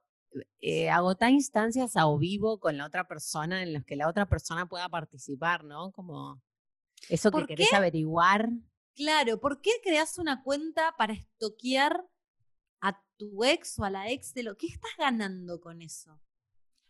[0.60, 4.26] eh, agotar instancias a o vivo con la otra persona en las que la otra
[4.26, 5.92] persona pueda participar, ¿no?
[5.92, 6.42] Como
[7.08, 8.50] eso que ¿Por querés averiguar.
[8.94, 12.06] Claro, ¿por qué creas una cuenta para estoquear
[12.80, 16.20] a tu ex o a la ex de lo que estás ganando con eso?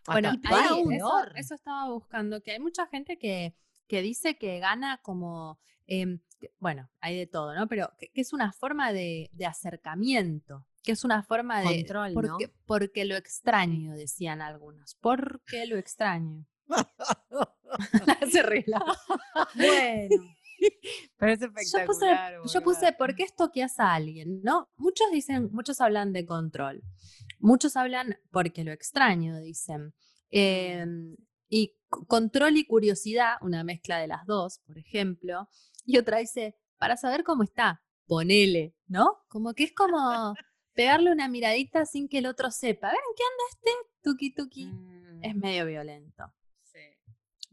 [0.07, 0.93] Bueno, peor.
[0.93, 3.57] eso, eso estaba buscando, que hay mucha gente que,
[3.87, 7.67] que dice que gana como, em, que- bueno, hay de todo, ¿no?
[7.69, 11.79] Pero que, que es una forma de, de acercamiento, que es una forma de...
[11.79, 12.39] Control, ¿no?
[12.67, 14.97] porque, lo extraño, decían algunos.
[15.01, 16.47] Porque lo extraño.
[18.31, 18.85] Se ríe la-
[19.57, 20.25] Bueno,
[21.19, 22.35] Pero es Yo puse, espectacular.
[22.53, 24.41] yo puse, ¿por qué estoqueas a alguien?
[24.43, 24.71] ¿No?
[24.77, 26.83] Muchos dicen, muchos hablan de control.
[27.39, 29.95] Muchos hablan porque lo extraño, dicen.
[30.31, 31.17] Em,
[31.49, 31.77] y
[32.09, 35.49] control y curiosidad, una mezcla de las dos, por ejemplo.
[35.85, 39.25] Y otra dice, para saber cómo está, ponele, ¿no?
[39.29, 40.35] Como que es como
[40.75, 42.89] pegarle una miradita sin que el otro sepa.
[42.89, 43.71] ¿Ven qué anda este?
[44.03, 44.67] Tuki tuki.
[44.67, 46.33] Mm, Es medio violento.
[46.63, 46.79] sí.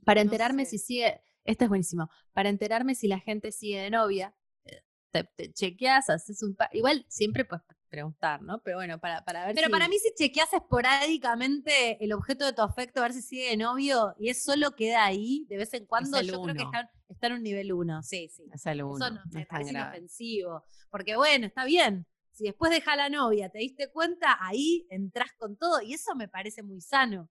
[0.06, 0.72] Para No enterarme sé.
[0.72, 4.36] si sigue, este es buenísimo, para enterarme si la gente sigue de novia,
[4.66, 6.56] eh, te, te chequeas, haces un...
[6.56, 8.62] pa- Igual siempre puedes preguntar, ¿no?
[8.64, 9.72] Pero bueno, para, para ver Pero si...
[9.72, 13.58] para mí si chequeas esporádicamente el objeto de tu afecto, a ver si sigue de
[13.58, 16.72] novio y es solo queda ahí de vez en cuando, yo creo que uno.
[16.72, 18.44] están, está en un nivel 1, sí, sí.
[18.54, 18.96] Es el uno.
[19.06, 20.64] Eso no, me es tan parece inofensivo.
[20.90, 22.06] Porque bueno, está bien.
[22.32, 25.82] Si después deja a la novia, te diste cuenta, ahí entras con todo.
[25.82, 27.30] Y eso me parece muy sano.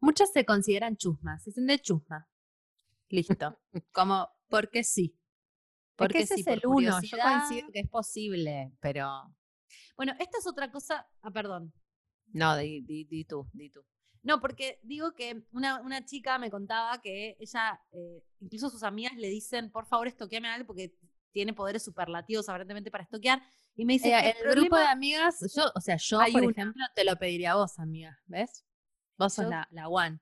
[0.00, 2.28] Muchas se consideran chusmas, se dicen de chusma.
[3.08, 3.58] Listo.
[3.92, 5.18] Como, porque sí.
[5.96, 7.00] Porque ese sí, es el uno.
[7.02, 9.34] Yo coincido que es posible, pero
[9.96, 11.08] Bueno, esta es otra cosa.
[11.22, 11.72] Ah, perdón.
[12.28, 13.84] no, di, di, di tú, di tú.
[14.22, 19.16] No, porque digo que una, una chica me contaba que ella, eh, incluso sus amigas
[19.16, 20.94] le dicen, por favor, estoqueame algo porque
[21.32, 23.42] tiene poderes superlativos aparentemente para estoquear.
[23.78, 26.50] Y me dice, Eh, el grupo de amigas, yo, o sea, yo, Hay por una.
[26.50, 28.64] ejemplo, te lo pediría a vos, amiga, ¿ves?
[29.16, 30.18] Vos sos Yo- la, la one.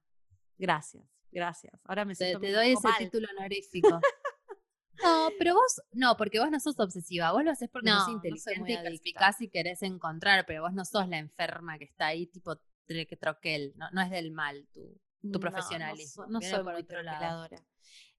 [0.58, 1.72] Gracias, gracias.
[1.84, 2.98] Ahora me Te, siento te doy ese mal.
[2.98, 3.88] título honorífico.
[5.02, 8.08] no, pero vos, no, porque vos no sos obsesiva, vos lo haces porque No, sos
[8.08, 11.84] no inteligente muy y perspicaz y querés encontrar, pero vos no sos la enferma que
[11.84, 12.60] está ahí, tipo
[13.18, 16.24] troquel, no, no es del mal tu, tu No, no profesionalismo.
[16.24, 17.48] so- No, viene soy por muy otro lado.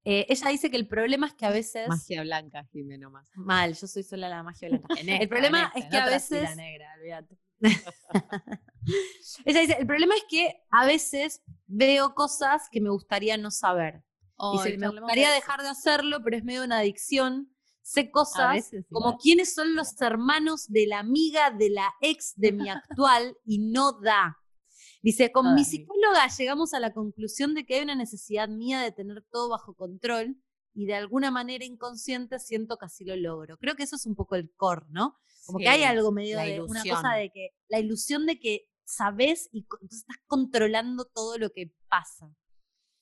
[0.09, 1.85] Eh, ella dice que el problema es que a veces...
[1.89, 3.29] Magia blanca, Jimeno más.
[3.35, 4.87] Mal, yo soy sola la magia blanca.
[4.97, 7.37] En esta, problema en es que en a veces- negra, olvídate.
[9.45, 14.01] Ella dice, el problema es que a veces veo cosas que me gustaría no saber.
[14.53, 17.53] Dice, me gustaría dejar de hacerlo, pero es medio una adicción.
[17.81, 22.53] Sé cosas veces como quiénes son los hermanos de la amiga de la ex de
[22.53, 24.37] mi actual y no da.
[25.07, 28.91] Dice, con mi psicóloga llegamos a la conclusión de que hay una necesidad mía de
[28.91, 30.35] tener todo bajo control
[30.73, 33.57] y de alguna manera inconsciente siento que así lo logro.
[33.57, 35.17] Creo que eso es un poco el core, ¿no?
[35.45, 39.47] Como que hay algo medio de una cosa de que la ilusión de que sabes
[39.53, 42.29] y entonces estás controlando todo lo que pasa.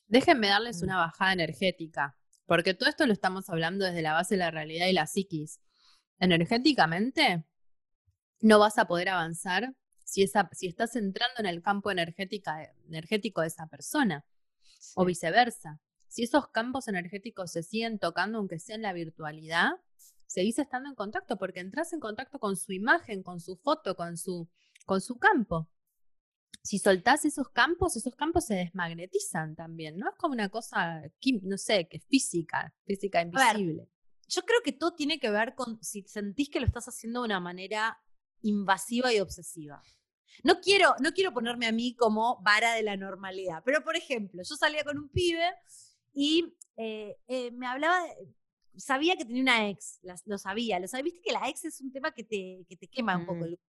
[0.05, 0.83] Déjenme darles Mm.
[0.83, 2.15] una bajada energética,
[2.45, 5.59] porque todo esto lo estamos hablando desde la base de la realidad y la psiquis.
[6.19, 7.47] Energéticamente,
[8.41, 9.73] no vas a poder avanzar
[10.05, 14.23] si, esa, si estás entrando en el campo energética, energético de esa persona,
[14.93, 15.81] o viceversa.
[16.07, 19.71] Si esos campos energéticos se siguen tocando, aunque sea en la virtualidad,
[20.27, 24.15] seguís estando en contacto, porque entras en contacto con su imagen, con su foto, con
[24.17, 24.47] su,
[24.85, 25.69] con su campo.
[26.63, 30.09] Si soltás esos campos, esos campos se desmagnetizan también, ¿no?
[30.09, 31.03] Es como una cosa,
[31.43, 33.89] no sé, que es física, física ver, invisible.
[34.27, 37.25] Yo creo que todo tiene que ver con si sentís que lo estás haciendo de
[37.25, 37.99] una manera
[38.47, 39.81] invasiva y obsesiva.
[40.43, 44.41] No quiero, no quiero ponerme a mí como vara de la normalidad, pero por ejemplo,
[44.43, 45.49] yo salía con un pibe
[46.13, 48.33] y eh, eh, me hablaba, de-
[48.77, 51.91] sabía que tenía una ex, lo sabía, lo sabía, viste que la ex es un
[51.91, 53.43] tema que te, que te quema un poco Mm.
[53.45, 53.59] el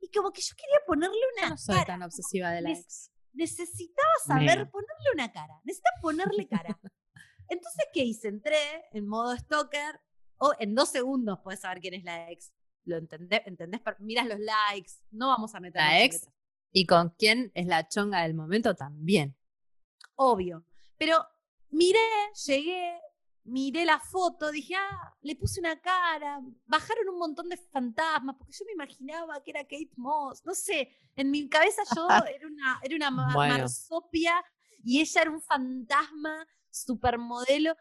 [0.00, 2.70] Y como que yo quería ponerle Yo una no soy cara, tan obsesiva de la
[2.72, 3.10] ex.
[3.34, 4.70] necesitaba saber Mira.
[4.70, 6.78] ponerle una cara, necesitaba ponerle cara.
[7.48, 8.28] Entonces, ¿qué hice?
[8.28, 8.56] Entré
[8.92, 10.00] en modo stalker,
[10.38, 12.50] o en dos segundos puedes saber quién es la ex.
[12.84, 16.28] Lo entendés, entendés, miras los likes, no vamos a meter La ex
[16.72, 19.36] y con quién es la chonga del momento también.
[20.14, 20.64] obvio.
[20.98, 21.24] Pero
[21.70, 21.98] miré,
[22.46, 23.00] llegué,
[23.44, 28.52] miré la foto, dije, ah, le puse una cara, bajaron un montón de fantasmas, porque
[28.52, 32.80] yo me imaginaba que era Kate Moss, no sé, en mi cabeza yo era una,
[32.82, 33.58] era una Bueno.
[33.58, 34.44] marsopia
[34.84, 37.74] y ella era un fantasma supermodelo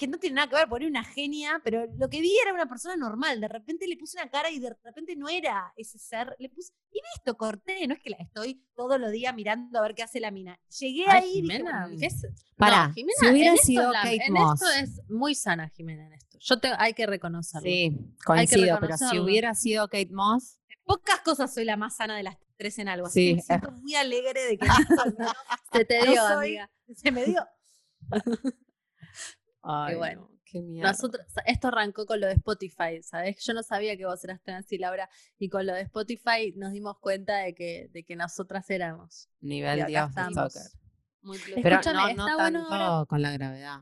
[0.00, 2.64] que no tiene nada que ver, era una genia, pero lo que vi era una
[2.66, 3.38] persona normal.
[3.38, 6.34] De repente le puse una cara y de repente no era ese ser.
[6.38, 7.86] Le puse, y listo, corté.
[7.86, 10.58] No es que la estoy todos los días mirando a ver qué hace la mina.
[10.78, 12.26] Llegué Ay, ahí y dije, Jimena, "Mm, ¿qué es?
[12.56, 14.62] Pará, No, Jimena, si hubiera sido la- Kate en Moss.
[14.62, 16.38] esto es muy sana Jimena en esto.
[16.40, 17.68] Yo te, hay que reconocerlo.
[17.68, 17.94] Sí,
[18.24, 22.38] coincido, pero si hubiera sido Kate Moss, pocas cosas soy la más sana de las
[22.56, 23.06] tres en algo.
[23.08, 24.74] Así Sí, que me siento muy alegre de que no
[25.04, 25.32] soy, ¿no?
[25.72, 26.70] Se te No dio, soy- amiga.
[26.96, 27.46] se me dio.
[29.62, 30.20] ay, bueno.
[30.22, 30.90] no, qué mierda.
[30.92, 33.44] Nosotros, esto arrancó con lo de Spotify, ¿sabes?
[33.44, 35.08] Yo no sabía que vos eras tan así, Laura,
[35.38, 39.28] y con lo de Spotify nos dimos cuenta de que, de que nosotras éramos.
[39.40, 40.22] Nivel y Dios de.
[41.22, 43.80] Muy Pero Escúchame, no, no está bueno tanto ahora- con la gravedad.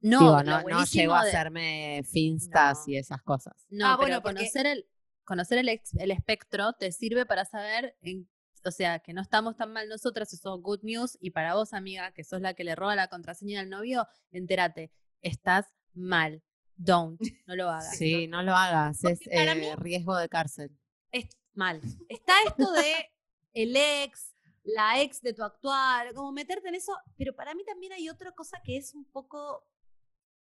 [0.00, 2.92] No, Digo, no, no llegó a de- hacerme finstas No.
[2.92, 3.54] y esas cosas.
[3.70, 4.86] No, Ah, pero bueno, porque- conocer el
[5.24, 8.28] conocer el, ex- el espectro te sirve para saber, en-
[8.64, 11.72] o sea, que no estamos tan mal nosotras, eso es good news, y para vos,
[11.72, 14.90] amiga, que sos la que le roba la contraseña al novio, entérate,
[15.22, 16.42] estás mal,
[16.76, 17.96] don't, no lo hagas.
[17.96, 20.70] Sí, no lo hagas, es eh, mí- riesgo de cárcel.
[21.10, 21.80] es mal.
[22.08, 23.10] Está esto de
[23.54, 24.34] el ex,
[24.64, 28.32] la ex de tu actual, como meterte en eso, pero para mí también hay otra
[28.32, 29.66] cosa que es un poco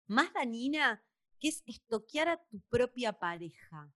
[0.08, 1.04] más dañina,
[1.40, 3.92] que es estoquear a tu propia pareja.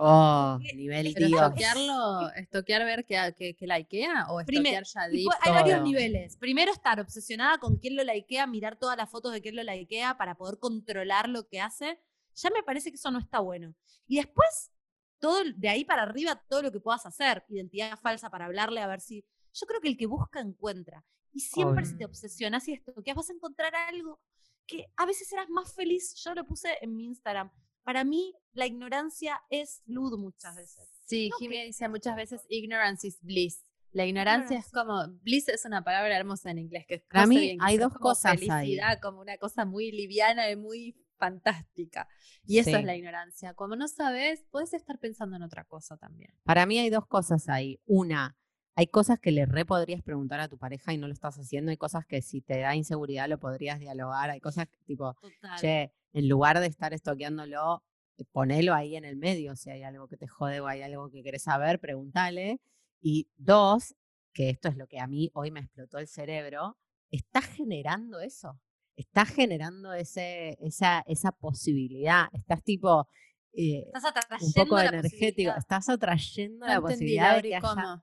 [0.00, 1.40] Oh, Porque- nivel Pero Dios.
[1.42, 6.36] estoquearlo, estoquear ver que, que, que likea o Primer- estoquear ya hay varios niveles.
[6.36, 10.16] Primero, estar obsesionada con quién lo likea, mirar todas las fotos de quién lo likea
[10.16, 11.98] para poder controlar lo que hace.
[12.36, 13.74] Ya me parece que eso no está bueno.
[14.06, 14.70] Y después,
[15.18, 17.44] todo de ahí para arriba, todo lo que puedas hacer.
[17.48, 19.24] Identidad falsa para hablarle, a ver si.
[19.52, 21.04] Yo creo que el que busca encuentra.
[21.32, 24.20] Y siempre si te obsesionas y estoqueas, vas a encontrar algo
[24.66, 26.14] que a veces eras más feliz.
[26.24, 27.50] Yo lo puse en mi Instagram.
[27.84, 30.88] Para mí, la ignorancia es luz muchas veces.
[31.06, 33.64] Sí, No, Jimmy dice muchas veces ignorance is bliss.
[33.92, 37.40] La ignorancia es como, bliss es una palabra hermosa en inglés, que Para hace mí
[37.40, 38.46] bien, que hay es dos como cosas ahí.
[38.48, 42.06] felicidad, como una cosa muy liviana y muy fantástica.
[42.46, 42.76] Y eso Sí.
[42.76, 43.54] es la ignorancia.
[43.54, 46.32] Como no sabes, puedes estar pensando en otra cosa también.
[46.44, 47.80] Para mí hay dos cosas ahí.
[47.86, 48.36] Una,
[48.76, 51.70] hay cosas que le re podrías preguntar a tu pareja y no lo estás haciendo.
[51.70, 54.30] Hay cosas que si te da inseguridad lo podrías dialogar.
[54.30, 55.58] Hay cosas que, tipo, Total.
[55.58, 57.82] che, en lugar de estar estoqueándolo,
[58.16, 59.56] eh, ponelo ahí en el medio.
[59.56, 62.60] Si hay algo que te jode o hay algo que querés saber, pregúntale.
[63.00, 63.94] Y dos,
[64.32, 66.76] que esto es lo que a mí hoy me explotó el cerebro,
[67.10, 68.60] estás generando eso.
[68.96, 72.26] Estás generando ese, esa, esa posibilidad.
[72.32, 73.06] Estás tipo
[73.52, 75.52] eh, Estás un poco energético.
[75.56, 78.02] Estás atrayendo la No posibilidad de que haya-.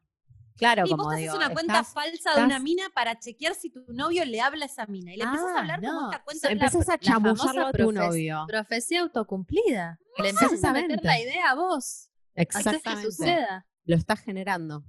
[0.57, 3.69] Claro, Y como vos haces una cuenta estás- falsa de una mina para chequear si
[3.69, 5.13] tu novio le habla a esa mina.
[5.13, 6.11] Y le empezás a Ah, hablar como no.
[6.11, 6.47] esta cuenta.
[6.47, 8.45] La- empezás a la chamullarlo famosa a tu novio.
[8.47, 9.99] Profecía autocumplida.
[10.17, 11.23] Le empiezas a meter la Exactamente.
[11.23, 11.83] idea a vos.
[11.83, 13.11] Haces que Exactamente.
[13.11, 13.67] suceda.
[13.83, 14.83] Lo estás generando.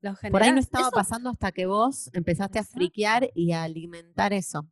[0.00, 3.64] Lo Por ahí no estaba Eso- pasando hasta que vos empezaste a friquear y a
[3.64, 4.70] alimentar eso.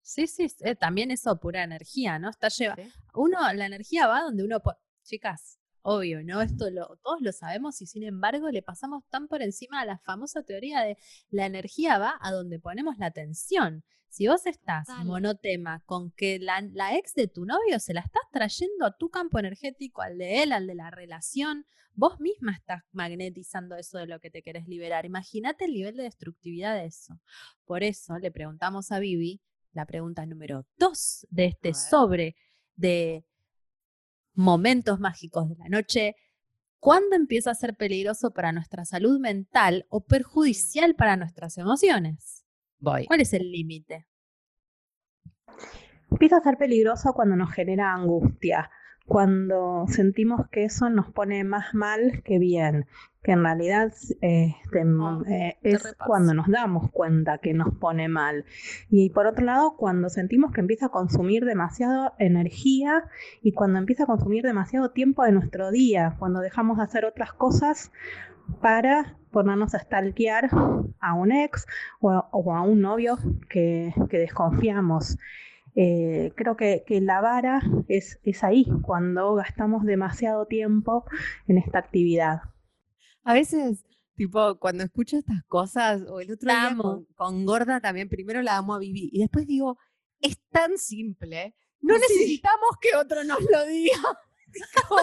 [0.00, 2.30] Sí, sí, eh, también eso pura energía, ¿no?
[2.30, 2.76] Está lleva.
[2.76, 2.90] Sí.
[3.14, 4.58] Uno, la energía va donde uno.
[5.02, 6.40] Chicas, obvio, ¿no?
[6.40, 9.98] Esto lo, todos lo sabemos y sin embargo le pasamos tan por encima a la
[9.98, 10.96] famosa teoría de
[11.30, 13.84] la energía va a donde ponemos la atención.
[14.08, 15.04] Si vos estás Total.
[15.04, 19.10] monotema con que la, la ex de tu novio se la estás trayendo a tu
[19.10, 24.06] campo energético, al de él, al de la relación, vos misma estás magnetizando eso de
[24.06, 25.04] lo que te querés liberar.
[25.04, 27.20] Imagínate el nivel de destructividad de eso.
[27.66, 29.42] Por eso le preguntamos a Vivi
[29.72, 32.36] la pregunta número dos de este sobre
[32.76, 33.26] de
[34.34, 36.16] momentos mágicos de la noche.
[36.80, 42.44] ¿Cuándo empieza a ser peligroso para nuestra salud mental o perjudicial para nuestras emociones?
[42.78, 43.06] Voy.
[43.06, 44.06] ¿Cuál es el límite?
[46.10, 48.70] Empieza a ser peligroso cuando nos genera angustia,
[49.06, 52.86] cuando sentimos que eso nos pone más mal que bien,
[53.22, 54.56] que en realidad este,
[55.00, 58.44] Oh, eh, es cuando nos damos cuenta que nos pone mal.
[58.90, 63.04] Y por otro lado, cuando sentimos que empieza a consumir demasiado energía
[63.42, 67.32] y cuando empieza a consumir demasiado tiempo de nuestro día, cuando dejamos de hacer otras
[67.32, 67.92] cosas
[68.60, 70.50] para ponernos a stalkear
[71.00, 71.66] a un ex
[72.00, 73.18] o a, o a un novio
[73.48, 75.18] que, que desconfiamos.
[75.76, 81.04] Eh, creo que, que la vara es, es ahí, cuando gastamos demasiado tiempo
[81.48, 82.40] en esta actividad.
[83.24, 83.84] A veces,
[84.14, 86.82] tipo, cuando escucho estas cosas, o el otro La día amo.
[86.82, 89.78] con, con Gorda también, primero la amo a Vivi y después digo,
[90.20, 92.00] es tan simple, no Sí.
[92.08, 93.98] necesitamos que otro nos lo diga.
[94.88, 95.00] Como,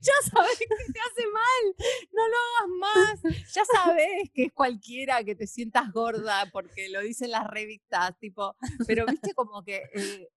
[0.00, 1.74] ya sabes que te hace mal,
[2.12, 3.52] no lo hagas más.
[3.54, 8.56] Ya sabes que es cualquiera que te sientas gorda porque lo dicen las revistas, tipo,
[8.86, 10.28] pero viste como que eh,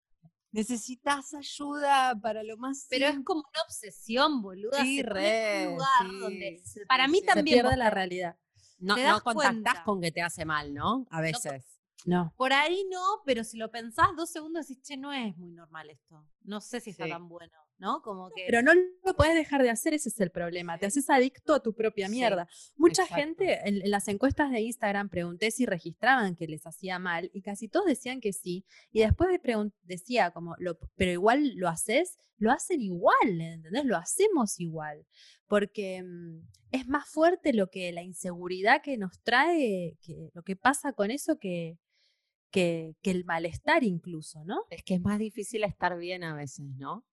[0.53, 4.83] necesitas ayuda para lo más Pero es como una obsesión, boluda.
[4.83, 7.21] Sí, se pone en re, un lugar sí, donde sí, para mí.
[7.21, 8.37] Se también pierde la realidad.
[8.79, 9.85] No, no contactás cuenta.
[9.85, 11.07] con que te hace mal, ¿no?
[11.11, 11.65] A veces.
[12.07, 12.35] No.
[12.37, 15.89] Por ahí no, pero si lo pensás dos segundos decís, che, no es muy normal
[15.89, 16.23] esto.
[16.43, 17.11] No sé si está Sí.
[17.11, 18.03] tan bueno, ¿no?
[18.03, 18.45] Como que.
[18.47, 20.79] Pero no lo puedes dejar de hacer, ese es el problema.
[20.79, 22.49] Te haces adicto a tu propia Sí, mierda.
[22.77, 23.23] Mucha exacto.
[23.23, 27.43] gente, en, en las encuestas de Instagram, pregunté si registraban que les hacía mal y
[27.43, 28.65] casi todos decían que sí.
[28.93, 29.29] Y después
[29.83, 33.85] decía como, lo, pero igual lo haces, lo hacen igual, ¿entendés?
[33.85, 35.07] Lo hacemos igual.
[35.47, 40.57] Porque mm, es más fuerte lo que la inseguridad que nos trae, que, lo que
[40.57, 41.79] pasa con eso que,
[42.51, 44.65] que, que el malestar incluso, ¿no?
[44.71, 47.05] Es que es más difícil estar bien a veces, ¿no?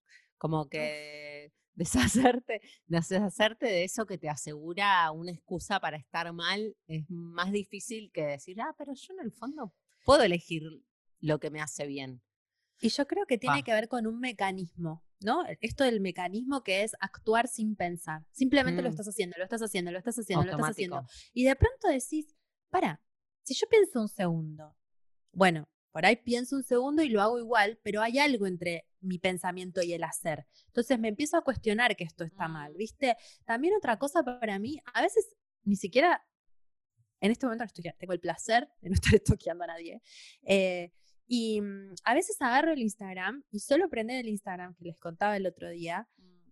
[0.41, 7.05] Como que deshacerte, deshacerte de eso que te asegura una excusa para estar mal es
[7.09, 9.71] más difícil que decir, ah, pero yo en el fondo
[10.03, 10.63] puedo elegir
[11.19, 12.23] lo que me hace bien.
[12.79, 15.43] Y yo creo que tiene que ver con un mecanismo, ¿no?
[15.59, 18.25] Esto del mecanismo que es actuar sin pensar.
[18.31, 18.93] Simplemente lo Mm.
[18.93, 21.05] estás haciendo, lo estás haciendo, lo estás haciendo, lo estás haciendo.
[21.33, 22.35] Y de pronto decís,
[22.71, 22.99] para,
[23.43, 24.75] si yo pienso un segundo,
[25.31, 29.17] bueno, por ahí pienso un segundo y lo hago igual, pero hay algo entre mi
[29.19, 30.45] pensamiento y el hacer.
[30.67, 32.77] Entonces me empiezo a cuestionar que esto está mal, Mm.
[32.77, 33.17] ¿viste?
[33.45, 36.25] También otra cosa para mí, a veces ni siquiera,
[37.19, 40.01] en este momento no estoy- tengo el placer de no estar estoqueando a nadie,
[40.43, 40.91] eh,
[41.27, 45.37] y mm, a veces agarro el Instagram y solo prender el Instagram que les contaba
[45.37, 46.07] el otro día,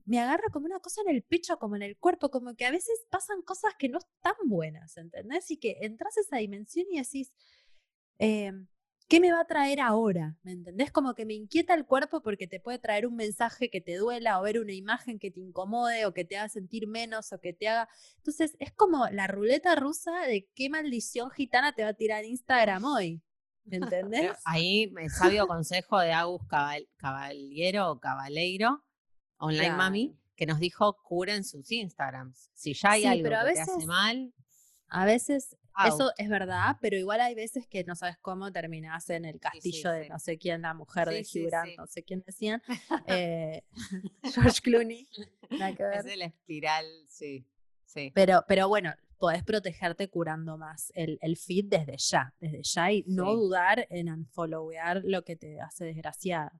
[0.06, 2.72] me agarra como una cosa en el pecho, como en el cuerpo, como que a
[2.72, 5.52] veces pasan cosas que no están buenas, ¿entendés?
[5.52, 7.32] Y que entras a esa dimensión y decís,
[8.18, 8.68] em,
[9.10, 10.38] ¿qué me va a traer ahora?
[10.44, 10.92] ¿Me entendés?
[10.92, 14.40] Como que me inquieta el cuerpo porque te puede traer un mensaje que te duela
[14.40, 17.52] o ver una imagen que te incomode o que te haga sentir menos o que
[17.52, 17.90] te haga...
[18.18, 22.86] Entonces es como la ruleta rusa de qué maldición gitana te va a tirar Instagram
[22.86, 23.22] hoy.
[23.72, 24.22] ¿Entendés?
[24.22, 28.84] Pero ahí, el sabio consejo de Agus Cabal- Caballero o Cabaleiro,
[29.38, 29.78] Online Claro.
[29.78, 32.50] Mami, que nos dijo curen sus Instagrams.
[32.54, 34.34] Si ya hay Sí, algo que te hace veces- mal,
[34.88, 35.56] A veces
[35.88, 39.92] eso es verdad, pero igual hay veces que no sabes cómo terminás en el castillo
[39.92, 40.10] de sí.
[40.10, 42.62] no sé quién, la mujer de Hugh Grant, no sé quién decían.
[43.08, 43.64] eh,
[44.34, 45.08] George Clooney.
[45.50, 47.46] es el espiral, sí.
[47.86, 48.12] Sí.
[48.14, 53.04] Pero, pero bueno, podés protegerte curando más el, el feed desde ya, desde ya y
[53.08, 56.54] no dudar en unfollowear lo que te hace desgraciada.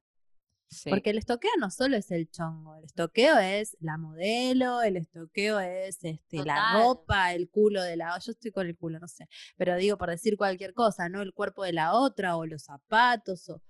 [0.70, 0.90] Sí.
[0.90, 5.60] Porque el estoqueo no solo es el chongo, el estoqueo es la modelo, el estoqueo
[5.60, 9.28] es este, la ropa, el culo de la yo estoy con el culo, no sé,
[9.58, 11.22] pero digo por decir cualquier cosa, ¿no?
[11.22, 13.62] El cuerpo de la otra o los zapatos o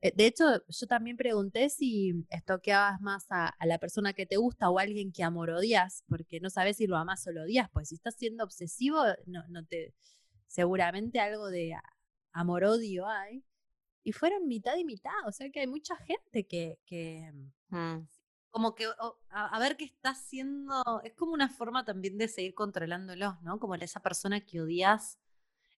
[0.00, 4.36] eh, de hecho, yo también pregunté si estoqueabas más a, a la persona que te
[4.36, 7.42] gusta o a alguien que amor odias, porque no sabes si lo amas o lo
[7.42, 9.94] odias, pues si estás siendo obsesivo, no, no te,
[10.46, 11.74] seguramente algo de
[12.32, 13.44] amor-odio hay.
[14.04, 17.30] Y fueron mitad y mitad, o sea que hay mucha gente que, que
[17.70, 18.06] Mm.
[18.50, 22.28] como que o- a, a ver qué está haciendo, es como una forma también de
[22.28, 23.58] seguir controlándolos, ¿no?
[23.60, 25.18] Como esa persona que odias.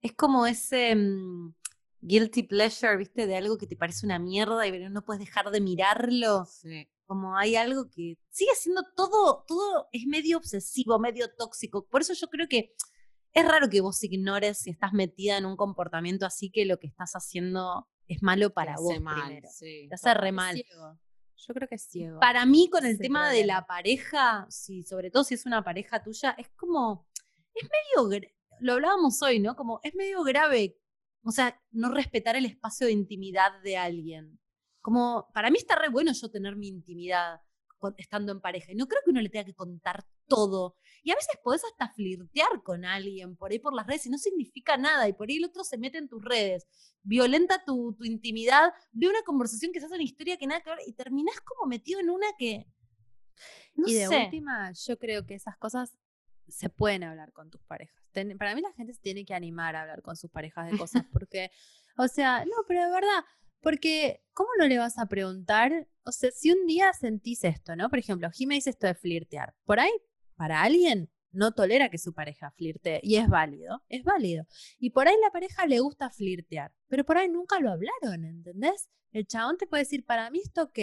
[0.03, 1.55] Es como ese mm,
[2.01, 3.27] guilty pleasure, ¿viste?
[3.27, 6.45] De algo que te parece una mierda y no puedes dejar de mirarlo.
[6.47, 6.89] Sí.
[7.07, 11.85] Como hay algo que sigue siendo todo, todo es medio obsesivo, medio tóxico.
[11.87, 12.73] Por eso yo creo que
[13.33, 16.87] es raro que vos ignores si estás metida en un comportamiento así que lo que
[16.87, 19.49] estás haciendo es malo para vos mal, primero.
[19.53, 19.87] sí.
[19.89, 20.55] Te hace re mal.
[20.57, 20.99] ciego.
[21.37, 22.19] Yo creo que es ciego.
[22.20, 26.03] Para mí, con el tema de la pareja, si, sobre todo si es una pareja
[26.03, 27.07] tuya, es como,
[27.55, 28.20] es medio,
[28.59, 29.57] lo hablábamos hoy, ¿no?
[29.57, 30.77] Como es medio grave,
[31.23, 34.41] o sea, no respetar el espacio de intimidad de alguien.
[34.82, 37.41] Como, para mí está re bueno yo tener mi intimidad
[37.97, 38.73] estando en pareja.
[38.73, 40.77] Y no creo que uno le tenga que contar todo.
[41.03, 44.19] Y a veces podés hasta flirtear con alguien por ahí por las redes y no
[44.19, 45.09] significa nada.
[45.09, 46.67] Y por ahí el otro se mete en tus redes,
[47.03, 50.71] violenta tu, tu intimidad, ve una conversación que se hace una historia que nada que
[50.71, 52.67] ver y terminás como metido en una que.
[53.75, 54.25] No y de sé.
[54.25, 55.97] última, yo creo que esas cosas
[56.49, 57.97] se pueden hablar con tus parejas.
[58.13, 60.77] Ten- para mí la gente se tiene que animar a hablar con sus parejas de
[60.77, 61.51] cosas, porque,
[61.97, 63.25] o sea, no, pero de verdad,
[63.61, 65.87] porque ¿cómo no le vas a preguntar?
[66.05, 67.89] O sea, si un día sentís esto, ¿no?
[67.89, 69.55] Por ejemplo, Jimé dice esto de flirtear.
[69.65, 69.93] Por ahí,
[70.41, 74.47] para alguien, no tolera que su pareja flirtee, y es válido, es válido.
[74.79, 78.89] Y por ahí la pareja le gusta flirtear, pero por ahí nunca lo hablaron, ¿entendés?
[79.12, 80.79] El chabón te puede decir, para mí está ok.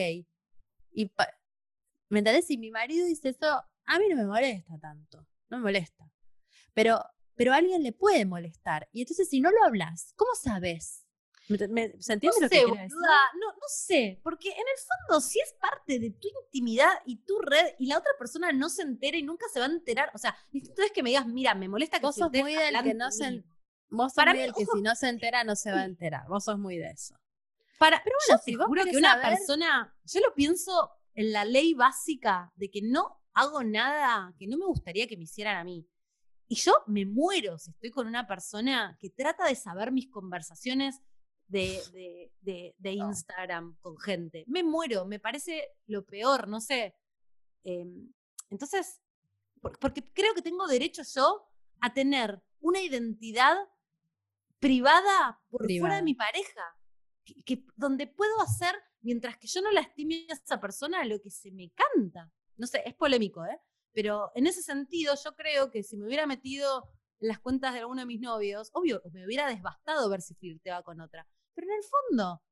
[0.91, 1.11] Y
[2.09, 2.45] ¿Me entendés?
[2.45, 6.07] Si mi marido dice eso, a mí no me molesta tanto, no me molesta.
[6.75, 7.03] Pero,
[7.34, 8.88] pero alguien le puede molestar.
[8.91, 11.06] Y entonces si no lo hablas, ¿cómo sabes?
[11.49, 12.89] ¿Me, ¿Se No entiende lo que sé, quiero decir?
[12.89, 17.17] boluda, no, no sé, porque en el fondo si es parte de tu intimidad y
[17.23, 20.11] tu red y la otra persona no se entera y nunca se va a enterar,
[20.13, 22.83] o sea, distinto es que me digas, mira, me molesta que Vos sos muy del
[22.83, 23.31] que no se...
[23.31, 23.39] mío".
[23.41, 23.57] en-
[23.89, 25.79] Vos sos Para muy mí, del que ojo, si no se entera, no se va
[25.79, 26.27] a enterar.
[26.27, 27.15] Vos sos muy de eso.
[27.79, 30.91] Para, Pero yo bueno, si te vos juro que una saber- persona, yo lo pienso
[31.13, 35.23] en la ley básica de que no hago nada que no me gustaría que me
[35.23, 35.87] hicieran a mí.
[36.49, 40.99] Y yo me muero si estoy con una persona que trata de saber mis conversaciones
[41.47, 44.43] de, de, de- de Instagram con gente.
[44.47, 46.95] Me muero, me parece lo peor, no sé.
[47.63, 48.11] Em,
[48.49, 49.01] entonces,
[49.61, 51.49] por- porque creo que tengo derecho yo
[51.81, 53.55] a tener una identidad
[54.59, 55.95] privada por fuera Privada.
[55.97, 56.61] de mi pareja,
[57.23, 61.29] que, que- donde puedo hacer, mientras que yo no lastime a esa persona, lo que
[61.29, 62.31] se me canta.
[62.57, 63.59] No sé, es polémico, ¿eh?
[63.93, 67.79] Pero en ese sentido, yo creo que si me hubiera metido en las cuentas de
[67.79, 71.27] alguno de mis novios, obvio, me hubiera desbastado ver si flirteaba con otra.
[71.57, 72.43] Pero en el fondo,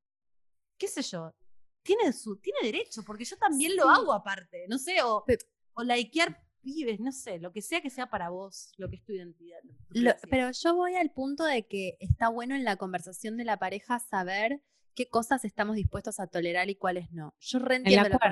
[0.79, 1.35] qué sé yo,
[1.83, 3.89] tiene, su, tiene derecho, porque yo también lo Sí.
[3.93, 5.23] hago aparte, no sé, o,
[5.75, 9.03] o likear pibes, no sé, lo que sea que sea para vos, lo que es
[9.03, 9.59] tu identidad.
[9.93, 13.45] tu Lo- pero yo voy al punto de que está bueno en la conversación de
[13.45, 14.63] la pareja saber
[14.95, 17.35] qué cosas estamos dispuestos a tolerar y cuáles no.
[17.41, 18.29] Yo reentiendo lo que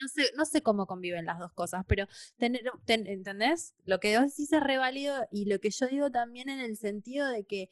[0.00, 3.74] no sé, no sé cómo conviven las dos cosas, pero tener, ten- ¿entendés?
[3.84, 6.76] Lo que vos decís es re válido y lo que yo digo también en el
[6.76, 7.68] sentido de que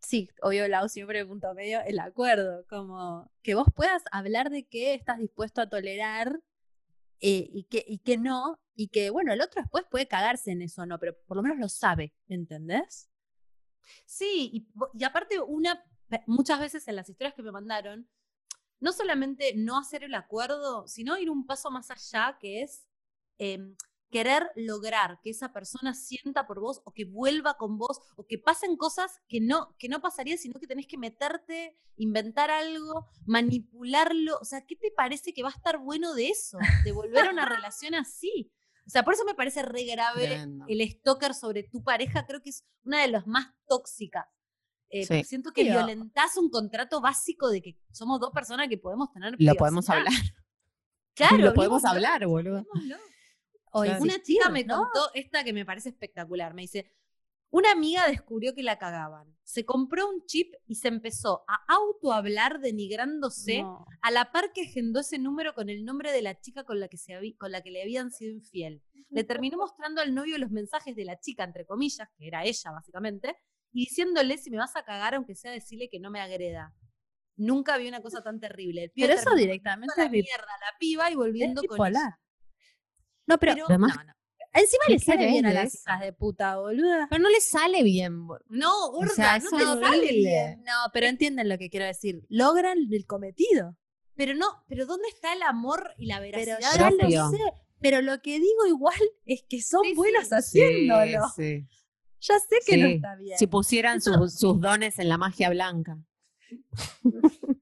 [0.00, 4.94] sí, obvio, Lau siempre punto medio, el acuerdo, como que vos puedas hablar de qué
[4.94, 6.40] estás dispuesto a tolerar
[7.20, 10.62] eh, y, que, y que no, y que, bueno, el otro después puede cagarse en
[10.62, 13.08] eso no, pero por lo menos lo sabe, ¿entendés?
[14.04, 15.82] Sí, y, aparte una,
[16.26, 18.08] muchas veces en las historias que me mandaron,
[18.80, 22.86] no solamente no hacer el acuerdo, sino ir un paso más allá, que es
[23.38, 23.74] em,
[24.10, 28.38] querer lograr que esa persona sienta por vos o que vuelva con vos o que
[28.38, 34.38] pasen cosas que no, que no pasaría, sino que tenés que meterte, inventar algo, manipularlo.
[34.40, 36.58] O sea, ¿qué te parece que va a estar bueno de eso?
[36.84, 38.52] De volver a una relación así.
[38.86, 42.50] O sea, por eso me parece re grave el stalker sobre tu pareja, creo que
[42.50, 44.26] es una de las más tóxicas.
[44.88, 45.24] eh, Sí.
[45.24, 49.34] siento que Pero- violentás un contrato básico de que somos dos personas que podemos tener
[49.36, 50.12] Lo podemos hablar.
[51.14, 52.58] Claro, Lo podemos hablar, boludo.
[52.58, 52.96] hablemoslo.
[53.76, 54.02] O Claro.
[54.02, 54.78] Una chica me ¿no?
[54.78, 56.54] contó esta que me parece espectacular.
[56.54, 56.92] Me dice,
[57.50, 59.36] una amiga descubrió que la cagaban.
[59.44, 63.84] Se compró un chip y se empezó a autohablar denigrándose No.
[64.02, 66.88] a la par que agendó ese número con el nombre de la chica con la
[66.88, 68.82] que, se con la que le habían sido infiel.
[69.10, 72.70] Le terminó mostrando al novio los mensajes de la chica, entre comillas, que era ella
[72.72, 73.36] básicamente,
[73.72, 76.74] y diciéndole si me vas a cagar, aunque sea decirle que no me agreda.
[77.36, 78.84] Nunca vi una cosa tan terrible.
[78.84, 82.18] El Pero eso directamente a la mierda la piba y es volviendo con ella.
[83.26, 84.12] No, pero, Pero- Además, no, no.
[84.52, 87.08] Encima ¿qué le sale bien a las hijas de puta, boluda.
[87.10, 88.26] Pero no le sale bien.
[88.48, 90.62] No, gorda, sea, no te sale bien.
[90.64, 92.24] No, pero entienden lo que quiero decir.
[92.30, 93.76] Logran el cometido.
[94.14, 96.88] Pero no, pero ¿dónde está el amor y la Pero veracidad?
[96.96, 97.24] propio.
[97.24, 97.38] lo sé.
[97.80, 99.94] Pero lo que digo igual es que son Sí, sí.
[99.94, 101.26] buenas haciéndolo.
[101.36, 101.66] Sí,
[102.20, 103.36] Ya sé que no está bien.
[103.36, 105.98] Si pusieran sus, sus dones en la magia blanca.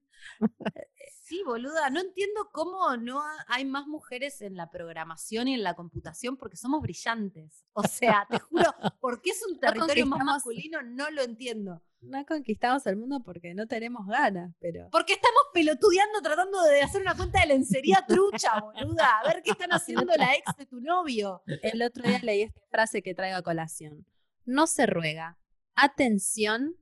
[1.35, 5.63] Sí, boluda, no entiendo cómo no ha- hay más mujeres en la programación y en
[5.63, 7.65] la computación porque somos brillantes.
[7.73, 8.63] O sea, te juro,
[9.01, 11.81] porque es un territorio más masculino, no lo entiendo.
[11.99, 14.87] No conquistamos el mundo porque no tenemos ganas, pero.
[14.91, 19.19] Porque estamos pelotudeando tratando de hacer una cuenta de lencería trucha, boluda.
[19.19, 21.41] A ver qué están haciendo la ex de tu novio.
[21.63, 24.05] El otro día leí esta frase que traigo a colación.
[24.45, 25.37] No se ruega
[25.73, 26.77] atención,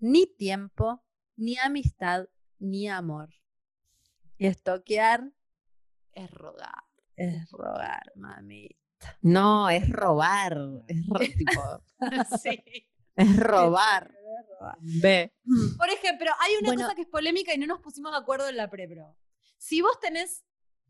[0.00, 1.04] ni tiempo,
[1.36, 2.26] ni amistad,
[2.58, 3.28] ni amor.
[4.38, 5.30] Y estoquear
[6.12, 6.84] Es rogar.
[7.16, 8.68] es rogar, mami.
[9.20, 10.56] No, es robar.
[10.88, 11.82] Es, ro- tipo,
[12.42, 12.62] Sí.
[13.16, 14.14] es robar.
[14.80, 15.32] Ve.
[15.78, 16.82] Por ejemplo, hay una Bueno.
[16.82, 19.16] cosa que es polémica y no nos pusimos de acuerdo en la prepro.
[19.58, 20.44] Si vos tenés,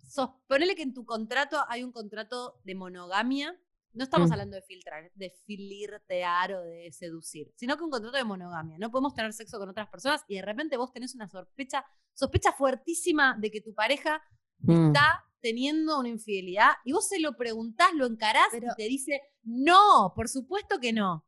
[0.07, 3.59] sos, ponele que en tu contrato hay un contrato de monogamia,
[3.95, 4.33] no estamos Mm.
[4.33, 8.77] hablando de filtrar, de filirtear o de seducir, sino que un contrato de monogamia.
[8.79, 12.53] No podemos tener sexo con otras personas y de repente vos tenés una sospecha, sospecha
[12.53, 14.23] fuertísima de que tu pareja
[14.59, 14.89] Mm.
[14.89, 19.21] está teniendo una infidelidad y vos se lo preguntás, lo encarás Pero- y te dice,
[19.43, 21.27] no, por supuesto que no.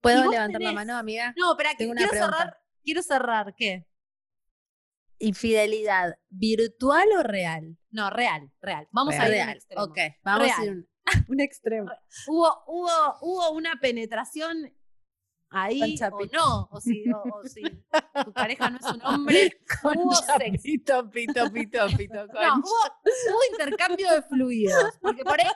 [0.00, 1.32] ¿Puedo levantar la mano, amiga?
[1.36, 2.08] No, una quiero pregunta.
[2.36, 3.86] cerrar, quiero cerrar, ¿qué?
[5.18, 7.78] Infidelidad, ¿virtual o real?
[7.90, 8.88] No, real, real.
[8.90, 9.84] Vamos a ir a extremo.
[9.84, 10.76] Ok, vamos a Real.
[10.78, 10.88] ir
[11.28, 11.90] un, extremo.
[12.26, 14.72] Hubo, hubo, hubo una penetración
[15.50, 17.62] ahí Con o no, o si, o, o si
[18.24, 19.52] tu pareja no es un hombre,
[19.84, 20.62] hubo sexo.
[20.64, 22.26] Pito, pito, pito, pito.
[22.32, 22.64] No, hubo,
[23.30, 24.98] hubo intercambio de fluidos.
[25.00, 25.46] Porque por ahí,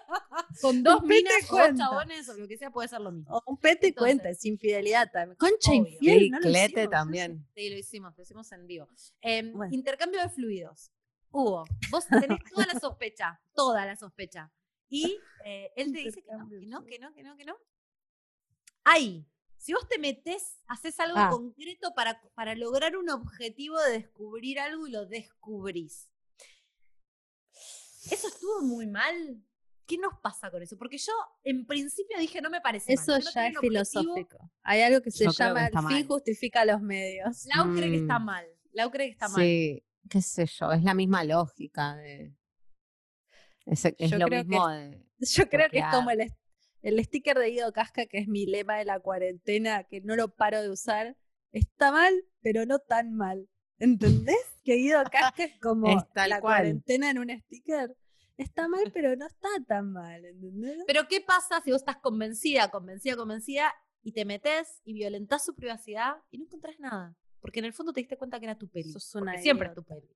[0.60, 3.36] con dos Un minas o dos chabones o lo que sea, puede ser lo mismo.
[3.38, 5.36] O un pete Entonces- cuenta, es infidelidad también.
[5.36, 5.80] Concha Obvio.
[5.88, 6.90] infiel, Sí, no lo clete hicimos.
[6.90, 7.46] también.
[7.56, 8.88] Sí, lo hicimos, lo hicimos en vivo.
[9.20, 9.74] Em, Bueno.
[9.74, 10.92] Intercambio de fluidos.
[11.30, 11.64] Hubo.
[11.90, 14.52] Vos tenés toda la sospecha, toda la sospecha.
[14.90, 17.56] Y eh, él te dice que no, que no, que no, que no, que no.
[18.84, 21.28] Ahí, si vos te metés, haces algo Ah.
[21.30, 26.08] concreto para, para lograr un objetivo de descubrir algo y lo descubrís.
[28.10, 29.42] ¿Eso estuvo muy mal?
[29.86, 30.76] ¿Qué nos pasa con eso?
[30.76, 31.12] Porque yo
[31.44, 33.02] en principio dije no me parece mal.
[33.02, 34.50] Eso Yo no ya es filosófico.
[34.62, 36.06] Hay algo que se Yo creo que llama el fin mal.
[36.06, 37.46] justifica los medios.
[37.46, 38.24] Lau cree que está Mm.
[38.24, 38.46] mal.
[38.72, 39.42] Lau cree que está mal.
[39.42, 42.34] Sí, qué sé yo, es la misma lógica de.
[43.70, 45.04] Es, es Yo lo creo que mismo de.
[45.20, 46.38] Yo creo que es como el, est-
[46.82, 50.34] el sticker de Guido Casca, que es mi lema de la cuarentena, que no lo
[50.34, 51.16] paro de usar.
[51.52, 52.12] Está mal,
[52.42, 53.48] pero no tan mal.
[53.78, 54.36] ¿Entendés?
[54.64, 56.40] Que Guido Casca es como Es la cual.
[56.40, 57.96] cuarentena en un sticker.
[58.36, 60.84] Está mal, pero no está tan mal, ¿entendés?
[60.86, 65.54] Pero ¿qué pasa si vos estás convencida, convencida, convencida y te metes y violentás su
[65.54, 67.16] privacidad y no encontrás nada?
[67.40, 68.92] Porque en el fondo te diste cuenta que era tu peli.
[69.42, 70.08] Siempre es tu peli.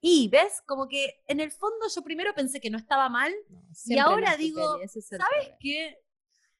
[0.00, 3.62] Y ves, como que en el fondo yo primero pensé que no estaba mal, No,
[3.72, 5.98] siempre ahora digo, es ¿sabes que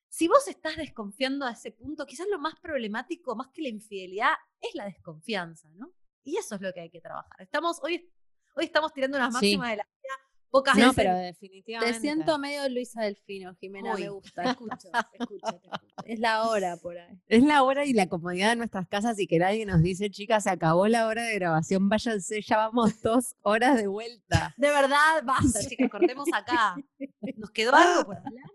[0.09, 4.33] si vos estás desconfiando a ese punto, quizás lo más problemático, más que la infidelidad,
[4.61, 5.93] es la desconfianza, ¿no?
[6.25, 7.41] Y eso es lo que hay que trabajar.
[7.41, 8.11] Estamos, hoy,
[8.57, 9.57] hoy estamos tirando unas Sí.
[9.57, 10.15] máximas de la vida,
[10.59, 10.95] pocas No, veces.
[10.97, 12.01] pero Te definitivamente.
[12.01, 14.43] siento medio Luisa Delfino, Jimena, Uy, me gusta.
[14.43, 15.95] Te escucho, te escucho, te escucho.
[16.05, 17.19] Es la hora por ahí.
[17.29, 20.45] Es la hora y la comodidad de nuestras casas y que nadie nos dice, chicas,
[20.45, 24.55] se acabó la hora de grabación, váyanse, ya vamos dos horas de vuelta.
[24.57, 26.77] De verdad, basta, chicas, cortemos acá.
[27.37, 28.51] ¿Nos quedó algo por hablar?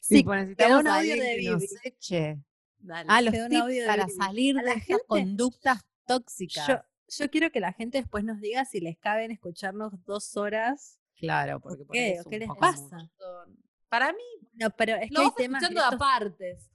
[0.00, 2.38] Sí, Tipo, necesitamos un audio de que nos eche.
[2.78, 3.08] Dale.
[3.10, 6.68] Ah, los quedó un tips audio de para salir de la estas conductas tóxicas.
[6.68, 6.76] Yo,
[7.08, 10.98] yo quiero que la gente después nos diga si les caben escucharnos dos horas.
[11.16, 12.12] claro, porque ¿Por por qué?
[12.12, 12.96] es ¿O un qué les pasa?
[12.96, 13.58] mucho.
[13.88, 14.22] Para mí,
[14.54, 15.62] No, pero es que hay temas.
[15.62, 16.70] escuchando Estos, apartes.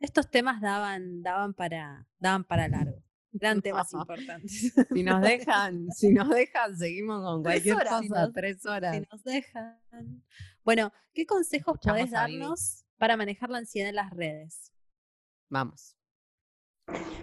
[0.00, 3.02] estos temas daban, daban para, daban para largo.
[3.38, 4.72] Eran temas importantes.
[4.94, 8.96] Si nos dejan, si nos dejan, seguimos con cualquier horas, cosa, si nos- tres horas.
[8.96, 10.24] si nos dejan.
[10.64, 14.72] Bueno, ¿qué consejos podés darnos para manejar la ansiedad en las redes?
[15.50, 15.95] Vamos.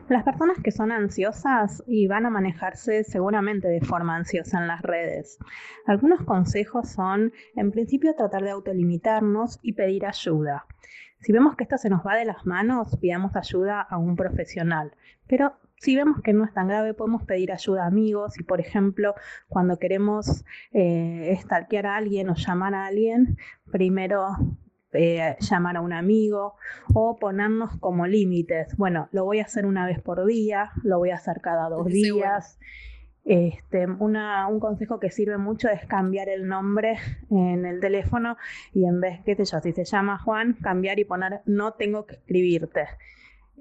[0.09, 4.83] Las personas que son ansiosas y van a manejarse seguramente de forma ansiosa en las
[4.83, 5.39] redes.
[5.87, 10.67] Algunos consejos son, en principio, tratar de autolimitarnos y pedir ayuda.
[11.19, 14.93] Si vemos que esto se nos va de las manos, pidamos ayuda a un profesional.
[15.25, 18.39] Pero si vemos que no es tan grave, podemos pedir ayuda a amigos.
[18.39, 19.15] Y, por ejemplo,
[19.47, 23.37] cuando queremos eh, stalkear a alguien o llamar a alguien,
[23.71, 24.35] primero
[24.93, 26.55] eh, llamar a un amigo
[26.93, 28.75] o ponernos como límites.
[28.77, 31.83] Bueno, lo voy a hacer una vez por día, lo voy a hacer cada dos
[31.83, 31.95] bueno.
[31.95, 32.59] días.
[33.25, 36.97] Este, una, un consejo que sirve mucho es cambiar el nombre
[37.31, 38.35] en el teléfono
[38.73, 42.05] y en vez, qué sé yo, si se llama Juan, cambiar y poner no tengo
[42.05, 42.85] que escribirte.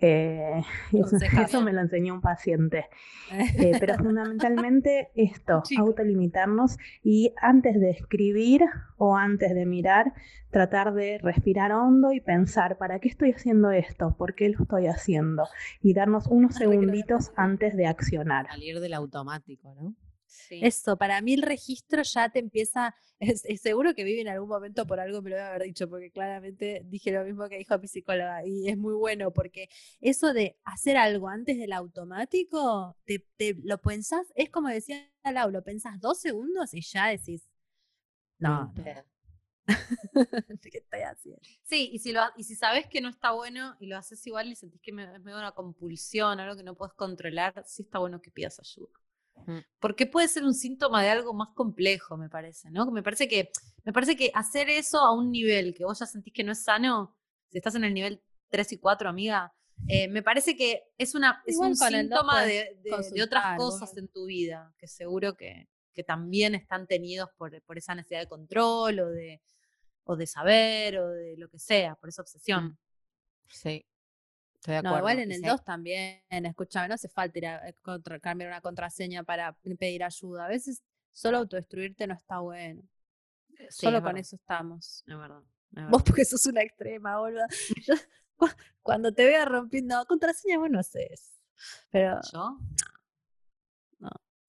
[0.01, 0.63] Eh,
[0.93, 2.87] eso, me lo enseñó un paciente.
[3.33, 5.83] Eh, pero fundamentalmente esto, Chico.
[5.83, 8.63] autolimitarnos y antes de escribir
[8.99, 10.13] o antes de mirar,
[10.51, 14.15] tratar de respirar hondo y pensar, ¿para qué estoy haciendo esto?
[14.19, 15.45] ¿Por qué lo estoy haciendo?
[15.81, 18.49] Y darnos unos segunditos antes de accionar.
[18.49, 19.95] Salir del automático, ¿no?
[20.61, 24.49] Eso, para mí el registro ya te empieza, es, es seguro que vive en algún
[24.49, 27.79] momento por algo me lo debe haber dicho, porque claramente dije lo mismo que dijo
[27.79, 29.69] mi psicóloga y es muy bueno porque
[30.01, 35.51] eso de hacer algo antes del automático, te, te lo pensás, es como decía Lau,
[35.51, 37.49] lo pensás dos segundos y ya decís,
[38.39, 38.95] no, no,
[40.71, 41.41] ¿qué estoy haciendo?
[41.63, 44.49] Sí, y si, lo, y si sabes que no está bueno y lo haces igual
[44.51, 47.99] y sentís que me, es medio una compulsión, algo que no puedes controlar, sí está
[47.99, 48.91] bueno que pidas ayuda.
[49.47, 49.59] Mm.
[49.81, 52.91] Porque puede ser un síntoma de algo más complejo, me parece, ¿no?
[52.91, 53.51] Me parece que,
[53.85, 56.63] me parece que hacer eso a un nivel que vos ya sentís que no es
[56.63, 57.17] sano,
[57.51, 59.53] si estás en el nivel 3 y 4, amiga,
[59.89, 63.97] eh, me parece que es, una, es Igual un síntoma de, de- de otras cosas
[63.97, 68.29] en tu vida, que seguro que, que también están tenidos por, por esa necesidad de
[68.29, 69.43] control o de,
[70.05, 72.79] o de saber o de lo que sea, por esa obsesión.
[73.49, 73.85] Sí.
[74.63, 77.69] Estoy de No, igual en el sí, 2 también, escúchame, no hace falta ir a
[77.69, 80.45] eh, contra- cambiar una contraseña para pedir ayuda.
[80.45, 80.83] A veces
[81.13, 82.83] solo autodestruirte no está bueno.
[83.71, 85.05] Sí, Solo es con verdad, eso estamos.
[85.07, 85.43] Es verdad.
[85.77, 87.47] es Vos porque sos una extrema, boludo.
[87.87, 87.95] Yo,
[88.83, 91.33] cuando te vea rompiendo contraseña, vos no haces.
[91.91, 92.59] Pero ¿Yo?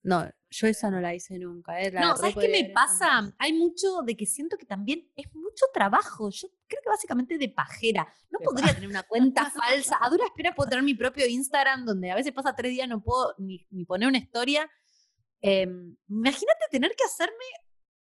[0.04, 1.80] no, yo esa no la hice nunca.
[1.82, 3.34] eh, la No, ¿sabes qué me pasa?
[3.40, 6.30] Hay mucho de que siento que también es mucho trabajo.
[6.30, 8.08] Yo creo que básicamente de pajera.
[8.32, 9.98] No De podría tener una cuenta falsa.
[10.00, 13.02] A duras penas puedo tener mi propio Instagram donde a veces pasa tres días no
[13.02, 14.70] puedo ni, ni poner una historia.
[15.42, 17.46] Em, imagínate tener que hacerme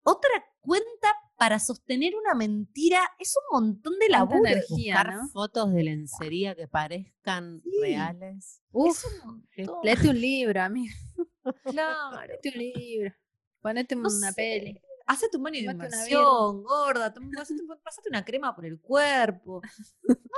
[0.03, 0.29] otra
[0.61, 2.99] cuenta para sostener una mentira.
[3.19, 4.39] Es un montón de laburo.
[4.45, 4.95] energía.
[4.95, 5.27] Buscar ¿no?
[5.29, 7.69] fotos de lencería que parezcan Sí.
[7.81, 8.61] reales.
[8.71, 9.03] Uf,
[9.55, 10.95] es un léete un libro, amigo.
[11.63, 12.27] Claro.
[12.27, 13.13] Léete un libro.
[13.61, 14.35] Ponete No una sé.
[14.35, 14.81] peli.
[15.05, 17.13] Hacete un baño de inmersión, gorda.
[17.13, 19.61] Pasate, un- pasate una crema por el cuerpo.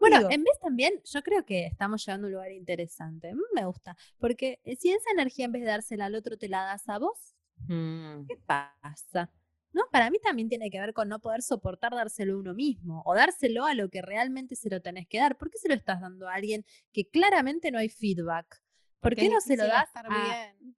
[0.00, 0.30] Bueno, Digo.
[0.30, 3.34] en vez también, yo creo que estamos llegando a un lugar interesante.
[3.34, 3.96] Mm, Me gusta.
[4.18, 6.98] Porque eh, si esa energía en vez de dársela al otro te la das a
[6.98, 7.34] vos,
[7.68, 9.30] Mm, ¿qué pasa?
[9.72, 9.82] ¿No?
[9.92, 13.14] Para mí también tiene que ver con no poder soportar dárselo a uno mismo o
[13.14, 15.36] dárselo a lo que realmente se lo tenés que dar.
[15.38, 18.61] ¿Por qué se lo estás dando a alguien que claramente no hay feedback?
[19.02, 20.02] ¿Por qué no se lo das a...
[20.02, 20.76] bien.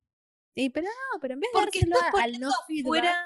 [0.54, 3.24] Sí, pero no, pero en vez de Porque dárselo estás al no feedback, afuera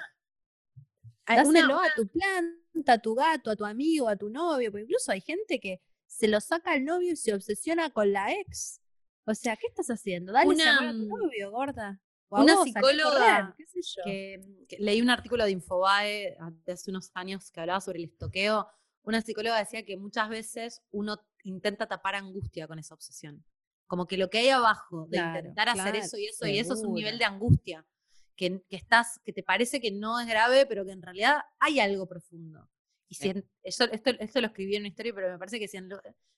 [1.26, 4.70] a dáselo una- a tu planta, a tu gato, a tu amigo, a tu novio,
[4.70, 8.32] porque incluso hay gente que se lo saca al novio y se obsesiona con la
[8.32, 8.80] ex.
[9.26, 10.32] O sea, ¿qué estás haciendo?
[10.32, 12.00] Dale Una, amor a tu mm, novio, gorda.
[12.30, 14.02] O una vos, psicóloga qué sé yo.
[14.04, 18.06] que, que leí un artículo de Infobae de hace unos años que hablaba sobre el
[18.06, 18.66] estoqueo.
[19.02, 23.44] Una psicóloga decía que muchas veces uno intenta tapar angustia con esa obsesión.
[23.88, 26.58] Como que lo que hay abajo de Claro, intentar hacer claro, eso y eso y
[26.58, 27.18] eso es un nivel seguro.
[27.30, 27.86] de angustia.
[28.36, 31.80] Que, que estás, que te parece que no es grave, pero que en realidad hay
[31.80, 32.70] algo profundo.
[33.08, 35.66] Y si en- eso, esto, esto lo escribí en una historia, pero me parece que
[35.66, 35.88] si en,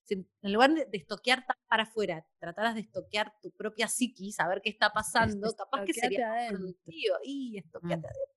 [0.04, 4.62] si en- lugar de, estoquear tan para afuera, trataras de estoquear tu propia psiquis, saber
[4.62, 6.58] qué está pasando, capaz que sería adentro.
[6.60, 7.16] productivo.
[7.22, 8.06] Y estoqueate Mm.
[8.06, 8.34] adentro.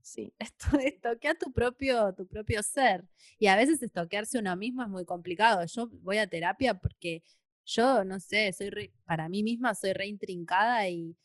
[0.00, 0.32] Sí.
[0.38, 3.04] Esto, estoquea tu propio, tu propio ser.
[3.38, 5.62] Y a veces estoquearse uno mismo es muy complicado.
[5.66, 7.22] Yo voy a terapia porque
[7.68, 11.16] yo, no sé, soy re- para mí misma soy re intrincada y,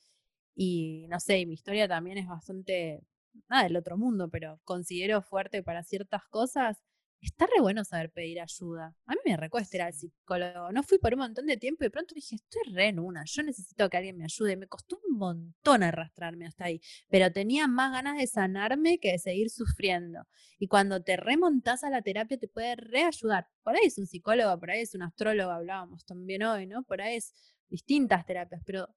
[0.56, 3.02] y no sé, y mi historia también es bastante,
[3.50, 6.82] nada del otro mundo, pero considero fuerte para ciertas cosas.
[7.24, 8.96] Está re bueno saber pedir ayuda.
[9.06, 10.72] A mí me recuesta ir al psicólogo.
[10.72, 13.24] No fui por un montón de tiempo y de pronto dije, estoy re en una,
[13.26, 14.58] yo necesito que alguien me ayude.
[14.58, 19.20] Me costó un montón arrastrarme hasta ahí pero tenía más ganas de sanarme que de
[19.20, 20.28] seguir sufriendo.
[20.60, 23.48] Y cuando te remontás a la terapia te puede reayudar.
[23.64, 26.84] Por ahí es un psicólogo, por ahí es un astrólogo, hablábamos también hoy, ¿no?
[26.84, 27.34] Por ahí es
[27.70, 28.88] distintas terapias, pero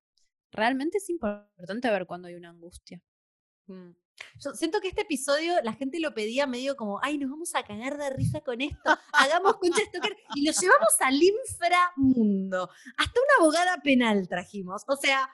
[0.50, 3.00] realmente es importante ver cuando hay una angustia.
[3.66, 3.90] Mm.
[4.40, 7.62] Yo siento que este episodio la gente lo pedía medio como, ay, nos vamos a
[7.62, 8.78] cagar de risa con esto,
[9.12, 12.70] hagamos concha stalker y lo llevamos al inframundo.
[12.96, 14.82] Hasta una abogada penal trajimos.
[14.88, 15.28] O sea,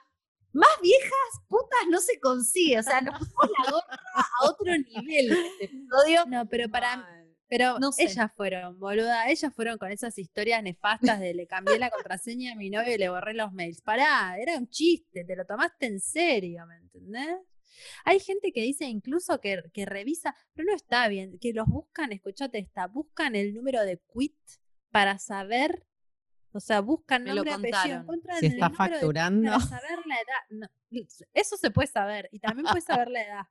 [0.53, 1.11] más viejas
[1.47, 2.79] putas no se consigue.
[2.79, 6.25] O sea, nos pusimos la gorra a otro nivel este episodio.
[6.27, 7.05] No, pero para
[7.49, 8.05] pero No sé.
[8.05, 12.55] ellas fueron, boluda, ellas fueron con esas historias nefastas de le cambié la contraseña a
[12.55, 13.81] mi novio y le borré los mails.
[13.81, 17.37] Pará, era un chiste, te lo tomaste en serio, ¿me entendés?
[18.05, 22.11] Hay gente que dice incluso que, que revisa, pero no está bien, que los buscan,
[22.11, 24.35] escuchate esta, buscan el número de quit
[24.91, 25.85] para saber,
[26.51, 29.51] o sea, buscan Me lo nombre, apellido, encuentran Si el está número de quit facturando.
[29.51, 30.43] para saber la edad.
[30.49, 30.67] No,
[31.33, 33.43] eso se puede saber, y también puedes saber la edad.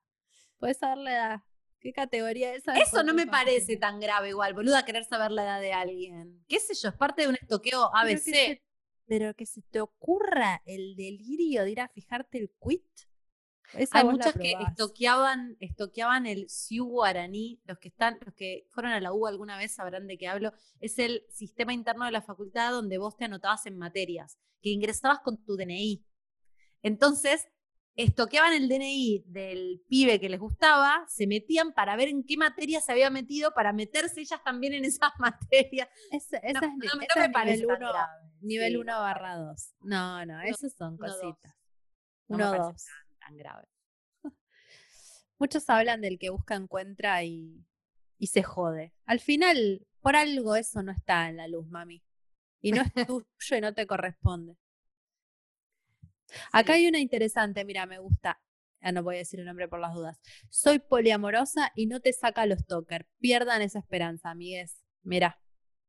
[0.59, 1.41] Puedes saber la edad.
[1.81, 2.75] ¿Qué categoría es esa?
[2.79, 6.45] Eso no me parece tan grave igual, boluda, querer saber la edad de alguien.
[6.47, 6.91] ¿Qué sé yo?
[6.91, 8.23] Es parte de un estoqueo Pero que ABC.
[8.23, 8.63] se-
[9.07, 12.87] Pero que se te ocurra el delirio de ir a fijarte el quit.
[13.77, 17.61] Esa Hay muchas que estoqueaban, estoqueaban el Sioux guaraní.
[17.65, 20.53] Los que están, los que fueron a la U alguna vez sabrán de qué hablo.
[20.81, 25.21] Es el sistema interno de la facultad donde vos te anotabas en materias, que ingresabas
[25.21, 26.05] con tu DNI.
[26.83, 27.49] Entonces,
[27.95, 32.81] estoqueaban el DNI del pibe que les gustaba, se metían para ver en qué materia
[32.81, 35.89] se había metido, para meterse ellas también en esas materias.
[36.11, 38.29] Esa, esa No, es, no, no esa me es nivel tan 1 grave.
[38.41, 39.75] nivel Sí, barra 2.
[39.83, 41.55] No, no, esas son cositas.
[42.29, 42.87] No me Uno, parece dos.
[43.25, 43.69] Tan- grave.
[45.39, 47.65] Muchos hablan del que busca encuentra y,
[48.19, 48.93] y se jode.
[49.07, 52.03] Al final, por algo eso no está en la luz, mami.
[52.61, 54.57] Y no es tuyo y no te corresponde.
[56.53, 58.41] Acá hay una interesante, mira, me gusta.
[58.81, 60.19] Ah, no voy a decir el nombre por las dudas.
[60.49, 63.07] Soy poliamorosa y no te saca los toker.
[63.19, 64.83] Pierdan esa esperanza, amigues.
[65.03, 65.41] Mira,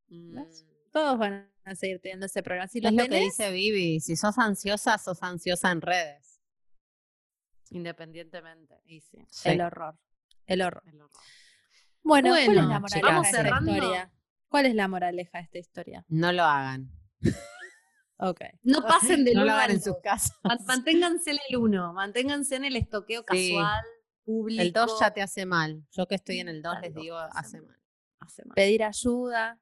[0.07, 0.64] ¿Ves?
[0.64, 0.91] Mm.
[0.91, 2.68] todos van a seguir teniendo ese programa.
[2.68, 3.99] Si Es lo que dice Vivi.
[3.99, 6.32] Si sos ansiosa, sos ansiosa en redes.
[7.69, 8.81] Independientemente.
[8.85, 9.18] Y sí.
[9.30, 9.49] Sí.
[9.49, 9.98] el horror.
[10.45, 10.84] El horror.
[10.88, 11.11] el horror.
[12.03, 14.11] Bueno, ¿cuál es la moraleja vamos de esta historia?
[14.49, 16.06] ¿Cuál es la moraleja de esta historia?
[16.10, 16.91] No lo hagan.
[18.18, 18.41] Ok.
[18.64, 20.38] No pasen del No lo uno hagan al en sus casas.
[20.44, 23.53] Man- Manténganse en el uno, manténganse en el estoqueo Sí.
[23.56, 23.84] casual,
[24.26, 24.61] público.
[24.61, 25.84] El 2 ya te hace mal.
[25.91, 27.68] Yo que estoy en el 2 Al les digo, hace hace mal.
[27.68, 27.80] mal.
[28.19, 28.56] hace mal.
[28.56, 29.60] Pedir ayuda.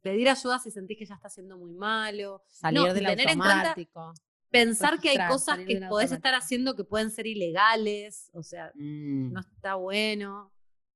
[0.00, 2.42] Pedir ayuda si sentís que ya está siendo muy malo.
[2.48, 4.14] Salir No, del tener en cuenta- automático.
[4.50, 8.30] Pensar que hay cosas que de podés estar haciendo que pueden ser ilegales.
[8.32, 9.32] O sea, Mm.
[9.32, 10.52] no está bueno.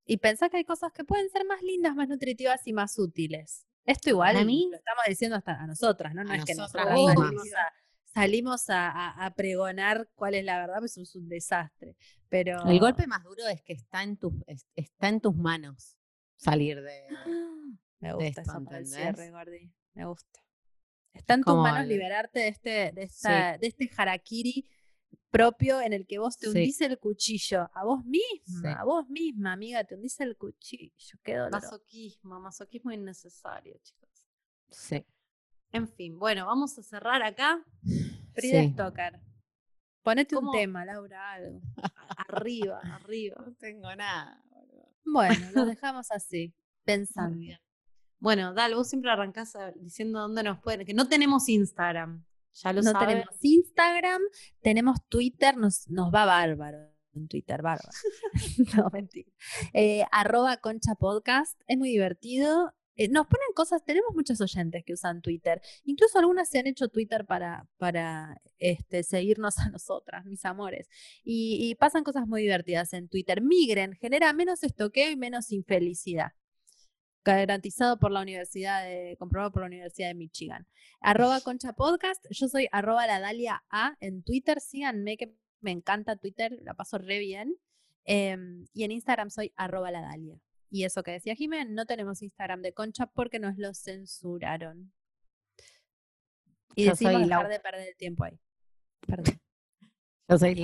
[0.07, 3.67] Y pensar que hay cosas que pueden ser más lindas, más nutritivas y más útiles.
[3.85, 6.25] Esto igual Para mí- lo estamos diciendo hasta a nosotras, ¿no?
[6.25, 7.19] No A es que nosotras salimos,
[7.57, 7.73] a,
[8.15, 11.97] salimos a- a- a pregonar cuál es la verdad, pues es un desastre.
[12.29, 15.97] Pero El golpe más duro es que está en tus, es- está en tus manos
[16.37, 17.07] salir de.
[18.01, 18.91] Me gusta esto, eso para el ¿entendés?
[19.17, 19.73] cierre, Gordi.
[19.95, 20.41] Me gusta.
[21.13, 24.67] Está en tus manos el- liberarte de este, de, esta, de este harakiri
[25.31, 26.51] propio en el que vos te Sí.
[26.51, 27.71] hundís el cuchillo.
[27.75, 28.77] A vos misma, Sí.
[28.79, 31.19] a vos misma, amiga, te hundís el cuchillo.
[31.23, 31.53] Qué dolor.
[31.53, 34.27] Masoquismo, masoquismo innecesario, chicos.
[34.71, 35.05] Sí.
[35.73, 37.65] En fin, bueno, vamos a cerrar acá.
[38.35, 38.73] Frida Sí.
[38.73, 39.21] Stoker.
[40.03, 41.61] Ponete un tema, Laura, algo.
[42.29, 43.37] Arriba, arriba.
[43.47, 44.43] No tengo nada.
[45.05, 47.39] Bueno, lo dejamos así, pensando.
[48.23, 50.87] Bueno, Dal, vos siempre arrancás diciendo dónde nos pueden.
[50.87, 52.25] Que no tenemos Instagram.
[52.55, 53.09] Ya lo No saben.
[53.09, 54.23] tenemos Instagram,
[54.61, 57.91] tenemos Twitter, nos, nos va bárbaro en Twitter, bárbaro.
[58.77, 59.29] no, mentira.
[59.73, 62.73] Eh, arroba Concha Podcast, es muy divertido.
[62.95, 65.61] Eh, nos ponen cosas, tenemos muchos oyentes que usan Twitter.
[65.83, 70.89] Incluso algunas se han hecho Twitter para, para este, seguirnos a nosotras, mis amores.
[71.25, 73.43] Y, y pasan cosas muy divertidas en Twitter.
[73.43, 76.35] Migren, genera menos estoqueo y menos infelicidad.
[77.25, 80.67] Garantizado por la Universidad de, comprobado por la Universidad de Michigan.
[81.01, 86.17] Arroba Concha Podcast, yo soy arroba la Dalia A en Twitter, síganme que me encanta
[86.17, 87.57] Twitter, la paso re bien.
[88.05, 90.37] Em, y en Instagram soy arroba la Dalia.
[90.69, 94.93] Y eso que decía Jiménez, no tenemos Instagram de Concha porque nos lo censuraron.
[96.75, 97.53] Y Yo decidimos soy dejar Lau.
[97.53, 98.41] de perder el tiempo ahí.
[99.07, 99.25] Perdón.
[100.29, 100.55] Yo soy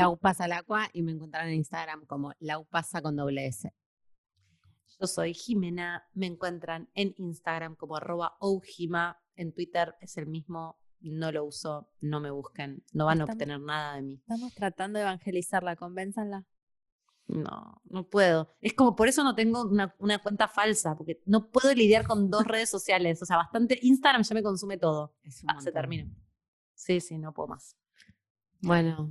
[0.93, 3.70] y me encontrarán en Instagram como Lau Pasa con doble S.
[5.00, 6.04] Yo soy Jimena.
[6.14, 9.20] Me encuentran en Instagram como arroba oujima.
[9.36, 10.78] En Twitter es el mismo.
[11.00, 11.88] No lo uso.
[12.00, 12.84] No me busquen.
[12.92, 14.14] No van a obtener nada de mí.
[14.14, 16.44] Estamos tratando de evangelizarla, convénzanla.
[17.28, 18.48] No, no puedo.
[18.60, 22.30] Es como por eso no tengo una, una cuenta falsa, porque no puedo lidiar con
[22.30, 23.22] dos redes sociales.
[23.22, 23.78] O sea, bastante.
[23.82, 25.14] Instagram ya me consume todo.
[25.46, 26.10] Ah, se terminó.
[26.74, 27.76] Sí, sí, no puedo más.
[28.60, 29.10] Bueno,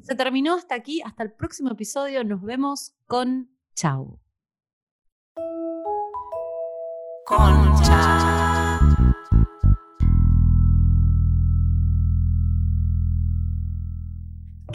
[0.00, 1.02] Se terminó hasta aquí.
[1.02, 2.24] Hasta el próximo episodio.
[2.24, 4.18] Nos vemos con Chau.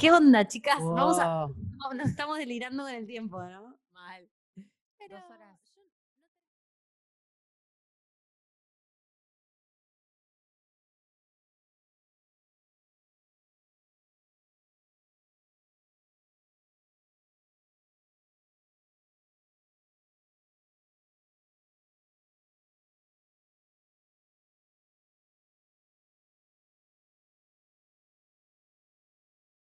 [0.04, 0.80] ¿Qué onda, chicas?
[0.84, 3.78] Vamos a, no, nos estamos delirando con el tiempo, ¿no?
[3.94, 4.30] Mal.
[4.98, 5.60] Pero Dos horas.